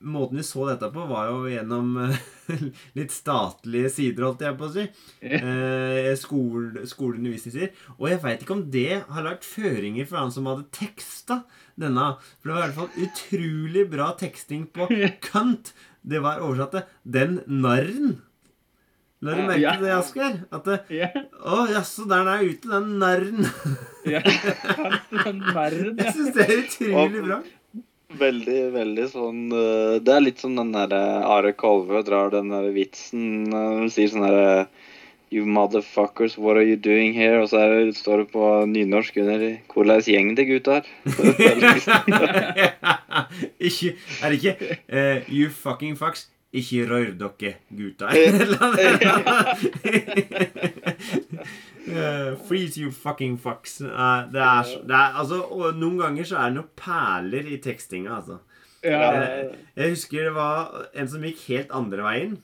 måten 0.00 0.38
vi 0.40 0.44
så 0.46 0.64
dette 0.70 0.88
på, 0.94 1.02
var 1.10 1.28
jo 1.28 1.42
gjennom 1.50 1.90
eh, 2.06 2.20
litt 2.98 3.12
statlige 3.12 3.90
sider, 3.92 4.24
holdt 4.28 4.44
jeg 4.46 4.56
på 4.60 4.68
å 4.68 4.72
si. 4.76 4.86
Eh, 5.40 6.14
skole, 6.18 6.86
skoleundervisningssider. 6.88 7.74
Og 7.98 8.08
jeg 8.10 8.22
veit 8.22 8.42
ikke 8.44 8.56
om 8.56 8.64
det 8.72 9.02
har 9.08 9.26
lagt 9.26 9.44
føringer 9.46 10.08
for 10.08 10.22
han 10.22 10.32
som 10.34 10.48
hadde 10.50 10.66
teksta 10.74 11.42
denne. 11.80 12.14
For 12.40 12.50
det 12.50 12.56
var 12.56 12.62
i 12.62 12.70
hvert 12.70 12.80
fall 12.80 13.04
utrolig 13.06 13.84
bra 13.92 14.10
teksting 14.20 14.66
på 14.74 14.88
Kant. 15.28 15.72
Det 16.00 16.22
var 16.24 16.40
oversatt 16.40 16.72
til 16.78 16.84
'Den 17.04 17.40
narren'. 17.60 18.18
La 19.20 19.34
du 19.36 19.42
merke 19.44 19.74
til 19.76 19.82
det, 19.84 19.90
Asgeir? 19.92 20.36
At 20.48 20.64
det, 20.64 20.78
Ja, 20.96 21.08
Å, 21.44 21.66
jaså, 21.68 22.06
der 22.08 22.24
er 22.24 22.40
ute, 22.40 22.70
den 22.72 22.94
narren. 23.02 23.44
ja. 24.08 24.22
Den 25.12 25.42
narren, 25.44 25.98
ja. 26.00 26.06
Jeg 26.06 26.14
syns 26.16 26.32
det 26.38 26.46
er 26.46 26.62
utrolig 26.62 27.24
bra. 27.26 27.36
Veldig, 28.18 28.72
veldig 28.74 29.04
sånn 29.12 29.52
eh, 29.54 30.00
Det 30.02 30.14
er 30.14 30.20
litt 30.24 30.40
som 30.42 30.56
den 30.58 30.72
derre 30.74 31.22
Are 31.30 31.52
Kolve 31.54 32.02
drar 32.06 32.30
den 32.34 32.48
der 32.50 32.72
vitsen 32.74 33.52
Hun 33.52 33.90
sier 33.92 34.08
sånn 34.10 34.26
herre 34.26 34.66
You 35.30 35.46
motherfuckers, 35.46 36.34
what 36.36 36.56
are 36.56 36.64
you 36.66 36.74
doing 36.74 37.14
here? 37.14 37.38
Og 37.38 37.48
så 37.52 37.58
det, 37.70 37.94
står 37.94 38.18
det 38.24 38.32
på 38.32 38.66
nynorsk 38.66 39.16
under 39.22 39.62
Hvordan 39.70 40.02
gjeng 40.02 40.32
det, 40.34 40.44
gutter? 40.48 40.82
ikke 43.70 43.94
Er 43.94 44.26
det 44.26 44.34
ikke 44.40 44.74
uh, 44.90 45.22
You 45.30 45.46
fucking 45.54 45.94
fucks. 45.94 46.26
Ikke 46.50 46.82
rør 46.90 47.14
dere, 47.14 47.62
gutter. 47.70 48.10
Eh, 51.88 52.34
freeze 52.46 52.76
you 52.78 52.90
fucking 52.92 53.38
fucks. 53.38 53.80
Uh, 53.80 54.26
det 54.32 54.40
er, 54.42 54.62
så- 54.68 54.82
det 54.86 54.90
er 54.94 55.14
Altså, 55.20 55.40
og 55.50 55.74
noen 55.74 55.98
ganger 55.98 56.24
så 56.24 56.36
er 56.38 56.50
det 56.50 56.54
noen 56.58 56.68
perler 56.76 57.46
i 57.52 57.56
tekstinga, 57.56 58.10
altså. 58.20 58.38
ja. 58.84 59.12
Eh, 59.22 59.54
Jeg 59.76 59.90
husker 59.94 60.24
det 60.24 60.34
var 60.34 60.86
en 60.94 61.08
som 61.08 61.22
gikk 61.22 61.46
helt 61.48 61.70
andre 61.72 62.02
veien. 62.02 62.38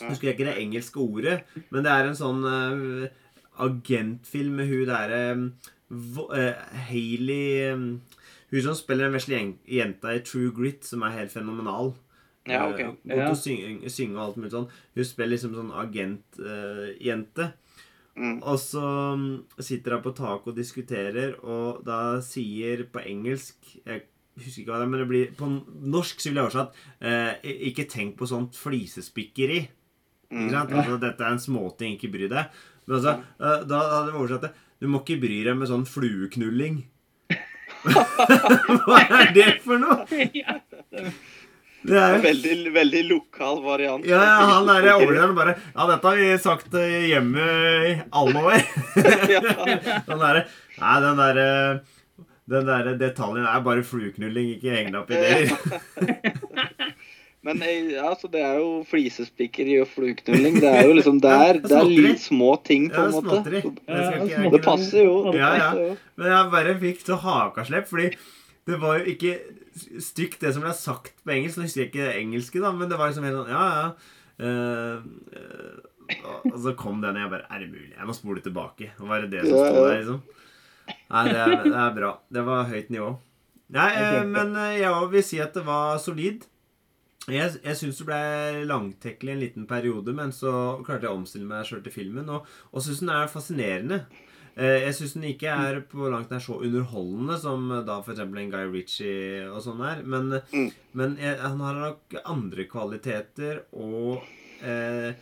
Jeg 0.00 0.08
husker 0.08 0.32
ikke 0.32 0.44
det 0.48 0.56
engelske 0.58 0.96
ordet, 0.98 1.42
men 1.70 1.84
det 1.84 1.92
er 1.92 2.08
en 2.08 2.14
sånn 2.18 2.42
agentfilm 3.60 4.56
med 4.58 4.66
hun 4.66 4.86
derre 4.88 5.20
uh, 5.90 6.54
Hailey 6.88 7.70
eh, 7.70 7.76
Hun 8.50 8.62
som 8.62 8.74
spiller 8.74 9.04
den 9.08 9.14
vesle 9.14 9.36
jen- 9.36 9.58
jenta 9.68 10.14
i 10.14 10.20
True 10.20 10.50
Grit, 10.54 10.84
som 10.84 11.02
er 11.02 11.10
helt 11.10 11.32
fenomenal. 11.32 11.94
Ja, 12.46 12.66
okay. 12.68 12.84
God 12.84 12.96
Ja. 13.16 13.24
til 13.26 13.34
å 13.34 13.40
synge, 13.40 13.90
synge 13.90 14.16
og 14.18 14.24
alt 14.26 14.36
mulig 14.36 14.50
sånn. 14.52 14.68
Hun 14.94 15.04
spiller 15.04 15.30
liksom 15.36 15.54
sånn 15.54 15.72
agentjente. 15.72 17.52
Mm. 18.14 18.36
Og 18.46 18.58
så 18.62 18.88
mm, 19.18 19.30
sitter 19.58 19.96
han 19.96 20.02
på 20.04 20.12
taket 20.14 20.52
og 20.52 20.58
diskuterer, 20.58 21.32
og 21.42 21.80
da 21.86 22.20
sier 22.22 22.84
på 22.86 23.02
engelsk 23.02 23.72
Jeg 23.80 24.04
husker 24.38 24.62
ikke 24.62 24.70
hva 24.70 24.78
det 24.78 24.86
er, 24.86 24.92
men 24.92 25.02
det 25.02 25.08
blir 25.10 25.32
på 25.34 25.48
norsk 25.94 26.22
så 26.22 26.30
ville 26.30 26.44
jeg 26.44 26.50
oversatt 26.50 26.78
eh, 27.02 27.50
Ikke 27.72 27.88
tenk 27.90 28.14
på 28.20 28.28
sånt 28.30 28.54
flisespikkeri. 28.58 29.60
Ikke 30.30 30.52
sant? 30.54 30.72
Altså, 30.74 30.98
dette 31.02 31.26
er 31.26 31.34
en 31.34 31.42
småting, 31.42 31.98
ikke 31.98 32.12
bry 32.14 32.30
deg. 32.30 32.62
Men 32.86 32.98
altså, 33.00 33.16
eh, 33.18 33.66
da 33.70 33.82
hadde 33.82 34.12
vi 34.12 34.18
oversatt 34.22 34.46
det 34.46 34.52
Du 34.82 34.90
må 34.90 35.02
ikke 35.02 35.20
bry 35.22 35.40
deg 35.48 35.58
med 35.58 35.70
sånn 35.70 35.86
flueknulling. 35.88 36.84
Hva 38.84 39.00
er 39.02 39.34
det 39.34 39.50
for 39.64 39.82
noe? 39.82 40.06
Det 41.84 41.98
er 42.00 42.18
Veldig, 42.24 42.72
veldig 42.72 43.02
lokal 43.10 43.58
variant. 43.64 44.06
ja, 44.08 44.20
ja, 44.24 44.44
han 44.54 44.68
der 44.70 44.86
overlederen 44.94 45.34
bare 45.36 45.56
Ja, 45.74 45.88
dette 45.90 46.08
har 46.08 46.16
vi 46.16 46.30
sagt 46.40 46.76
eh, 46.80 47.10
hjemme 47.10 47.48
i 47.90 47.96
alle 48.10 48.44
år. 48.52 48.62
den 50.08 50.22
derre 50.22 50.46
Nei, 50.80 50.94
den 51.04 51.20
derre 51.20 51.48
den 52.44 52.66
der 52.68 52.90
detaljen 53.00 53.46
er 53.48 53.60
bare 53.64 53.84
flueknulling, 53.86 54.50
ikke 54.58 54.74
heng 54.74 54.90
deg 54.92 54.98
opp 55.00 55.12
i 55.12 55.20
det. 55.22 56.34
Men 57.44 57.60
altså, 58.00 58.28
det 58.32 58.40
er 58.40 58.54
jo 58.56 58.68
flisespikkeri 58.88 59.78
og 59.82 59.88
flueknulling. 59.92 60.60
Det 60.62 60.68
er 60.68 60.86
jo 60.88 60.94
liksom 60.96 61.18
Det 61.20 61.32
er, 61.32 61.58
det 61.60 61.76
er 61.76 61.90
litt 62.06 62.22
små 62.24 62.54
ting, 62.64 62.86
på 62.92 63.02
en 63.04 63.12
måte. 63.12 63.42
Det 63.44 63.64
skal 63.64 64.28
ikke 64.28 64.44
Ja, 64.44 64.52
Det 64.54 64.60
passer 64.64 65.04
jo. 65.04 65.16
Ja, 65.36 65.50
ja. 65.60 65.90
Men 66.16 66.32
jeg 66.32 66.52
bare 66.54 66.76
fikk 66.80 67.04
så 67.04 67.18
hakaslepp, 67.20 67.88
fordi 67.90 68.10
det 68.64 68.80
var 68.80 69.00
jo 69.00 69.12
ikke 69.12 69.34
stygt 69.74 70.42
det 70.44 70.52
som 70.54 70.64
ble 70.64 70.74
sagt 70.76 71.18
på 71.24 71.34
engelsk. 71.34 71.58
Nå 71.58 71.66
husker 71.66 71.84
jeg 71.84 71.90
ikke 71.90 72.06
det 72.06 72.20
engelske, 72.20 72.62
da, 72.62 72.70
men 72.76 72.90
det 72.90 73.00
var 73.00 73.10
liksom 73.10 73.26
helt 73.28 73.40
sånn 73.42 73.52
Ja, 73.54 73.66
ja. 73.74 73.88
Uh, 74.34 75.04
uh, 75.30 75.90
og 76.50 76.56
så 76.60 76.72
kom 76.76 76.98
den, 77.00 77.14
og 77.16 77.22
jeg 77.22 77.30
bare 77.30 77.46
Er 77.54 77.62
det 77.62 77.68
mulig? 77.70 77.92
Jeg 77.94 78.08
må 78.08 78.16
spole 78.16 78.42
tilbake. 78.44 78.90
Og 79.00 79.10
var 79.10 79.22
det 79.24 79.36
det 79.36 79.44
som 79.46 79.60
sto 79.60 79.84
der, 79.84 80.00
liksom? 80.00 80.24
Nei, 80.84 81.22
det 81.30 81.38
er, 81.40 81.54
det 81.64 81.78
er 81.80 81.94
bra. 81.96 82.10
Det 82.36 82.42
var 82.44 82.66
høyt 82.68 82.90
nivå. 82.92 83.12
Nei, 83.74 83.92
uh, 83.94 84.18
men 84.28 84.58
jeg 84.74 84.90
òg 84.90 85.08
vil 85.14 85.24
si 85.26 85.40
at 85.42 85.56
det 85.56 85.64
var 85.66 85.96
solid. 86.02 86.44
Jeg, 87.24 87.54
jeg 87.64 87.78
syns 87.78 88.02
det 88.02 88.06
ble 88.10 88.20
langtekkelig 88.68 89.32
en 89.32 89.40
liten 89.40 89.68
periode, 89.68 90.12
men 90.12 90.32
så 90.34 90.82
klarte 90.84 91.06
jeg 91.06 91.14
å 91.14 91.20
omstille 91.22 91.48
meg 91.48 91.64
sjøl 91.64 91.80
til 91.86 91.94
filmen. 91.94 92.28
Og, 92.28 92.50
og 92.70 92.84
syns 92.84 93.00
den 93.00 93.14
er 93.14 93.30
fascinerende. 93.32 94.02
Eh, 94.56 94.84
Jeg 94.86 94.94
syns 94.94 95.14
den 95.16 95.24
ikke 95.32 95.50
er 95.50 95.80
på 95.90 96.06
langt 96.12 96.30
nær 96.30 96.38
så 96.44 96.60
underholdende 96.62 97.38
som 97.42 97.64
eh, 97.74 97.82
da 97.86 97.96
f.eks. 98.04 98.20
en 98.22 98.50
Guy 98.52 98.68
Ritchie 98.70 99.48
og 99.50 99.60
sånn 99.64 99.80
er. 99.82 100.02
Men, 100.06 100.40
Mm. 100.52 100.70
men 100.94 101.16
jeg, 101.18 101.38
han 101.40 101.58
har 101.60 101.74
nok 101.80 102.14
andre 102.24 102.64
kvaliteter 102.70 103.64
og 103.72 104.22
eh, 104.62 105.14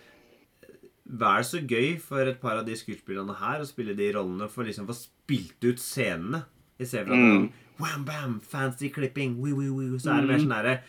Vær 1.13 1.43
så 1.45 1.59
gøy 1.69 1.99
for 2.01 2.25
et 2.25 2.39
par 2.41 2.57
av 2.61 2.65
de 2.65 2.73
skuespillerne 2.79 3.35
her 3.37 3.61
å 3.61 3.67
spille 3.69 3.93
de 3.99 4.07
rollene 4.15 4.47
for 4.49 4.65
liksom 4.65 4.87
få 4.89 4.95
spilt 4.97 5.65
ut 5.67 5.81
scenene. 5.83 6.45
I 6.81 6.87
stedet 6.89 7.09
for 7.09 7.15
at 7.15 7.21
Mm. 7.21 7.33
sånn, 7.35 7.53
Wham, 7.83 8.05
bam, 8.05 8.41
fancy 8.41 8.89
clipping, 8.91 9.41
wee, 9.43 9.53
wee, 9.53 9.69
wee. 9.71 9.99
Så 9.99 10.13
er 10.13 10.21
det 10.23 10.29
mer 10.29 10.39
sånn 10.39 10.55
herre 10.55 10.81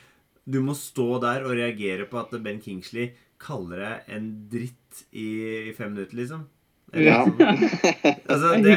Du 0.49 0.59
må 0.61 0.73
stå 0.75 1.19
der 1.21 1.43
og 1.45 1.55
reagere 1.55 2.05
på 2.05 2.19
at 2.19 2.31
Ben 2.43 2.59
Kingsley 2.61 3.13
kaller 3.39 3.77
deg 3.79 4.15
en 4.15 4.25
dritt 4.51 5.03
i, 5.11 5.69
i 5.69 5.73
fem 5.73 5.93
minutter, 5.93 6.15
liksom. 6.19 6.45
Ja. 6.93 7.23
Altså, 8.29 8.53
Det 8.63 8.75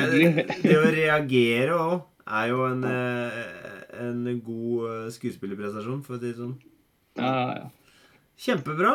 det, 0.63 0.77
å 0.77 0.87
reagere 0.93 1.77
òg 1.77 1.97
er 2.27 2.49
jo 2.51 2.63
en, 2.67 2.85
eh, 2.89 3.43
en 4.03 4.23
god 4.45 4.87
eh, 4.91 5.11
skuespillerprestasjon, 5.15 6.01
for 6.07 6.17
å 6.17 6.21
si 6.21 6.31
det 6.31 6.39
sånn. 6.39 6.57
Ja, 7.21 7.35
ja. 7.61 7.69
Kjempebra. 8.37 8.95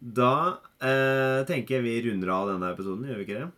Da 0.00 0.34
eh, 0.80 1.40
tenker 1.48 1.76
jeg 1.78 1.84
vi 1.84 1.96
runder 2.08 2.30
av 2.32 2.52
denne 2.54 2.70
episoden, 2.72 3.08
gjør 3.08 3.20
vi 3.20 3.26
ikke 3.26 3.40
det? 3.40 3.50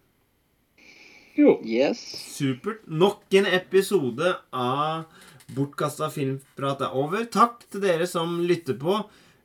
Jo. 1.39 1.53
Yes. 1.65 2.01
Supert. 2.35 2.83
Nok 2.91 3.37
en 3.39 3.47
episode 3.49 4.35
av 4.53 5.05
Bortkasta 5.53 6.09
filmprat 6.13 6.83
er 6.85 6.97
over. 6.99 7.25
Takk 7.31 7.63
til 7.71 7.85
dere 7.85 8.09
som 8.09 8.41
lytter 8.45 8.77
på. 8.81 8.99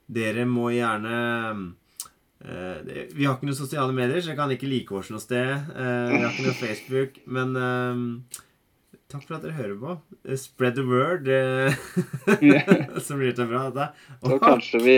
Dere 0.08 0.44
må 0.48 0.70
gjerne 0.72 1.14
det- 2.40 3.08
Vi 3.14 3.24
har 3.24 3.34
ikke 3.36 3.48
noen 3.48 3.56
sosiale 3.58 3.92
medier, 3.92 4.20
så 4.22 4.28
jeg 4.30 4.36
kan 4.38 4.50
ikke 4.54 4.68
like 4.70 4.92
oss 4.94 5.10
noe 5.10 5.20
sted. 5.20 5.48
Eh, 5.74 6.10
vi 6.12 6.20
har 6.22 6.30
ikke 6.32 6.46
noe 6.46 6.58
Facebook, 6.66 7.18
men 7.26 7.56
eh, 7.56 8.04
Takk 9.08 9.22
for 9.24 9.38
at 9.38 9.42
dere 9.42 9.56
hører 9.56 9.78
på. 9.80 9.94
Eh, 10.28 10.36
Spread 10.36 10.74
the 10.76 10.84
word. 10.84 11.28
eh, 11.28 11.72
så 13.00 13.16
blir 13.16 13.32
det 13.32 13.46
bra, 13.48 13.70
dette. 13.70 13.88
Så 14.22 14.38
kanskje 14.42 14.80
vi, 14.84 14.96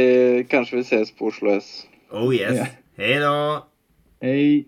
kanskje 0.51 0.81
vi 0.81 0.85
ses 0.89 1.13
på 1.15 1.29
Oslo 1.31 1.53
S. 1.57 1.87
Oh 2.11 2.33
yes. 2.35 2.57
Yeah. 2.59 2.73
Hei 2.99 3.19
da. 3.23 3.63
Hei. 4.21 4.67